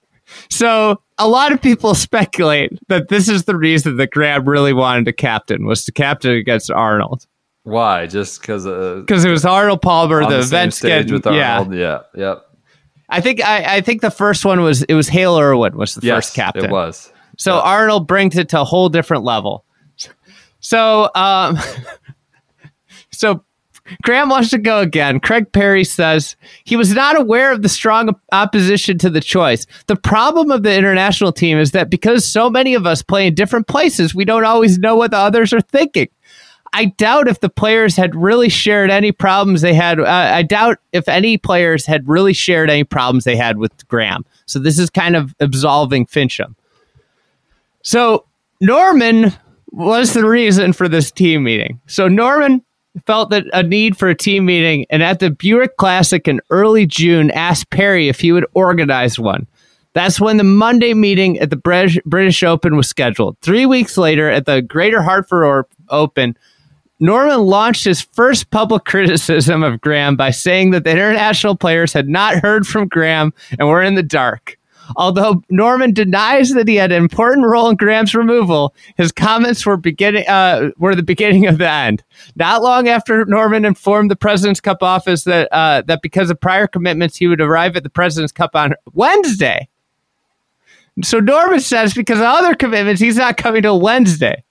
So 0.49 1.01
a 1.17 1.27
lot 1.27 1.51
of 1.51 1.61
people 1.61 1.95
speculate 1.95 2.77
that 2.87 3.09
this 3.09 3.29
is 3.29 3.45
the 3.45 3.55
reason 3.55 3.97
that 3.97 4.11
Graham 4.11 4.47
really 4.47 4.73
wanted 4.73 5.05
to 5.05 5.13
captain 5.13 5.65
was 5.65 5.85
to 5.85 5.91
captain 5.91 6.31
against 6.31 6.71
Arnold 6.71 7.25
Why? 7.63 8.07
Just 8.07 8.41
because 8.41 8.65
uh, 8.65 9.01
because 9.05 9.23
it 9.23 9.29
was 9.29 9.45
Arnold 9.45 9.81
Palmer. 9.81 10.21
The, 10.23 10.37
the, 10.37 10.43
stage 10.43 10.73
schedule, 10.73 11.17
with. 11.17 11.27
Arnold. 11.27 11.73
Yeah, 11.73 12.01
yep. 12.15 12.45
I 13.07 13.21
think 13.21 13.43
I, 13.43 13.77
I 13.77 13.81
think 13.81 14.01
the 14.01 14.11
first 14.11 14.45
one 14.45 14.61
was 14.61 14.83
it 14.83 14.93
was 14.95 15.07
Hale 15.07 15.37
Irwin 15.37 15.77
was 15.77 15.95
the 15.95 16.05
Yes, 16.05 16.25
first 16.25 16.35
captain. 16.35 16.65
It 16.65 16.71
was. 16.71 17.11
So 17.37 17.59
Arnold 17.59 18.07
brings 18.07 18.37
it 18.37 18.49
to 18.49 18.61
a 18.61 18.63
whole 18.63 18.89
different 18.89 19.23
level. 19.23 19.65
So, 20.65 21.11
um, 21.13 21.59
so 23.11 23.43
Graham 24.01 24.29
wants 24.29 24.49
to 24.49 24.57
go 24.57 24.79
again. 24.79 25.19
Craig 25.19 25.51
Parry 25.51 25.83
says 25.83 26.35
he 26.63 26.75
was 26.75 26.91
not 26.91 27.21
aware 27.21 27.51
of 27.51 27.61
the 27.61 27.69
strong 27.69 28.15
opposition 28.31 28.97
to 28.97 29.11
the 29.11 29.21
choice. 29.21 29.67
The 29.85 29.95
problem 29.95 30.49
of 30.49 30.63
the 30.63 30.75
international 30.75 31.31
team 31.31 31.59
is 31.59 31.69
that 31.73 31.91
because 31.91 32.27
so 32.27 32.49
many 32.49 32.73
of 32.73 32.87
us 32.87 33.03
play 33.03 33.27
in 33.27 33.35
different 33.35 33.67
places, 33.67 34.15
we 34.15 34.25
don't 34.25 34.43
always 34.43 34.79
know 34.79 34.95
what 34.95 35.11
the 35.11 35.17
others 35.17 35.53
are 35.53 35.61
thinking. 35.61 36.07
I 36.73 36.85
doubt 36.85 37.27
if 37.27 37.41
the 37.41 37.49
players 37.49 37.95
had 37.95 38.15
really 38.15 38.49
shared 38.49 38.89
any 38.89 39.11
problems 39.11 39.61
they 39.61 39.75
had. 39.75 39.99
Uh, 39.99 40.05
I 40.07 40.41
doubt 40.41 40.79
if 40.93 41.07
any 41.07 41.37
players 41.37 41.85
had 41.85 42.09
really 42.09 42.33
shared 42.33 42.71
any 42.71 42.83
problems 42.83 43.23
they 43.23 43.35
had 43.35 43.59
with 43.59 43.87
Graham. 43.87 44.25
So 44.47 44.57
this 44.57 44.79
is 44.79 44.89
kind 44.89 45.15
of 45.15 45.35
absolving 45.39 46.07
Finchem. 46.07 46.55
So 47.83 48.25
Norman 48.61 49.31
was 49.75 50.13
the 50.13 50.25
reason 50.25 50.73
for 50.73 50.87
this 50.87 51.11
team 51.11 51.43
meeting. 51.43 51.81
So 51.85 52.07
Norman 52.07 52.63
felt 53.05 53.29
that 53.31 53.45
a 53.51 53.61
need 53.61 53.97
for 53.97 54.07
a 54.07 54.15
team 54.15 54.45
meeting, 54.45 54.85
and 54.89 55.03
at 55.03 55.19
the 55.19 55.29
Buick 55.29 55.75
Classic 55.77 56.27
in 56.27 56.39
early 56.49 56.85
June, 56.85 57.29
asked 57.31 57.69
Parry 57.69 58.07
if 58.07 58.21
he 58.21 58.31
would 58.31 58.45
organize 58.53 59.19
one. 59.19 59.47
That's 59.93 60.19
when 60.19 60.37
the 60.37 60.43
Monday 60.43 60.93
meeting 60.93 61.39
at 61.39 61.49
the 61.49 61.55
British 61.55 61.99
British 62.05 62.43
Open 62.43 62.75
was 62.75 62.87
scheduled. 62.87 63.37
Three 63.41 63.65
weeks 63.65 63.97
later, 63.97 64.29
at 64.29 64.45
the 64.45 64.61
Greater 64.61 65.01
Hartford 65.01 65.65
Open, 65.89 66.37
Norman 66.99 67.41
launched 67.41 67.83
his 67.83 68.01
first 68.01 68.49
public 68.51 68.85
criticism 68.85 69.63
of 69.63 69.81
Graham 69.81 70.15
by 70.15 70.31
saying 70.31 70.71
that 70.71 70.85
the 70.85 70.91
international 70.91 71.55
players 71.55 71.91
had 71.91 72.07
not 72.07 72.35
heard 72.35 72.65
from 72.65 72.87
Graham 72.87 73.33
and 73.59 73.67
were 73.67 73.83
in 73.83 73.95
the 73.95 74.03
dark. 74.03 74.57
Although 74.95 75.43
Norman 75.49 75.93
denies 75.93 76.51
that 76.53 76.67
he 76.67 76.75
had 76.75 76.91
an 76.91 77.01
important 77.01 77.45
role 77.47 77.69
in 77.69 77.75
Graham's 77.75 78.13
removal, 78.15 78.73
his 78.97 79.11
comments 79.11 79.65
were 79.65 79.77
beginning 79.77 80.27
uh, 80.27 80.69
were 80.77 80.95
the 80.95 81.03
beginning 81.03 81.47
of 81.47 81.57
the 81.57 81.69
end. 81.69 82.03
Not 82.35 82.61
long 82.61 82.87
after 82.87 83.25
Norman 83.25 83.65
informed 83.65 84.11
the 84.11 84.15
President's 84.15 84.61
Cup 84.61 84.83
office 84.83 85.23
that 85.23 85.47
uh, 85.51 85.81
that 85.87 86.01
because 86.01 86.29
of 86.29 86.39
prior 86.39 86.67
commitments, 86.67 87.17
he 87.17 87.27
would 87.27 87.41
arrive 87.41 87.75
at 87.75 87.83
the 87.83 87.89
President's 87.89 88.31
Cup 88.31 88.55
on 88.55 88.73
Wednesday. 88.93 89.67
So 91.03 91.19
Norman 91.19 91.59
says 91.59 91.93
because 91.93 92.19
of 92.19 92.25
other 92.25 92.55
commitments, 92.55 93.01
he's 93.01 93.17
not 93.17 93.37
coming 93.37 93.61
till 93.63 93.81
Wednesday. 93.81 94.43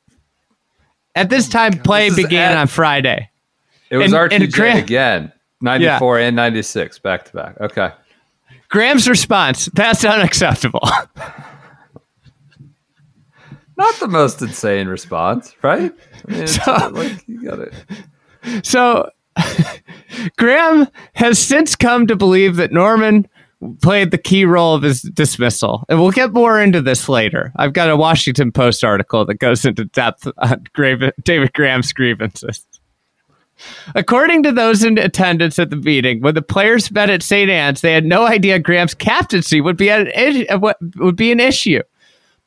At 1.14 1.30
this 1.30 1.48
time, 1.48 1.72
play 1.74 2.08
This 2.10 2.16
began 2.16 2.52
at- 2.52 2.58
on 2.58 2.66
Friday. 2.66 3.30
It 3.88 3.96
was 3.98 4.12
And- 4.12 4.32
and 4.32 4.52
Graham- 4.52 4.78
again. 4.78 5.32
94 5.60 6.18
and 6.18 6.36
96 6.36 6.98
back 6.98 7.24
to 7.24 7.32
back. 7.32 7.58
Okay. 7.60 7.90
Graham's 8.74 9.08
response: 9.08 9.66
That's 9.74 10.04
unacceptable. 10.04 10.82
Not 13.76 13.94
the 14.00 14.08
most 14.08 14.42
insane 14.42 14.88
response, 14.88 15.54
right? 15.62 15.92
I 16.28 16.32
mean, 16.32 16.46
So- 16.48 16.90
like 16.92 17.22
you 17.28 17.40
got 17.48 17.60
it. 17.60 17.72
So 18.66 19.10
Graham 20.38 20.88
has 21.14 21.38
since 21.38 21.76
come 21.76 22.08
to 22.08 22.16
believe 22.16 22.56
that 22.56 22.72
Norman 22.72 23.28
played 23.80 24.10
the 24.10 24.18
key 24.18 24.44
role 24.44 24.74
of 24.74 24.82
his 24.82 25.02
dismissal. 25.02 25.84
And 25.88 26.00
we'll 26.00 26.10
get 26.10 26.32
more 26.32 26.60
into 26.60 26.82
this 26.82 27.08
later. 27.08 27.52
I've 27.56 27.72
got 27.74 27.88
a 27.90 27.96
Washington 27.96 28.50
Post 28.50 28.82
article 28.82 29.24
that 29.26 29.36
goes 29.38 29.64
into 29.64 29.84
depth 29.86 30.26
on 30.38 30.64
David 31.22 31.52
Graham's 31.52 31.92
grievances. 31.92 32.66
According 33.94 34.42
to 34.44 34.52
those 34.52 34.82
in 34.82 34.98
attendance 34.98 35.58
at 35.58 35.70
the 35.70 35.76
meeting, 35.76 36.20
when 36.20 36.34
the 36.34 36.42
players 36.42 36.90
met 36.90 37.10
at 37.10 37.22
St. 37.22 37.50
Anne's, 37.50 37.80
they 37.80 37.92
had 37.92 38.04
no 38.04 38.26
idea 38.26 38.58
Graham's 38.58 38.94
captaincy 38.94 39.60
would 39.60 39.76
be 39.76 39.90
an, 39.90 40.10
uh, 40.48 40.72
would 40.96 41.16
be 41.16 41.32
an 41.32 41.40
issue. 41.40 41.80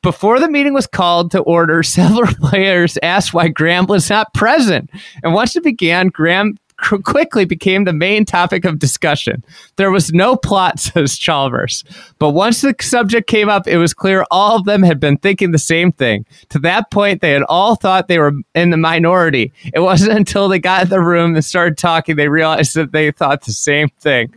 Before 0.04 0.40
the 0.40 0.50
meeting 0.50 0.74
was 0.74 0.88
called 0.88 1.32
to 1.32 1.40
order, 1.40 1.84
several 1.84 2.34
players 2.36 2.98
asked 3.02 3.34
why 3.34 3.48
Graham 3.48 3.88
was 3.88 4.10
not 4.10 4.34
present. 4.34 4.90
And 5.24 5.34
once 5.34 5.56
it 5.56 5.64
began, 5.64 6.10
Graham 6.10 6.58
quickly 6.78 7.46
became 7.46 7.84
the 7.84 7.94
main 7.94 8.26
topic 8.26 8.66
of 8.66 8.80
discussion. 8.80 9.44
There 9.76 9.92
was 9.92 10.14
no 10.14 10.36
plot, 10.36 10.80
says 10.80 11.18
Chalmers. 11.18 11.84
But 12.20 12.32
once 12.32 12.62
the 12.62 12.76
subject 12.80 13.28
came 13.28 13.50
up, 13.50 13.68
it 13.68 13.78
was 13.78 13.94
clear 13.94 14.26
all 14.32 14.58
of 14.58 14.66
them 14.66 14.84
had 14.84 15.00
been 15.00 15.18
thinking 15.18 15.52
the 15.52 15.58
same 15.58 15.92
thing. 15.92 16.26
To 16.50 16.60
that 16.60 16.92
point, 16.92 17.22
they 17.22 17.32
had 17.32 17.44
all 17.44 17.76
thought 17.76 18.08
they 18.08 18.20
were 18.20 18.34
in 18.56 18.70
the 18.70 18.78
minority. 18.78 19.52
It 19.74 19.80
wasn't 19.80 20.18
until 20.18 20.48
they 20.48 20.60
got 20.60 20.84
in 20.84 20.90
the 20.90 21.02
room 21.02 21.36
and 21.36 21.44
started 21.44 21.78
talking 21.78 22.16
they 22.16 22.30
realized 22.30 22.76
that 22.76 22.92
they 22.92 23.12
thought 23.12 23.44
the 23.44 23.54
same 23.54 23.90
thing. 24.00 24.34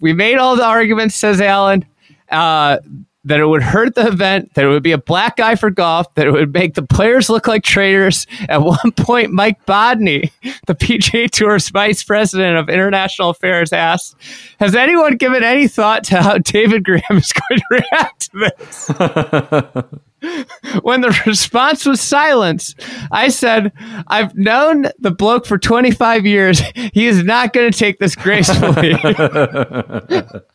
We 0.00 0.12
made 0.12 0.36
all 0.36 0.56
the 0.56 0.64
arguments, 0.64 1.14
says 1.14 1.40
Alan. 1.40 1.86
Uh, 2.28 2.78
that 3.24 3.38
it 3.38 3.46
would 3.46 3.62
hurt 3.62 3.94
the 3.94 4.06
event, 4.06 4.54
that 4.54 4.64
it 4.64 4.68
would 4.68 4.82
be 4.82 4.92
a 4.92 4.98
black 4.98 5.38
eye 5.38 5.54
for 5.54 5.70
golf, 5.70 6.12
that 6.14 6.26
it 6.26 6.32
would 6.32 6.52
make 6.52 6.74
the 6.74 6.82
players 6.82 7.30
look 7.30 7.46
like 7.46 7.62
traitors. 7.62 8.26
At 8.48 8.62
one 8.62 8.92
point, 8.96 9.32
Mike 9.32 9.64
Bodney, 9.66 10.30
the 10.66 10.74
PGA 10.74 11.30
Tour's 11.30 11.68
vice 11.68 12.02
president 12.02 12.58
of 12.58 12.68
international 12.68 13.30
affairs, 13.30 13.72
asked, 13.72 14.16
Has 14.58 14.74
anyone 14.74 15.16
given 15.16 15.44
any 15.44 15.68
thought 15.68 16.04
to 16.04 16.20
how 16.20 16.38
David 16.38 16.84
Graham 16.84 17.02
is 17.10 17.32
going 17.32 17.60
to 17.60 17.64
react 17.70 18.32
to 18.32 18.38
this? 18.38 20.02
when 20.82 21.00
the 21.00 21.22
response 21.26 21.84
was 21.84 22.00
silence, 22.00 22.74
I 23.10 23.28
said, 23.28 23.72
I've 24.06 24.34
known 24.36 24.86
the 24.98 25.10
bloke 25.10 25.46
for 25.46 25.58
25 25.58 26.26
years. 26.26 26.60
He 26.92 27.06
is 27.06 27.24
not 27.24 27.52
going 27.52 27.70
to 27.70 27.76
take 27.78 27.98
this 27.98 28.14
gracefully. 28.14 28.94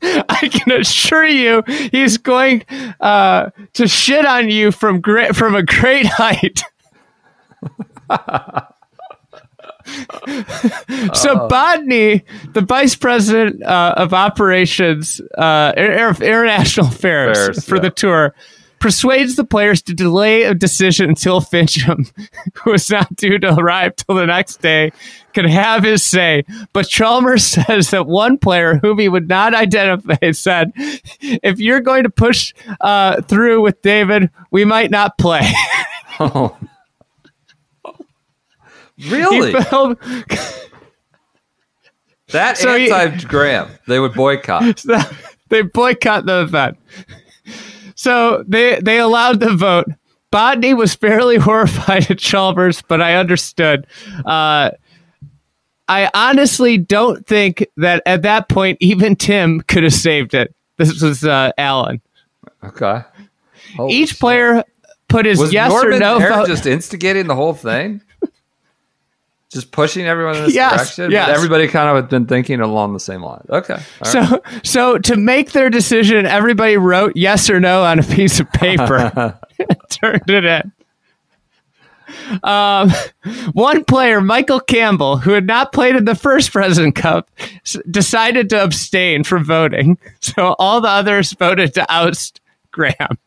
I 0.02 0.48
can 0.48 0.80
assure 0.80 1.26
you, 1.26 1.62
he's 1.66 2.18
going 2.18 2.64
uh, 3.00 3.50
to 3.74 3.88
shit 3.88 4.24
on 4.24 4.48
you 4.48 4.70
from 4.70 5.00
great 5.00 5.34
from 5.34 5.54
a 5.54 5.62
great 5.62 6.06
height. 6.06 6.62
so 11.14 11.48
Bodney, 11.48 12.22
the 12.52 12.60
vice 12.60 12.94
president 12.94 13.62
uh, 13.62 13.94
of 13.96 14.14
operations, 14.14 15.20
uh, 15.36 15.72
Inter- 15.76 16.24
international 16.24 16.86
affairs, 16.86 17.38
Affairs, 17.38 17.64
for 17.64 17.76
yeah. 17.76 17.82
the 17.82 17.90
tour, 17.90 18.34
persuades 18.80 19.36
the 19.36 19.44
players 19.44 19.82
to 19.82 19.94
delay 19.94 20.44
a 20.44 20.54
decision 20.54 21.08
until 21.08 21.40
Finchem, 21.40 22.10
who 22.54 22.72
was 22.72 22.90
not 22.90 23.14
due 23.16 23.38
to 23.38 23.54
arrive 23.54 23.96
till 23.96 24.14
the 24.14 24.26
next 24.26 24.56
day, 24.60 24.92
could 25.34 25.46
have 25.46 25.84
his 25.84 26.04
say. 26.04 26.44
But 26.72 26.88
Chalmers 26.88 27.44
says 27.66 27.90
that 27.90 28.06
one 28.06 28.38
player 28.38 28.76
whom 28.76 28.98
he 28.98 29.08
would 29.08 29.28
not 29.28 29.54
identify 29.54 30.30
said, 30.32 30.72
"If 31.20 31.58
you're 31.58 31.80
going 31.80 32.04
to 32.04 32.10
push 32.10 32.54
uh, 32.80 33.22
through 33.22 33.62
with 33.62 33.82
David, 33.82 34.30
we 34.50 34.64
might 34.64 34.90
not 34.90 35.18
play." 35.18 35.52
Oh. 36.20 36.56
Really? 39.08 39.52
felt- 39.52 40.00
that 42.30 42.58
So 42.58 42.74
anti 42.74 43.24
Graham. 43.24 43.70
They 43.86 44.00
would 44.00 44.14
boycott. 44.14 44.84
they 45.48 45.62
boycott 45.62 46.26
the 46.26 46.42
event. 46.42 46.76
So 47.98 48.44
they 48.46 48.78
they 48.80 48.98
allowed 49.00 49.40
the 49.40 49.54
vote. 49.56 49.86
Bodney 50.32 50.76
was 50.76 50.94
fairly 50.94 51.36
horrified 51.48 52.08
at 52.08 52.18
Chalmers, 52.20 52.80
but 52.80 53.02
I 53.02 53.16
understood. 53.16 53.88
Uh, 54.24 54.70
I 55.88 56.10
honestly 56.14 56.78
don't 56.78 57.26
think 57.26 57.66
that 57.76 58.02
at 58.06 58.22
that 58.22 58.48
point 58.48 58.78
even 58.80 59.16
Tim 59.16 59.62
could 59.62 59.82
have 59.82 59.92
saved 59.92 60.32
it. 60.32 60.54
This 60.76 61.02
was 61.02 61.24
uh, 61.24 61.50
Allen. 61.58 62.00
Okay. 62.62 63.00
Holy 63.76 63.92
Each 63.94 64.10
shit. 64.10 64.20
player 64.20 64.64
put 65.08 65.26
his 65.26 65.40
was 65.40 65.52
yes 65.52 65.70
Norman 65.72 65.94
or 65.94 65.98
no 65.98 66.18
there 66.20 66.28
vote. 66.32 66.46
just 66.46 66.66
instigating 66.66 67.26
the 67.26 67.34
whole 67.34 67.54
thing. 67.54 68.00
Just 69.50 69.70
pushing 69.72 70.06
everyone 70.06 70.36
in 70.36 70.44
this 70.44 70.54
Yes, 70.54 70.76
direction. 70.96 71.10
yes. 71.10 71.26
But 71.28 71.36
everybody 71.36 71.68
kind 71.68 71.88
of 71.88 71.96
had 71.96 72.08
been 72.10 72.26
thinking 72.26 72.60
along 72.60 72.92
the 72.92 73.00
same 73.00 73.22
line. 73.22 73.44
Okay. 73.48 73.74
right. 73.74 74.06
So, 74.06 74.42
so 74.62 74.98
to 74.98 75.16
make 75.16 75.52
their 75.52 75.70
decision, 75.70 76.26
everybody 76.26 76.76
wrote 76.76 77.12
yes 77.16 77.48
or 77.48 77.58
no 77.60 77.82
on 77.84 77.98
a 77.98 78.02
piece 78.02 78.40
of 78.40 78.50
paper, 78.52 79.38
turned 79.90 80.28
it 80.28 80.44
in. 80.44 80.72
Um, 82.42 82.90
one 83.52 83.84
player, 83.84 84.20
Michael 84.20 84.60
Campbell, 84.60 85.18
who 85.18 85.32
had 85.32 85.46
not 85.46 85.72
played 85.72 85.94
in 85.96 86.04
the 86.04 86.14
first 86.14 86.52
President 86.52 86.94
Cup, 86.94 87.30
s- 87.64 87.76
decided 87.90 88.50
to 88.50 88.62
abstain 88.62 89.24
from 89.24 89.44
voting. 89.44 89.98
So 90.20 90.54
all 90.58 90.80
the 90.80 90.88
others 90.88 91.32
voted 91.32 91.74
to 91.74 91.86
oust 91.92 92.40
Graham. 92.70 93.18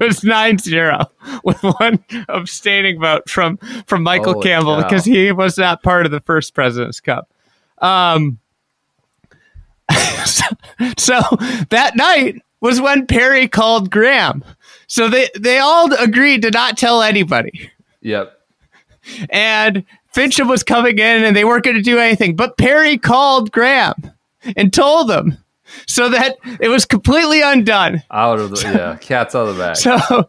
It 0.00 0.04
was 0.04 0.20
9-0 0.20 1.06
with 1.44 1.62
one 1.62 2.04
abstaining 2.28 3.00
vote 3.00 3.28
from 3.28 3.58
from 3.86 4.02
Michael 4.02 4.34
Holy 4.34 4.48
Campbell 4.48 4.76
cow. 4.76 4.82
because 4.82 5.04
he 5.04 5.32
was 5.32 5.58
not 5.58 5.82
part 5.82 6.06
of 6.06 6.12
the 6.12 6.20
first 6.20 6.54
President's 6.54 7.00
Cup. 7.00 7.30
Um, 7.78 8.38
so, 10.24 10.44
so 10.96 11.20
that 11.70 11.92
night 11.96 12.42
was 12.60 12.80
when 12.80 13.06
Parry 13.06 13.46
called 13.46 13.90
Graham. 13.90 14.44
So 14.86 15.08
they, 15.08 15.28
they 15.38 15.58
all 15.58 15.92
agreed 15.94 16.42
to 16.42 16.50
not 16.50 16.78
tell 16.78 17.02
anybody. 17.02 17.70
Yep. 18.00 18.38
And 19.28 19.84
Finchem 20.14 20.48
was 20.48 20.62
coming 20.62 20.98
in 20.98 21.24
and 21.24 21.36
they 21.36 21.44
weren't 21.44 21.64
going 21.64 21.76
to 21.76 21.82
do 21.82 21.98
anything. 21.98 22.36
But 22.36 22.56
Parry 22.56 22.96
called 22.96 23.52
Graham 23.52 23.94
and 24.56 24.72
told 24.72 25.08
them 25.08 25.36
so 25.86 26.08
that 26.08 26.36
it 26.60 26.68
was 26.68 26.84
completely 26.84 27.42
undone. 27.42 28.02
Out 28.10 28.38
of 28.38 28.50
the 28.50 28.60
yeah, 28.62 28.96
cat's 29.00 29.34
out 29.34 29.48
of 29.48 29.56
the 29.56 29.62
bag. 29.62 29.76
So 29.76 30.28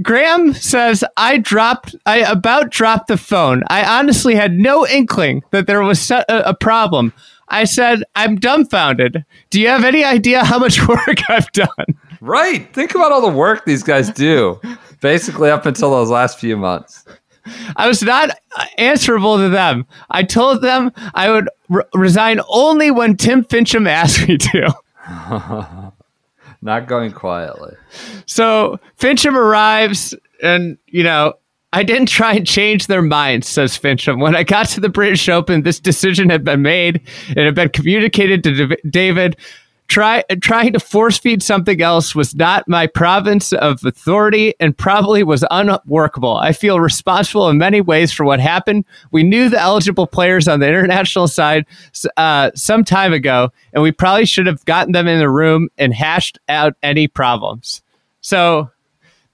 Graham 0.00 0.54
says, 0.54 1.04
I 1.16 1.38
dropped, 1.38 1.94
I 2.06 2.18
about 2.18 2.70
dropped 2.70 3.08
the 3.08 3.18
phone. 3.18 3.62
I 3.68 3.98
honestly 3.98 4.34
had 4.34 4.52
no 4.54 4.86
inkling 4.86 5.42
that 5.50 5.66
there 5.66 5.82
was 5.82 6.10
a, 6.10 6.24
a 6.28 6.54
problem. 6.54 7.12
I 7.48 7.64
said, 7.64 8.02
I'm 8.14 8.36
dumbfounded. 8.36 9.24
Do 9.50 9.60
you 9.60 9.68
have 9.68 9.84
any 9.84 10.04
idea 10.04 10.44
how 10.44 10.58
much 10.58 10.86
work 10.88 11.28
I've 11.28 11.52
done? 11.52 11.68
right. 12.22 12.72
Think 12.72 12.94
about 12.94 13.12
all 13.12 13.20
the 13.20 13.36
work 13.36 13.64
these 13.66 13.82
guys 13.82 14.08
do. 14.10 14.60
Basically, 15.00 15.50
up 15.50 15.66
until 15.66 15.90
those 15.90 16.08
last 16.08 16.38
few 16.38 16.56
months. 16.56 17.04
I 17.76 17.88
was 17.88 18.02
not 18.02 18.30
answerable 18.78 19.38
to 19.38 19.48
them. 19.48 19.86
I 20.10 20.22
told 20.22 20.62
them 20.62 20.92
I 21.14 21.30
would 21.30 21.48
re- 21.68 21.84
resign 21.94 22.40
only 22.48 22.90
when 22.90 23.16
Tim 23.16 23.44
Finchem 23.44 23.88
asked 23.88 24.28
me 24.28 24.38
to. 24.38 24.74
Not 26.64 26.86
going 26.86 27.12
quietly. 27.12 27.74
So 28.26 28.78
Finchem 28.98 29.34
arrives, 29.34 30.14
and 30.42 30.78
you 30.86 31.02
know, 31.02 31.34
I 31.72 31.82
didn't 31.82 32.06
try 32.06 32.34
and 32.34 32.46
change 32.46 32.86
their 32.86 33.02
minds, 33.02 33.48
says 33.48 33.76
Finchem. 33.76 34.20
When 34.20 34.36
I 34.36 34.44
got 34.44 34.68
to 34.70 34.80
the 34.80 34.88
British 34.88 35.28
Open, 35.28 35.62
this 35.62 35.80
decision 35.80 36.30
had 36.30 36.44
been 36.44 36.62
made. 36.62 37.00
It 37.30 37.44
had 37.44 37.54
been 37.54 37.70
communicated 37.70 38.44
to 38.44 38.54
Dav- 38.54 38.78
David. 38.88 39.36
Try, 39.92 40.24
trying 40.40 40.72
to 40.72 40.80
force 40.80 41.18
feed 41.18 41.42
something 41.42 41.82
else 41.82 42.14
was 42.14 42.34
not 42.34 42.66
my 42.66 42.86
province 42.86 43.52
of 43.52 43.84
authority 43.84 44.54
and 44.58 44.74
probably 44.74 45.22
was 45.22 45.44
unworkable. 45.50 46.34
I 46.34 46.54
feel 46.54 46.80
responsible 46.80 47.50
in 47.50 47.58
many 47.58 47.82
ways 47.82 48.10
for 48.10 48.24
what 48.24 48.40
happened. 48.40 48.86
We 49.10 49.22
knew 49.22 49.50
the 49.50 49.60
eligible 49.60 50.06
players 50.06 50.48
on 50.48 50.60
the 50.60 50.66
international 50.66 51.28
side 51.28 51.66
uh, 52.16 52.52
some 52.54 52.84
time 52.84 53.12
ago, 53.12 53.52
and 53.74 53.82
we 53.82 53.92
probably 53.92 54.24
should 54.24 54.46
have 54.46 54.64
gotten 54.64 54.92
them 54.92 55.06
in 55.06 55.18
the 55.18 55.28
room 55.28 55.68
and 55.76 55.92
hashed 55.92 56.38
out 56.48 56.72
any 56.82 57.06
problems. 57.06 57.82
So 58.22 58.70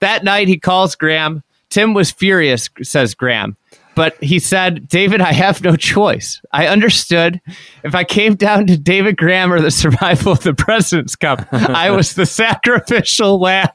that 0.00 0.24
night 0.24 0.48
he 0.48 0.58
calls 0.58 0.96
Graham. 0.96 1.44
Tim 1.70 1.94
was 1.94 2.10
furious, 2.10 2.68
says 2.82 3.14
Graham. 3.14 3.56
But 3.98 4.22
he 4.22 4.38
said, 4.38 4.86
David, 4.86 5.20
I 5.20 5.32
have 5.32 5.60
no 5.64 5.74
choice. 5.74 6.40
I 6.52 6.68
understood. 6.68 7.40
If 7.82 7.96
I 7.96 8.04
came 8.04 8.36
down 8.36 8.68
to 8.68 8.78
David 8.78 9.16
Graham 9.16 9.52
or 9.52 9.60
the 9.60 9.72
survival 9.72 10.30
of 10.30 10.40
the 10.44 10.54
President's 10.54 11.16
Cup, 11.16 11.48
I 11.52 11.90
was 11.96 12.14
the 12.14 12.24
sacrificial 12.24 13.40
lamb. 13.40 13.66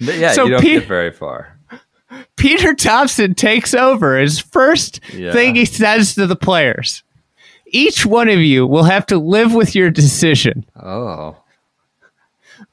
Yeah, 0.00 0.32
So 0.32 0.44
you 0.44 0.50
don't 0.50 0.60
Pete- 0.60 0.80
get 0.80 0.88
very 0.88 1.12
far. 1.12 1.56
Peter 2.36 2.74
Thomson 2.74 3.34
takes 3.36 3.72
over. 3.72 4.18
His 4.18 4.38
first 4.40 4.98
Yeah. 5.12 5.32
thing 5.32 5.54
he 5.54 5.64
says 5.66 6.14
to 6.16 6.26
the 6.26 6.36
players 6.36 7.04
each 7.72 8.04
one 8.06 8.28
of 8.28 8.38
you 8.40 8.66
will 8.66 8.84
have 8.84 9.06
to 9.06 9.18
live 9.18 9.52
with 9.54 9.74
your 9.74 9.90
decision. 9.90 10.64
Oh. 10.80 11.36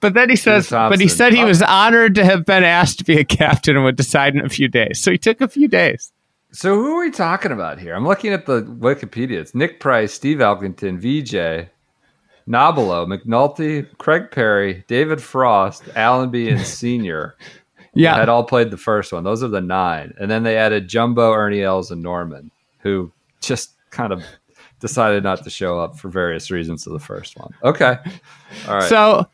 But 0.03 0.13
then 0.15 0.29
he 0.29 0.35
says, 0.35 0.69
but 0.69 0.99
he 0.99 1.07
said 1.07 1.33
he 1.33 1.41
Oh. 1.43 1.47
was 1.47 1.61
honored 1.61 2.13
to 2.15 2.25
have 2.25 2.45
been 2.45 2.63
asked 2.65 2.97
to 2.99 3.05
be 3.05 3.17
a 3.17 3.23
captain 3.23 3.75
and 3.77 3.85
would 3.85 3.95
decide 3.95 4.35
in 4.35 4.45
a 4.45 4.49
few 4.49 4.67
days. 4.67 5.01
So 5.01 5.11
he 5.11 5.17
took 5.17 5.39
a 5.39 5.47
few 5.47 5.67
days. 5.69 6.11
So 6.51 6.75
who 6.75 6.97
are 6.97 7.05
we 7.05 7.09
talking 7.09 7.53
about 7.53 7.79
here? 7.79 7.95
I'm 7.95 8.05
looking 8.05 8.33
at 8.33 8.45
the 8.45 8.61
Wikipedia. 8.63 9.39
It's 9.39 9.55
Nick 9.55 9.79
Price, 9.79 10.13
Steve 10.13 10.39
Elkington, 10.39 10.97
VJ, 10.99 11.69
Nobilo, 12.47 13.07
McNulty, 13.07 13.87
Craig 13.97 14.29
Parry, 14.29 14.83
David 14.87 15.21
Frost, 15.21 15.83
Allenby, 15.95 16.49
and 16.49 16.59
Senior. 16.65 17.35
Yeah. 17.95 18.15
had 18.17 18.27
all 18.27 18.43
played 18.43 18.71
the 18.71 18.77
first 18.77 19.13
one. 19.13 19.23
Those 19.23 19.41
are 19.43 19.47
the 19.47 19.61
nine, 19.61 20.13
and 20.19 20.29
then 20.29 20.43
they 20.43 20.57
added 20.57 20.87
Jumbo, 20.89 21.31
Ernie 21.31 21.61
Els, 21.61 21.91
and 21.91 22.01
Norman, 22.03 22.49
who 22.79 23.11
just 23.39 23.71
kind 23.91 24.11
of 24.11 24.23
decided 24.79 25.23
not 25.23 25.43
to 25.43 25.49
show 25.49 25.79
up 25.79 25.97
for 25.97 26.09
various 26.09 26.49
reasons 26.51 26.83
to 26.83 26.89
the 26.89 26.99
first 26.99 27.37
one. 27.39 27.53
Okay, 27.63 27.95
all 28.67 28.75
right. 28.75 28.89
So 28.89 29.27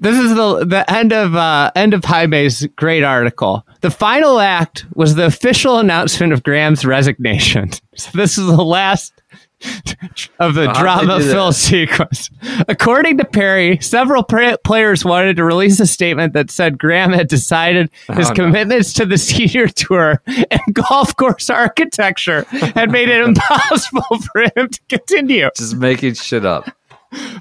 this 0.00 0.16
is 0.18 0.34
the 0.34 0.64
the 0.64 0.90
end 0.92 1.12
of 1.12 1.34
uh, 1.36 1.70
end 1.76 1.94
of 1.94 2.04
Jaime's 2.04 2.66
great 2.76 3.04
article. 3.04 3.66
The 3.82 3.90
final 3.90 4.40
act 4.40 4.84
was 4.94 5.14
the 5.14 5.26
official 5.26 5.78
announcement 5.78 6.32
of 6.32 6.42
Graham's 6.42 6.84
resignation. 6.84 7.70
So 7.96 8.10
this 8.14 8.38
is 8.38 8.46
the 8.46 8.64
last 8.64 9.12
of 10.38 10.54
the 10.54 10.72
drama 10.72 11.18
do 11.18 11.24
that? 11.24 11.32
fill 11.32 11.52
sequence. 11.52 12.30
According 12.66 13.18
to 13.18 13.26
Parry, 13.26 13.78
several 13.82 14.22
pra- 14.22 14.56
players 14.64 15.04
wanted 15.04 15.36
to 15.36 15.44
release 15.44 15.78
a 15.80 15.86
statement 15.86 16.32
that 16.32 16.50
said 16.50 16.78
Graham 16.78 17.12
had 17.12 17.28
decided 17.28 17.90
his 18.14 18.28
Oh, 18.28 18.30
no. 18.30 18.34
commitments 18.46 18.94
to 18.94 19.04
the 19.04 19.18
senior 19.18 19.68
tour 19.84 20.22
and 20.26 20.60
golf 20.72 21.14
course 21.16 21.50
architecture 21.50 22.44
had 22.74 22.90
made 22.90 23.10
it 23.10 23.20
impossible 23.22 24.18
for 24.32 24.42
him 24.56 24.68
to 24.70 24.80
continue. 24.88 25.50
just 25.54 25.76
making 25.76 26.14
shit 26.14 26.46
up. 26.46 26.70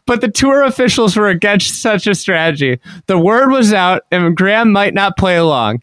But 0.05 0.22
the 0.22 0.32
tour 0.32 0.63
officials 0.63 1.15
were 1.15 1.28
against 1.28 1.82
such 1.82 2.07
a 2.07 2.15
strategy. 2.15 2.80
The 3.05 3.20
word 3.20 3.51
was 3.51 3.74
out, 3.74 4.03
and 4.11 4.36
Graham 4.36 4.72
might 4.72 4.93
not 4.93 5.17
play 5.17 5.38
along. 5.38 5.82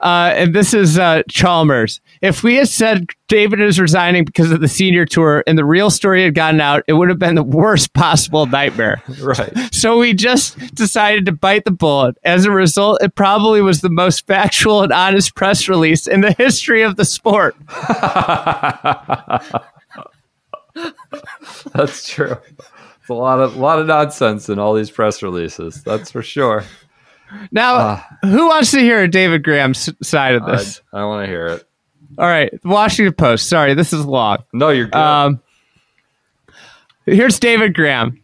Uh, 0.00 0.32
and 0.34 0.54
this 0.54 0.74
is 0.74 0.98
uh, 0.98 1.22
Chalmers. 1.28 2.00
If 2.20 2.42
we 2.42 2.56
had 2.56 2.68
said 2.68 3.06
David 3.28 3.60
is 3.60 3.80
resigning 3.80 4.24
because 4.24 4.50
of 4.50 4.60
the 4.60 4.68
senior 4.68 5.06
tour 5.06 5.42
and 5.46 5.56
the 5.56 5.64
real 5.64 5.90
story 5.90 6.22
had 6.22 6.34
gotten 6.34 6.60
out, 6.60 6.84
it 6.86 6.94
would 6.94 7.08
have 7.08 7.18
been 7.18 7.34
the 7.34 7.42
worst 7.42 7.94
possible 7.94 8.46
nightmare. 8.46 9.02
Right. 9.18 9.52
So 9.72 9.98
we 9.98 10.12
just 10.12 10.74
decided 10.74 11.26
to 11.26 11.32
bite 11.32 11.64
the 11.64 11.70
bullet. 11.70 12.16
As 12.22 12.44
a 12.44 12.50
result, 12.50 13.02
it 13.02 13.14
probably 13.14 13.62
was 13.62 13.80
the 13.80 13.88
most 13.88 14.26
factual 14.26 14.82
and 14.82 14.92
honest 14.92 15.34
press 15.34 15.68
release 15.68 16.06
in 16.06 16.20
the 16.20 16.32
history 16.32 16.82
of 16.82 16.96
the 16.96 17.04
sport. 17.04 17.56
That's 21.72 22.08
true. 22.08 22.36
It's 23.06 23.10
a 23.12 23.14
lot 23.14 23.38
of 23.38 23.56
lot 23.56 23.78
of 23.78 23.86
nonsense 23.86 24.48
in 24.48 24.58
all 24.58 24.74
these 24.74 24.90
press 24.90 25.22
releases. 25.22 25.80
That's 25.84 26.10
for 26.10 26.22
sure. 26.22 26.64
Now, 27.52 28.04
who 28.22 28.48
wants 28.48 28.72
to 28.72 28.80
hear 28.80 29.06
David 29.06 29.44
Graham's 29.44 29.88
side 30.02 30.34
of 30.34 30.42
I, 30.42 30.56
this? 30.56 30.82
I 30.92 31.04
want 31.04 31.24
to 31.24 31.30
hear 31.30 31.46
it. 31.46 31.68
All 32.18 32.26
right, 32.26 32.52
Washington 32.64 33.14
Post. 33.14 33.48
Sorry, 33.48 33.74
this 33.74 33.92
is 33.92 34.04
long. 34.04 34.38
No, 34.52 34.70
you're 34.70 34.86
good. 34.86 34.96
Um, 34.96 35.40
here's 37.04 37.38
David 37.38 37.74
Graham 37.74 38.20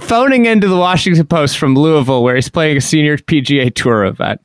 phoning 0.00 0.44
into 0.44 0.68
the 0.68 0.76
Washington 0.76 1.26
Post 1.26 1.56
from 1.56 1.74
Louisville, 1.74 2.22
where 2.22 2.34
he's 2.34 2.50
playing 2.50 2.76
a 2.76 2.82
senior 2.82 3.16
PGA 3.16 3.74
Tour 3.74 4.04
event. 4.04 4.42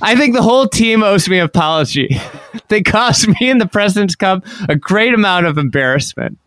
I 0.00 0.16
think 0.16 0.34
the 0.34 0.40
whole 0.40 0.66
team 0.66 1.02
owes 1.02 1.28
me 1.28 1.40
an 1.40 1.44
apology. 1.44 2.18
they 2.68 2.80
caused 2.80 3.28
me 3.28 3.50
and 3.50 3.60
the 3.60 3.68
President's 3.68 4.16
Cup 4.16 4.46
a 4.66 4.76
great 4.76 5.12
amount 5.12 5.44
of 5.44 5.58
embarrassment. 5.58 6.38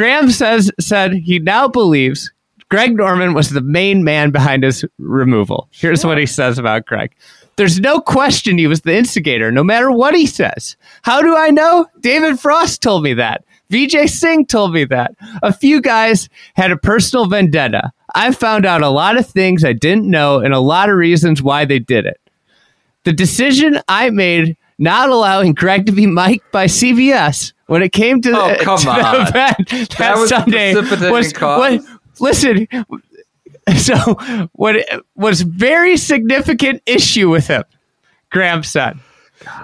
Graham 0.00 0.30
says 0.30 0.70
said 0.80 1.12
he 1.12 1.38
now 1.40 1.68
believes 1.68 2.32
Greg 2.70 2.96
Norman 2.96 3.34
was 3.34 3.50
the 3.50 3.60
main 3.60 4.02
man 4.02 4.30
behind 4.30 4.64
his 4.64 4.82
removal. 4.96 5.68
Here's 5.72 6.06
what 6.06 6.16
he 6.16 6.24
says 6.24 6.58
about 6.58 6.86
Greg. 6.86 7.14
There's 7.56 7.78
no 7.78 8.00
question 8.00 8.56
he 8.56 8.66
was 8.66 8.80
the 8.80 8.96
instigator, 8.96 9.52
no 9.52 9.62
matter 9.62 9.90
what 9.90 10.14
he 10.14 10.24
says. 10.24 10.78
How 11.02 11.20
do 11.20 11.36
I 11.36 11.50
know? 11.50 11.86
David 12.00 12.40
Frost 12.40 12.80
told 12.80 13.02
me 13.02 13.12
that. 13.12 13.44
Vijay 13.70 14.08
Singh 14.08 14.46
told 14.46 14.72
me 14.72 14.84
that. 14.84 15.14
A 15.42 15.52
few 15.52 15.82
guys 15.82 16.30
had 16.54 16.72
a 16.72 16.78
personal 16.78 17.26
vendetta. 17.26 17.92
I 18.14 18.32
found 18.32 18.64
out 18.64 18.80
a 18.80 18.88
lot 18.88 19.18
of 19.18 19.26
things 19.26 19.66
I 19.66 19.74
didn't 19.74 20.08
know 20.08 20.38
and 20.38 20.54
a 20.54 20.60
lot 20.60 20.88
of 20.88 20.96
reasons 20.96 21.42
why 21.42 21.66
they 21.66 21.78
did 21.78 22.06
it. 22.06 22.18
The 23.04 23.12
decision 23.12 23.78
I 23.86 24.08
made 24.08 24.56
not 24.80 25.10
allowing 25.10 25.52
Greg 25.52 25.86
to 25.86 25.92
be 25.92 26.06
mic'd 26.06 26.42
by 26.50 26.64
CBS 26.66 27.52
when 27.66 27.82
it 27.82 27.92
came 27.92 28.20
to, 28.22 28.30
Oh, 28.34 28.48
the, 28.48 28.64
come 28.64 28.78
to 28.80 28.84
the 28.86 28.90
on. 28.90 29.28
event 29.28 29.90
that, 29.98 30.16
was 30.18 30.28
Sunday 30.30 30.74
was 30.74 31.32
what, 31.38 31.80
listen 32.18 32.66
so 33.76 33.98
what 34.52 34.76
was 35.14 35.42
very 35.42 35.96
significant 35.96 36.82
issue 36.86 37.28
with 37.30 37.46
him 37.46 37.62
graham 38.30 38.62
said 38.64 38.98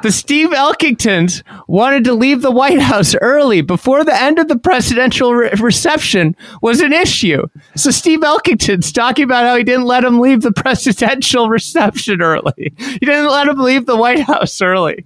The 0.02 0.12
Steve 0.12 0.50
Elkingtons 0.50 1.42
wanted 1.68 2.04
to 2.04 2.14
leave 2.14 2.40
the 2.40 2.50
White 2.50 2.80
House 2.80 3.14
early 3.20 3.60
before 3.60 4.04
the 4.04 4.14
end 4.14 4.38
of 4.38 4.48
the 4.48 4.58
presidential 4.58 5.34
re- 5.34 5.50
reception 5.60 6.34
was 6.62 6.80
an 6.80 6.92
issue. 6.92 7.46
So 7.74 7.90
Steve 7.90 8.20
Elkington's 8.20 8.90
talking 8.90 9.24
about 9.24 9.44
how 9.44 9.56
he 9.56 9.64
didn't 9.64 9.84
let 9.84 10.04
him 10.04 10.18
leave 10.18 10.40
the 10.42 10.52
presidential 10.52 11.50
reception 11.50 12.22
early. 12.22 12.72
He 12.78 12.98
didn't 12.98 13.30
let 13.30 13.48
him 13.48 13.58
leave 13.58 13.86
the 13.86 13.96
White 13.96 14.20
House 14.20 14.62
early. 14.62 15.04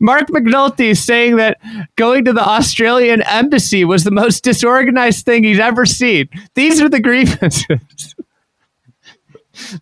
Mark 0.00 0.28
McNulty 0.28 0.90
is 0.90 1.04
saying 1.04 1.36
that 1.36 1.58
going 1.96 2.24
to 2.24 2.32
the 2.32 2.46
Australian 2.46 3.22
embassy 3.22 3.84
was 3.84 4.04
the 4.04 4.10
most 4.10 4.44
disorganized 4.44 5.24
thing 5.24 5.44
he's 5.44 5.58
ever 5.58 5.86
seen. 5.86 6.28
These 6.54 6.80
are 6.80 6.88
the 6.88 7.00
grievances. 7.00 8.14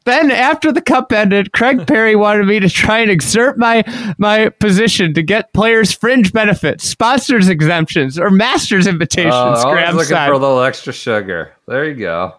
then, 0.05 0.31
after 0.31 0.73
the 0.73 0.81
cup 0.81 1.13
ended, 1.13 1.53
Craig 1.53 1.87
Parry 1.87 2.17
wanted 2.17 2.47
me 2.47 2.61
to 2.61 2.69
try 2.69 2.99
and 3.01 3.11
exert 3.11 3.59
my 3.59 3.85
my 4.19 4.49
position 4.49 5.15
to 5.15 5.23
get 5.23 5.53
players 5.53 5.93
fringe 5.93 6.33
benefits, 6.33 6.85
sponsors 6.85 7.49
exemptions, 7.49 8.19
or 8.19 8.31
masters 8.31 8.87
invitations. 8.87 9.35
Oh, 9.35 9.39
Always 9.39 9.65
Graham 9.65 9.97
looking 9.97 10.17
for 10.17 10.33
a 10.33 10.39
little 10.39 10.63
extra 10.63 10.93
sugar. 10.93 11.53
There 11.67 11.85
you 11.85 11.95
go. 11.95 12.35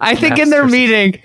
I 0.00 0.14
think 0.14 0.38
in 0.38 0.50
their 0.50 0.66
meeting, 0.66 1.20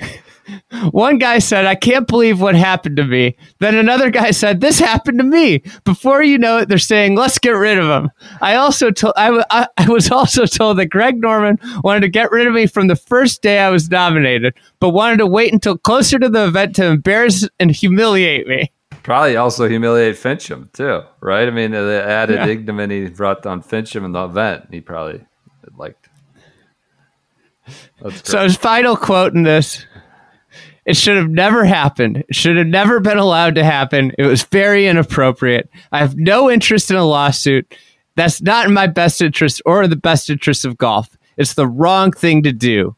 one 0.92 1.18
guy 1.18 1.40
said, 1.40 1.66
I 1.66 1.76
can't 1.76 2.08
believe 2.08 2.40
what 2.40 2.56
happened 2.56 2.98
to 2.98 3.04
me. 3.04 3.36
Then 3.60 3.76
another 3.76 4.10
guy 4.10 4.32
said, 4.32 4.62
This 4.62 4.80
happened 4.80 5.18
to 5.20 5.24
me. 5.24 5.64
Before 5.84 6.22
you 6.22 6.38
know 6.38 6.58
it, 6.60 6.70
they're 6.70 6.78
saying, 6.78 7.16
Let's 7.16 7.40
get 7.40 7.52
rid 7.52 7.78
of 7.80 7.86
him. 7.90 8.12
I 8.42 8.56
also 8.56 8.92
told, 8.92 9.14
I, 9.18 9.26
w- 9.28 9.44
I- 9.50 9.68
I 9.78 9.90
was 9.90 10.12
also 10.12 10.46
told 10.46 10.78
that 10.78 10.88
Greg 10.88 11.20
Norman 11.22 11.58
wanted 11.84 12.02
to 12.02 12.10
get 12.10 12.32
rid 12.32 12.48
of 12.48 12.54
me 12.54 12.68
from 12.68 12.88
the 12.88 12.96
first 12.96 13.42
day 13.42 13.60
I 13.60 13.70
was 13.70 13.90
nominated, 13.90 14.54
but 14.80 14.90
wanted 14.90 15.18
to 15.18 15.28
wait 15.28 15.52
until 15.54 15.78
closer 15.78 16.20
to 16.20 16.30
the 16.30 16.46
event 16.48 16.76
to 16.78 16.86
embarrass 16.86 17.48
and 17.60 17.72
humiliate 17.72 18.48
me. 18.48 18.72
Probably 19.04 19.36
also 19.38 19.68
humiliate 19.68 20.16
Finchem 20.16 20.72
too, 20.74 21.02
right? 21.22 21.48
I 21.48 21.52
mean, 21.52 21.72
the 21.72 22.04
added 22.06 22.36
Yeah. 22.38 22.48
ignominy 22.48 23.08
brought 23.10 23.46
on 23.46 23.62
Finchem 23.62 24.04
in 24.06 24.14
the 24.14 24.26
event. 24.26 24.68
He 24.72 24.82
probably 24.82 25.24
liked. 25.78 26.10
So 28.24 28.44
his 28.44 28.56
final 28.58 28.96
quote 28.96 29.34
in 29.34 29.44
this 29.44 29.86
it 30.86 30.96
should 30.96 31.18
have 31.18 31.30
never 31.30 31.66
happened. 31.66 32.24
It 32.30 32.36
should 32.36 32.58
have 32.58 32.68
never 32.68 33.00
been 33.00 33.18
allowed 33.18 33.56
to 33.56 33.64
happen. 33.64 34.12
It 34.18 34.26
was 34.26 34.44
very 34.44 34.88
inappropriate. 34.88 35.70
I 35.92 36.00
have 36.00 36.16
no 36.16 36.50
interest 36.50 36.92
in 36.92 36.98
a 36.98 37.06
lawsuit. 37.06 37.76
That's 38.16 38.42
not 38.42 38.68
in 38.68 38.74
my 38.74 38.88
best 38.88 39.22
interest 39.22 39.62
or 39.66 39.88
the 39.88 39.96
best 39.96 40.30
interest 40.30 40.64
of 40.64 40.78
golf. 40.78 41.18
It's 41.38 41.56
the 41.56 41.68
wrong 41.68 42.12
thing 42.12 42.44
to 42.44 42.54
do. 42.54 42.96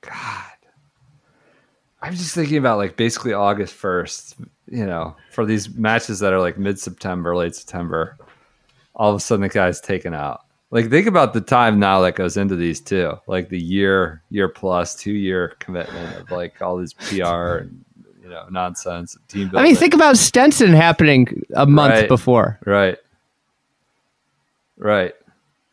God. 0.00 0.40
I'm 2.02 2.14
just 2.14 2.34
thinking 2.34 2.58
about 2.58 2.78
like 2.78 2.96
basically 2.96 3.32
August 3.32 3.74
1st, 3.80 4.46
you 4.68 4.84
know, 4.84 5.16
for 5.30 5.46
these 5.46 5.74
matches 5.74 6.18
that 6.20 6.32
are 6.32 6.40
like 6.40 6.58
mid 6.58 6.78
September, 6.78 7.36
late 7.36 7.54
September, 7.54 8.16
all 8.94 9.10
of 9.10 9.16
a 9.16 9.20
sudden 9.20 9.42
the 9.42 9.48
guy's 9.48 9.80
taken 9.80 10.12
out. 10.12 10.42
Like 10.74 10.90
think 10.90 11.06
about 11.06 11.34
the 11.34 11.40
time 11.40 11.78
now 11.78 12.00
that 12.00 12.16
goes 12.16 12.36
into 12.36 12.56
these 12.56 12.80
too, 12.80 13.12
like 13.28 13.48
the 13.48 13.60
year, 13.60 14.22
year 14.30 14.48
plus, 14.48 14.96
two 14.96 15.12
year 15.12 15.54
commitment 15.60 16.16
of 16.16 16.32
like 16.32 16.60
all 16.60 16.78
this 16.78 16.92
PR 16.94 17.58
and 17.58 17.84
you 18.20 18.28
know 18.28 18.44
nonsense, 18.50 19.16
team 19.28 19.52
I 19.54 19.62
mean, 19.62 19.76
think 19.76 19.94
about 19.94 20.16
Stenson 20.16 20.72
happening 20.72 21.44
a 21.54 21.64
month 21.64 21.92
Right. 21.94 22.08
before. 22.08 22.58
Right. 22.66 22.98
Right. 24.76 25.14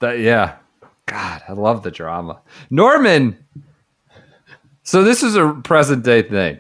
That 0.02 0.20
yeah. 0.20 0.58
God, 1.08 1.42
I 1.50 1.54
love 1.54 1.82
the 1.82 1.90
drama. 1.90 2.40
Norman. 2.70 3.36
So 4.84 5.04
this 5.04 5.24
is 5.24 5.36
a 5.36 5.52
present 5.64 6.06
day 6.06 6.22
thing. 6.22 6.60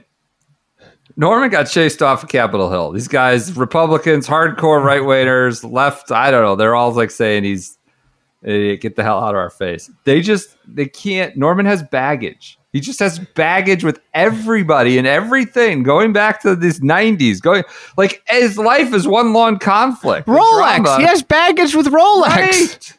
Norman 1.16 1.52
got 1.52 1.66
chased 1.66 2.02
off 2.02 2.24
of 2.24 2.30
Capitol 2.30 2.72
Hill. 2.72 2.92
These 2.92 3.08
guys, 3.08 3.56
Republicans, 3.56 4.28
hardcore 4.28 4.84
right 4.84 5.02
wingers, 5.02 5.70
left, 5.70 6.12
I 6.12 6.32
don't 6.32 6.42
know. 6.42 6.56
They're 6.56 6.74
all 6.74 6.92
like 6.92 7.12
saying 7.12 7.44
he's 7.44 7.78
Eh, 8.44 8.76
get 8.76 8.96
the 8.96 9.04
hell 9.04 9.24
out 9.24 9.36
of 9.36 9.40
our 9.40 9.52
face. 9.52 9.90
They 10.04 10.22
just 10.22 10.58
they 10.68 10.88
can't 10.88 11.38
Norman 11.38 11.66
has 11.68 11.84
baggage. 11.84 12.58
He 12.74 12.80
just 12.80 13.00
has 13.00 13.20
baggage 13.20 13.84
with 13.84 14.00
everybody 14.14 14.98
and 14.98 15.06
everything 15.06 15.84
going 15.84 16.14
back 16.14 16.42
to 16.42 16.56
these 16.56 16.80
90s. 16.80 17.42
Going 17.42 17.64
like 17.98 18.24
his 18.28 18.58
life 18.58 18.94
is 18.94 19.08
one 19.08 19.34
long 19.34 19.60
conflict. 19.60 20.28
Rolex. 20.28 20.98
He 20.98 21.04
has 21.04 21.22
baggage 21.22 21.76
with 21.76 21.88
Rolex. 21.88 22.26
Right. 22.26 22.94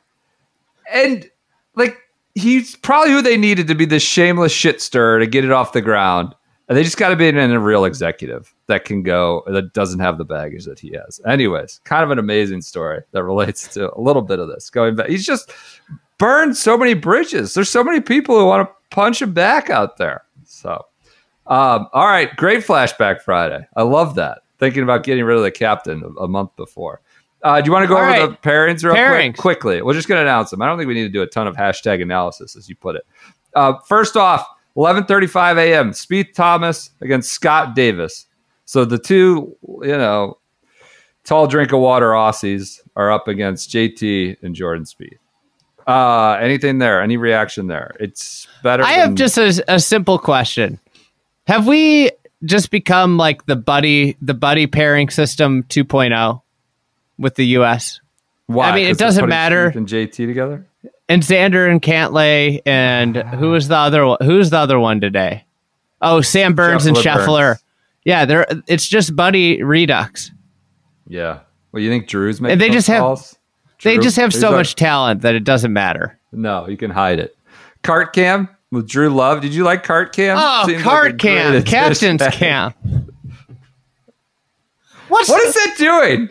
And 0.92 1.30
like 1.74 1.96
he's 2.34 2.76
probably 2.76 3.12
who 3.12 3.22
they 3.22 3.36
needed 3.36 3.66
to 3.68 3.74
be 3.74 3.86
the 3.86 3.98
shameless 3.98 4.52
shit 4.52 4.80
stir 4.80 5.18
to 5.18 5.26
get 5.26 5.44
it 5.44 5.50
off 5.50 5.72
the 5.72 5.82
ground. 5.82 6.34
They 6.72 6.84
just 6.84 6.96
got 6.96 7.08
to 7.10 7.16
be 7.16 7.28
in 7.28 7.36
a 7.38 7.60
real 7.60 7.84
executive 7.84 8.54
that 8.66 8.84
can 8.84 9.02
go 9.02 9.42
that 9.46 9.72
doesn't 9.72 10.00
have 10.00 10.18
the 10.18 10.24
baggage 10.24 10.64
that 10.64 10.78
he 10.78 10.92
has. 10.92 11.20
Anyways, 11.26 11.80
kind 11.84 12.04
of 12.04 12.10
an 12.10 12.18
amazing 12.18 12.62
story 12.62 13.02
that 13.12 13.22
relates 13.24 13.68
to 13.74 13.92
a 13.94 14.00
little 14.00 14.22
bit 14.22 14.38
of 14.38 14.48
this. 14.48 14.70
Going 14.70 14.94
back, 14.96 15.08
he's 15.08 15.26
just 15.26 15.52
burned 16.18 16.56
so 16.56 16.78
many 16.78 16.94
bridges. 16.94 17.54
There's 17.54 17.68
so 17.70 17.82
many 17.82 18.00
people 18.00 18.38
who 18.38 18.46
want 18.46 18.68
to 18.68 18.74
punch 18.90 19.22
him 19.22 19.32
back 19.32 19.70
out 19.70 19.96
there. 19.96 20.24
So, 20.44 20.86
um, 21.46 21.88
all 21.92 22.06
right, 22.06 22.34
great 22.36 22.64
flashback 22.64 23.22
Friday. 23.22 23.66
I 23.76 23.82
love 23.82 24.14
that. 24.16 24.42
Thinking 24.58 24.84
about 24.84 25.02
getting 25.02 25.24
rid 25.24 25.36
of 25.36 25.42
the 25.42 25.50
captain 25.50 26.02
a, 26.04 26.22
a 26.22 26.28
month 26.28 26.54
before. 26.56 27.00
Uh, 27.42 27.60
do 27.60 27.66
you 27.66 27.72
want 27.72 27.82
to 27.82 27.88
go 27.88 27.96
All 27.96 28.02
over 28.02 28.10
right. 28.10 28.30
the 28.30 28.48
pairings 28.48 28.84
real 28.84 28.94
Pairings. 28.94 29.34
quick? 29.36 29.58
Quickly, 29.58 29.82
we're 29.82 29.94
just 29.94 30.06
going 30.06 30.18
to 30.18 30.22
announce 30.22 30.50
them. 30.50 30.62
I 30.62 30.66
don't 30.66 30.78
think 30.78 30.86
we 30.86 30.94
need 30.94 31.02
to 31.02 31.08
do 31.08 31.22
a 31.22 31.26
ton 31.26 31.48
of 31.48 31.56
hashtag 31.56 32.00
analysis, 32.00 32.54
as 32.54 32.68
you 32.68 32.76
put 32.76 32.94
it. 32.94 33.04
Uh, 33.56 33.78
first 33.80 34.16
off, 34.16 34.46
11:35 34.76 35.58
a.m. 35.58 35.90
Spieth 35.90 36.34
Thomas 36.34 36.90
against 37.00 37.32
Scott 37.32 37.74
Davis. 37.74 38.26
So 38.64 38.84
the 38.84 38.98
two, 38.98 39.56
you 39.82 39.98
know, 39.98 40.38
tall 41.24 41.46
drink 41.46 41.72
of 41.72 41.80
water 41.80 42.10
Aussies 42.10 42.80
are 42.96 43.10
up 43.10 43.28
against 43.28 43.70
JT 43.70 44.36
and 44.42 44.54
Jordan 44.54 44.84
Spieth. 44.84 45.18
Uh, 45.86 46.38
anything 46.40 46.78
there? 46.78 47.02
Any 47.02 47.16
reaction 47.16 47.66
there? 47.66 47.96
It's 47.98 48.46
better. 48.62 48.84
I 48.84 48.92
have 48.92 49.14
just 49.14 49.36
a, 49.36 49.64
a 49.68 49.80
simple 49.80 50.18
question. 50.18 50.78
Have 51.46 51.66
we 51.66 52.10
just 52.44 52.70
become 52.70 53.16
like 53.16 53.46
the 53.46 53.56
buddy 53.56 54.16
the 54.20 54.34
buddy 54.34 54.66
pairing 54.66 55.10
system 55.10 55.64
2.0 55.64 56.40
with 57.18 57.34
the 57.34 57.46
US? 57.58 58.00
Why? 58.46 58.70
I 58.70 58.74
mean, 58.74 58.86
it 58.86 58.98
doesn't 58.98 59.28
matter. 59.28 59.68
And 59.68 59.88
JT 59.88 60.14
together. 60.14 60.66
And 61.08 61.22
Xander 61.22 61.70
and 61.70 61.82
Cantlay 61.82 62.60
and 62.64 63.18
ah. 63.18 63.22
who 63.36 63.50
was 63.50 63.68
the 63.68 63.76
other 63.76 64.06
one? 64.06 64.18
Who's 64.22 64.50
the 64.50 64.58
other 64.58 64.78
one 64.78 65.00
today? 65.00 65.44
Oh, 66.00 66.20
Sam 66.20 66.54
Burns 66.54 66.86
and 66.86 66.96
Scheffler, 66.96 67.02
Scheffler. 67.26 67.38
Burns. 67.52 67.64
Yeah, 68.04 68.24
they're 68.24 68.46
it's 68.66 68.86
just 68.88 69.14
buddy 69.14 69.62
redux. 69.62 70.30
Yeah. 71.06 71.40
Well, 71.70 71.82
you 71.82 71.90
think 71.90 72.08
Drew's 72.08 72.40
making 72.40 72.52
And 72.52 72.60
they 72.60 72.68
those 72.68 72.74
just 72.76 72.88
have- 72.88 73.00
calls? 73.00 73.36
They 73.82 73.98
just 73.98 74.16
have 74.16 74.32
so 74.32 74.48
like- 74.48 74.58
much 74.58 74.74
talent 74.76 75.22
that 75.22 75.34
it 75.34 75.42
doesn't 75.44 75.72
matter. 75.72 76.18
No, 76.30 76.68
you 76.68 76.76
can 76.76 76.90
hide 76.90 77.18
it. 77.18 77.36
Cart 77.82 78.12
cam 78.12 78.48
with 78.70 78.88
Drew 78.88 79.08
Love. 79.10 79.40
Did 79.40 79.52
you 79.54 79.64
like 79.64 79.82
cart 79.82 80.14
cam? 80.14 80.36
Oh, 80.40 80.66
Seems 80.68 80.82
cart 80.82 81.02
great 81.02 81.18
cam, 81.18 81.54
addition. 81.54 81.66
captain's 82.18 82.26
cam. 82.36 82.72
What's 85.08 85.28
What 85.28 85.44
is 85.44 85.54
that 85.54 85.74
doing? 85.78 86.28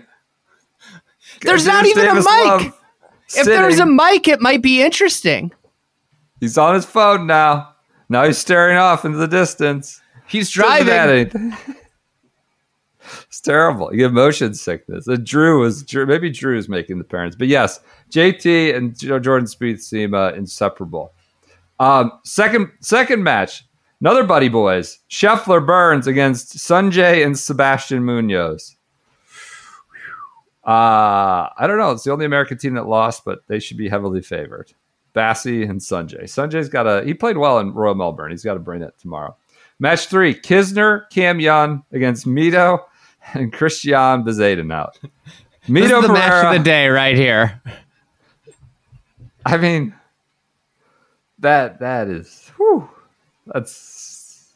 There's 1.42 1.64
Drew 1.64 1.74
not 1.74 1.86
even 1.86 2.08
a 2.08 2.16
mic. 2.16 2.26
Love 2.26 2.81
if 3.38 3.46
there 3.46 3.66
was 3.66 3.80
a 3.80 3.86
mic, 3.86 4.28
it 4.28 4.42
might 4.42 4.62
be 4.62 4.82
interesting. 4.82 5.52
he's 6.40 6.58
on 6.58 6.76
his 6.76 6.86
phone 6.86 7.28
now. 7.28 7.76
Now 8.10 8.26
he's 8.26 8.38
staring 8.38 8.78
off 8.78 9.06
into 9.06 9.18
the 9.18 9.28
distance. 9.28 10.02
He's 10.28 10.54
Doesn't 10.54 10.72
add 10.72 10.84
driving. 10.86 11.44
anything. 11.44 11.76
it's 13.24 13.42
terrible. 13.42 13.92
You 13.92 14.00
get 14.00 14.14
motion 14.14 14.54
sickness. 14.54 15.08
And 15.08 15.26
Drew 15.26 15.62
was 15.62 15.84
Drew, 15.84 16.06
maybe 16.06 16.30
Drew 16.30 16.58
is 16.58 16.70
making 16.70 16.98
the 16.98 17.04
parents, 17.04 17.36
but 17.36 17.48
yes, 17.48 17.80
JT 18.12 18.76
and 18.76 18.98
Jordan 18.98 19.46
Spieth 19.48 19.82
seem 19.82 20.14
uh, 20.14 20.32
inseparable. 20.32 21.14
Um, 21.80 22.12
second 22.24 22.70
second 22.82 23.24
match, 23.24 23.64
another 24.02 24.24
buddy 24.24 24.50
boys. 24.50 25.00
Scheffler 25.10 25.66
Burns 25.66 26.06
against 26.08 26.58
Sungjae 26.58 27.26
and 27.26 27.38
Sebastian 27.38 28.04
Munoz. 28.06 28.76
Uh, 30.64 31.50
I 31.58 31.66
don't 31.66 31.78
know. 31.78 31.92
It's 31.92 32.04
the 32.04 32.12
only 32.12 32.26
American 32.26 32.58
team 32.58 32.76
that 32.76 32.88
lost, 32.88 33.26
but 33.26 33.40
they 33.48 33.60
should 33.60 33.78
be 33.78 33.90
heavily 33.90 34.22
favored. 34.22 34.74
Bassi 35.14 35.64
and 35.64 35.80
Sungjae. 35.80 36.24
Sungjae's 36.24 36.70
got 36.70 36.88
a 36.88 37.04
he 37.04 37.14
played 37.14 37.38
well 37.38 37.60
in 37.60 37.74
Royal 37.74 37.96
Melbourne. 37.96 38.32
He's 38.32 38.44
got 38.44 38.54
to 38.54 38.60
bring 38.60 38.82
it 38.82 38.94
tomorrow. 39.00 39.36
Match 39.80 40.08
three: 40.08 40.34
Kisner, 40.36 41.10
Cam 41.10 41.40
Young 41.40 41.84
against 41.92 42.26
Mito 42.26 42.80
and 43.34 43.52
Christiaan 43.52 44.24
Bezuidenhout. 44.26 44.94
This 45.68 45.92
Mito 45.92 46.02
is 46.02 46.08
the 46.08 46.14
match 46.14 46.46
of 46.46 46.54
the 46.54 46.64
day 46.64 46.88
right 46.88 47.16
here. 47.16 47.62
I 49.46 49.58
mean, 49.58 49.94
that 51.38 51.82
that 51.82 52.08
is 52.08 52.50
whew, 52.58 52.90
that's 53.46 54.52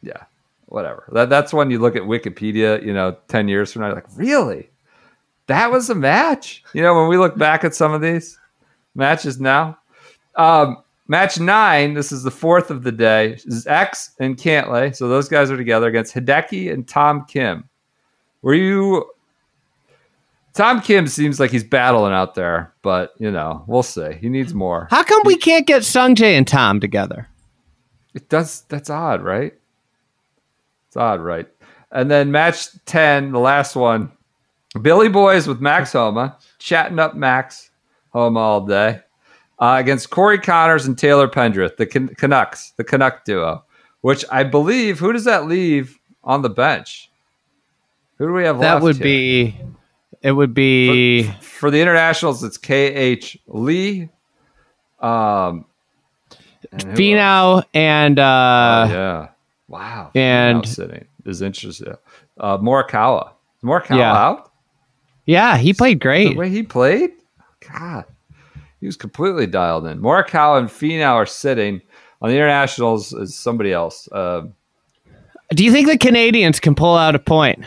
yeah, 0.00 0.24
whatever. 0.64 1.06
That 1.12 1.28
that's 1.28 1.52
when 1.52 1.70
you 1.70 1.80
look 1.80 1.96
at 1.96 2.02
Wikipedia, 2.04 2.82
you 2.82 2.94
know, 2.94 3.18
ten 3.28 3.46
years 3.46 3.74
from 3.74 3.82
now, 3.82 3.88
you're 3.88 3.96
like, 3.96 4.06
really, 4.16 4.70
that 5.46 5.70
was 5.70 5.90
a 5.90 5.94
match. 5.94 6.64
You 6.72 6.82
know, 6.82 6.94
when 6.94 7.08
we 7.08 7.16
look 7.16 7.36
back 7.36 7.64
at 7.64 7.74
some 7.74 7.92
of 7.92 8.00
these 8.00 8.38
matches 8.94 9.40
now, 9.40 9.78
um, 10.36 10.82
match 11.08 11.38
nine. 11.38 11.94
This 11.94 12.12
is 12.12 12.22
the 12.22 12.30
fourth 12.30 12.70
of 12.70 12.84
the 12.84 12.92
day. 12.92 13.32
Is 13.44 13.66
X 13.66 14.12
and 14.18 14.36
Cantlay, 14.36 14.94
so 14.94 15.08
those 15.08 15.28
guys 15.28 15.50
are 15.50 15.56
together 15.56 15.88
against 15.88 16.14
Hideki 16.14 16.72
and 16.72 16.86
Tom 16.86 17.24
Kim. 17.26 17.68
Were 18.42 18.54
you? 18.54 19.08
Tom 20.54 20.82
Kim 20.82 21.06
seems 21.06 21.40
like 21.40 21.50
he's 21.50 21.64
battling 21.64 22.12
out 22.12 22.34
there, 22.34 22.74
but 22.82 23.14
you 23.18 23.30
know, 23.30 23.64
we'll 23.66 23.82
see. 23.82 24.12
He 24.20 24.28
needs 24.28 24.52
more. 24.52 24.86
How 24.90 25.02
come 25.02 25.22
we 25.24 25.36
can't 25.36 25.66
get 25.66 25.82
Sungjae 25.82 26.36
and 26.36 26.46
Tom 26.46 26.78
together? 26.78 27.28
It 28.14 28.28
does. 28.28 28.62
That's 28.68 28.90
odd, 28.90 29.22
right? 29.22 29.54
It's 30.88 30.96
odd, 30.96 31.20
right? 31.20 31.48
And 31.90 32.10
then 32.10 32.30
match 32.30 32.68
ten, 32.84 33.32
the 33.32 33.38
last 33.38 33.76
one, 33.76 34.12
Billy 34.80 35.08
Boys 35.08 35.46
with 35.46 35.60
Max 35.60 35.92
Homa, 35.92 36.36
chatting 36.58 36.98
up 36.98 37.14
Max 37.14 37.70
Homa 38.10 38.40
all 38.40 38.60
day 38.66 39.00
uh, 39.58 39.76
against 39.78 40.10
Corey 40.10 40.38
Conners 40.38 40.86
and 40.86 40.96
Taylor 40.98 41.28
Pendrith, 41.28 41.76
the 41.76 41.86
Can- 41.86 42.14
Canucks, 42.14 42.70
the 42.76 42.84
Canuck 42.84 43.24
duo. 43.24 43.64
Which 44.00 44.24
I 44.32 44.42
believe, 44.44 44.98
who 44.98 45.12
does 45.12 45.24
that 45.24 45.46
leave 45.46 45.98
on 46.24 46.42
the 46.42 46.50
bench? 46.50 47.10
Who 48.18 48.26
do 48.26 48.32
we 48.32 48.44
have 48.44 48.58
That 48.60 48.82
would 48.82 48.96
here? 48.96 49.04
be. 49.04 49.56
It 50.22 50.32
would 50.32 50.54
be. 50.54 51.24
for 51.40 51.70
the 51.70 51.80
internationals. 51.80 52.42
It's 52.42 52.56
K 52.56 52.94
H 52.94 53.38
Lee. 53.46 54.08
Um? 55.00 55.66
Finau 56.74 57.62
and 57.74 58.18
uh, 58.18 58.86
Oh, 58.88 58.92
yeah. 58.92 59.28
Wow. 59.68 60.10
and- 60.14 60.64
is 61.24 61.42
interesting. 61.42 61.94
Uh, 62.38 62.58
Morikawa. 62.58 63.32
Is 63.58 63.64
Morikawa 63.64 63.96
Yeah. 63.98 64.12
out? 64.12 64.51
Yeah, 65.26 65.56
he 65.56 65.72
played 65.74 66.00
great. 66.00 66.30
The 66.30 66.36
way 66.36 66.48
he 66.50 66.62
played? 66.62 67.10
God. 67.72 68.04
He 68.80 68.86
was 68.86 68.96
completely 68.96 69.46
dialed 69.46 69.86
in. 69.86 70.00
Morikawa 70.00 70.58
and 70.58 70.68
Finau 70.68 71.14
are 71.14 71.26
sitting. 71.26 71.80
On 72.20 72.28
the 72.28 72.34
internationals 72.36 73.12
is 73.12 73.34
somebody 73.36 73.72
else. 73.72 74.08
Uh, 74.12 74.42
Do 75.54 75.64
you 75.64 75.72
think 75.72 75.88
the 75.88 75.98
Canadians 75.98 76.60
can 76.60 76.74
pull 76.74 76.96
out 76.96 77.14
a 77.14 77.18
point? 77.18 77.64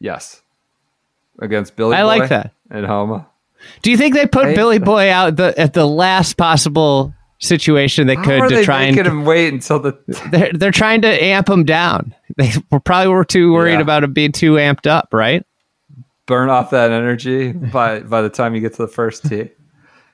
yes. 0.00 0.42
Against 1.40 1.76
Billy 1.76 1.96
I 1.96 2.02
like 2.02 2.28
that. 2.30 2.52
And 2.70 2.84
Homa. 2.84 3.26
Do 3.82 3.90
you 3.90 3.96
think 3.96 4.14
they 4.14 4.26
put 4.26 4.46
I- 4.46 4.54
Billy 4.54 4.78
Boy 4.78 5.10
out 5.10 5.36
the, 5.36 5.58
at 5.58 5.72
the 5.74 5.86
last 5.86 6.36
possible 6.36 7.14
situation 7.40 8.08
they 8.08 8.16
could 8.16 8.48
to 8.48 8.54
they 8.56 8.64
try 8.64 8.82
and 8.82 8.96
him 8.96 9.24
wait 9.24 9.52
until 9.52 9.78
the 9.78 9.96
they're, 10.32 10.52
they're 10.52 10.70
trying 10.72 11.02
to 11.02 11.08
amp 11.24 11.48
him 11.48 11.64
down. 11.64 12.12
They 12.36 12.50
were 12.72 12.80
probably 12.80 13.12
were 13.12 13.24
too 13.24 13.52
worried 13.52 13.74
Yeah. 13.74 13.80
about 13.80 14.02
him 14.04 14.12
being 14.12 14.32
too 14.32 14.54
amped 14.54 14.88
up, 14.88 15.08
right? 15.12 15.44
Burn 16.28 16.48
off 16.48 16.70
that 16.70 16.92
energy 16.92 17.50
by 17.50 17.98
by 18.00 18.22
the 18.22 18.28
time 18.30 18.54
you 18.54 18.60
get 18.60 18.74
to 18.74 18.82
the 18.82 18.88
first 18.88 19.28
tee. 19.28 19.50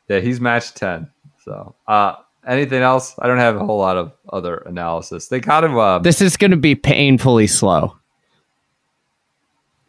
Yeah, 0.09 0.21
he's 0.21 0.41
match 0.41 0.73
ten. 0.73 1.11
So, 1.45 1.75
uh, 1.87 2.15
anything 2.47 2.81
else? 2.83 3.15
I 3.19 3.27
don't 3.27 3.37
have 3.39 3.57
a 3.57 3.65
whole 3.67 3.79
lot 3.79 3.99
of 3.99 4.13
other 4.33 4.57
analysis. 4.59 5.29
They 5.29 5.41
got 5.41 5.63
him. 5.65 5.77
Um, 5.77 6.03
This 6.03 6.23
is 6.23 6.39
going 6.39 6.53
to 6.53 6.57
be 6.57 6.75
painfully 6.75 7.47
slow. 7.47 7.97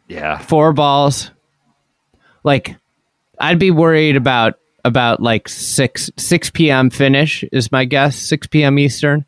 yeah, 0.08 0.38
Four 0.38 0.72
balls. 0.72 1.30
Like, 2.44 2.76
I'd 3.40 3.58
be 3.58 3.70
worried 3.70 4.16
about 4.16 4.54
about 4.84 5.20
like 5.20 5.48
six 5.48 6.10
six 6.16 6.48
p.m. 6.50 6.90
finish 6.90 7.42
is 7.52 7.72
my 7.72 7.84
guess. 7.84 8.16
Six 8.16 8.46
p.m. 8.46 8.78
Eastern. 8.78 9.24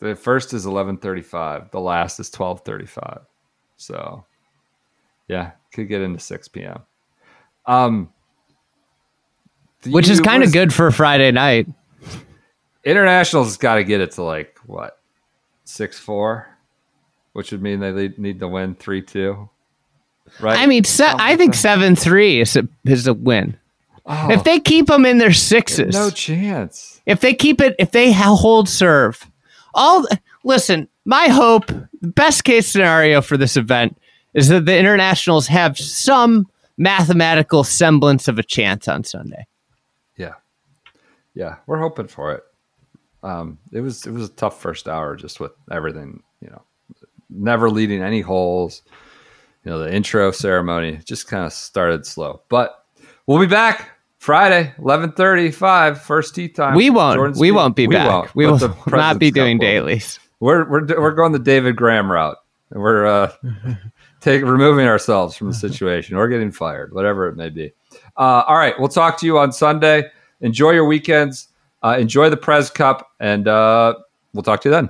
the 0.00 0.14
first 0.14 0.52
is 0.54 0.66
eleven 0.66 0.96
thirty 0.98 1.22
five. 1.22 1.70
The 1.72 1.80
last 1.80 2.20
is 2.20 2.30
twelve 2.30 2.60
thirty 2.64 2.86
five. 2.86 3.20
So, 3.76 4.24
yeah, 5.28 5.52
could 5.74 5.88
get 5.88 6.00
into 6.00 6.18
six 6.18 6.48
p.m. 6.48 6.80
Um, 7.66 8.10
Which 9.86 10.08
is 10.08 10.20
kind 10.20 10.42
of 10.42 10.52
good 10.52 10.72
for 10.72 10.90
Friday 10.90 11.30
night. 11.32 11.66
Internationals 12.84 13.56
got 13.56 13.76
to 13.76 13.84
get 13.84 14.00
it 14.00 14.12
to 14.12 14.22
like 14.22 14.58
what 14.66 14.98
six 15.64 15.98
four, 15.98 16.46
which 17.32 17.52
would 17.52 17.62
mean 17.62 17.80
they 17.80 18.08
need 18.18 18.40
to 18.40 18.48
win 18.48 18.74
three 18.74 19.02
two. 19.02 19.48
Right. 20.40 20.58
I 20.58 20.66
mean, 20.66 20.84
se- 20.84 21.04
I 21.16 21.36
think 21.36 21.54
seven 21.54 21.96
three 21.96 22.40
is 22.40 22.56
a, 22.56 22.66
is 22.84 23.06
a 23.06 23.14
win. 23.14 23.58
Oh, 24.06 24.30
If 24.30 24.44
they 24.44 24.60
keep 24.60 24.86
them 24.86 25.06
in 25.06 25.18
their 25.18 25.32
sixes, 25.32 25.94
no 25.94 26.10
chance. 26.10 27.00
if 27.06 27.20
they 27.20 27.32
keep 27.34 27.60
it, 27.60 27.74
if 27.78 27.90
they 27.90 28.12
hold 28.12 28.68
serve, 28.68 29.30
all 29.74 30.06
listen. 30.44 30.88
My 31.06 31.28
hope, 31.28 31.70
best 32.00 32.44
case 32.44 32.66
scenario 32.66 33.20
for 33.20 33.36
this 33.36 33.56
event 33.58 33.98
is 34.34 34.48
that 34.48 34.66
the 34.66 34.76
internationals 34.76 35.46
have 35.46 35.78
some 35.78 36.46
mathematical 36.76 37.64
semblance 37.64 38.28
of 38.28 38.38
a 38.38 38.42
chance 38.42 38.88
on 38.88 39.04
Sunday. 39.04 39.46
Yeah, 40.16 40.34
yeah, 41.34 41.56
we're 41.66 41.78
hoping 41.80 42.08
for 42.08 42.32
it. 42.34 42.42
Um, 43.22 43.58
it 43.72 43.80
was 43.80 44.06
it 44.06 44.12
was 44.12 44.28
a 44.28 44.32
tough 44.32 44.60
first 44.60 44.88
hour 44.88 45.16
just 45.16 45.40
with 45.40 45.52
everything, 45.70 46.22
you 46.40 46.50
know, 46.50 46.62
never 47.30 47.70
leading 47.70 48.02
any 48.02 48.20
holes. 48.20 48.82
You 49.64 49.70
know, 49.70 49.78
the 49.78 49.92
intro 49.92 50.30
ceremony 50.30 51.00
just 51.06 51.26
kind 51.26 51.46
of 51.46 51.52
started 51.52 52.04
slow, 52.04 52.42
but 52.50 52.84
we'll 53.26 53.40
be 53.40 53.46
back 53.46 53.92
Friday, 54.18 54.72
eleven 54.78 55.12
thirty-five, 55.12 56.02
first 56.02 56.34
tee 56.34 56.48
time. 56.48 56.74
We 56.74 56.90
won't. 56.90 57.16
Jordan 57.16 57.38
we 57.38 57.48
Spieth- 57.50 57.54
won't 57.54 57.76
be 57.76 57.86
back. 57.86 58.08
won't, 58.08 58.34
we 58.34 58.46
will 58.46 58.58
not 58.88 59.18
be 59.18 59.30
Cup 59.30 59.34
doing 59.36 59.58
dailies. 59.58 60.18
We're 60.40 60.68
we're 60.68 60.86
we're 61.00 61.12
going 61.12 61.32
the 61.32 61.38
David 61.38 61.76
Graham 61.76 62.12
route. 62.12 62.36
We're 62.70 63.06
uh, 63.06 63.32
take 64.24 64.42
removing 64.42 64.86
ourselves 64.86 65.36
from 65.36 65.48
the 65.48 65.54
situation 65.54 66.16
or 66.16 66.26
getting 66.28 66.50
fired, 66.50 66.94
whatever 66.94 67.28
it 67.28 67.36
may 67.36 67.50
be. 67.50 67.70
Uh, 68.16 68.42
all 68.46 68.56
right, 68.56 68.74
we'll 68.78 68.88
talk 68.88 69.18
to 69.18 69.26
you 69.26 69.38
on 69.38 69.52
Sunday. 69.52 70.10
Enjoy 70.40 70.70
your 70.70 70.86
weekends. 70.86 71.48
Uh, 71.82 71.96
enjoy 71.98 72.30
the 72.30 72.36
Prez 72.36 72.70
Cup, 72.70 73.10
and 73.20 73.46
uh, 73.46 73.94
we'll 74.32 74.42
talk 74.42 74.62
to 74.62 74.70
you 74.70 74.74
then. 74.74 74.88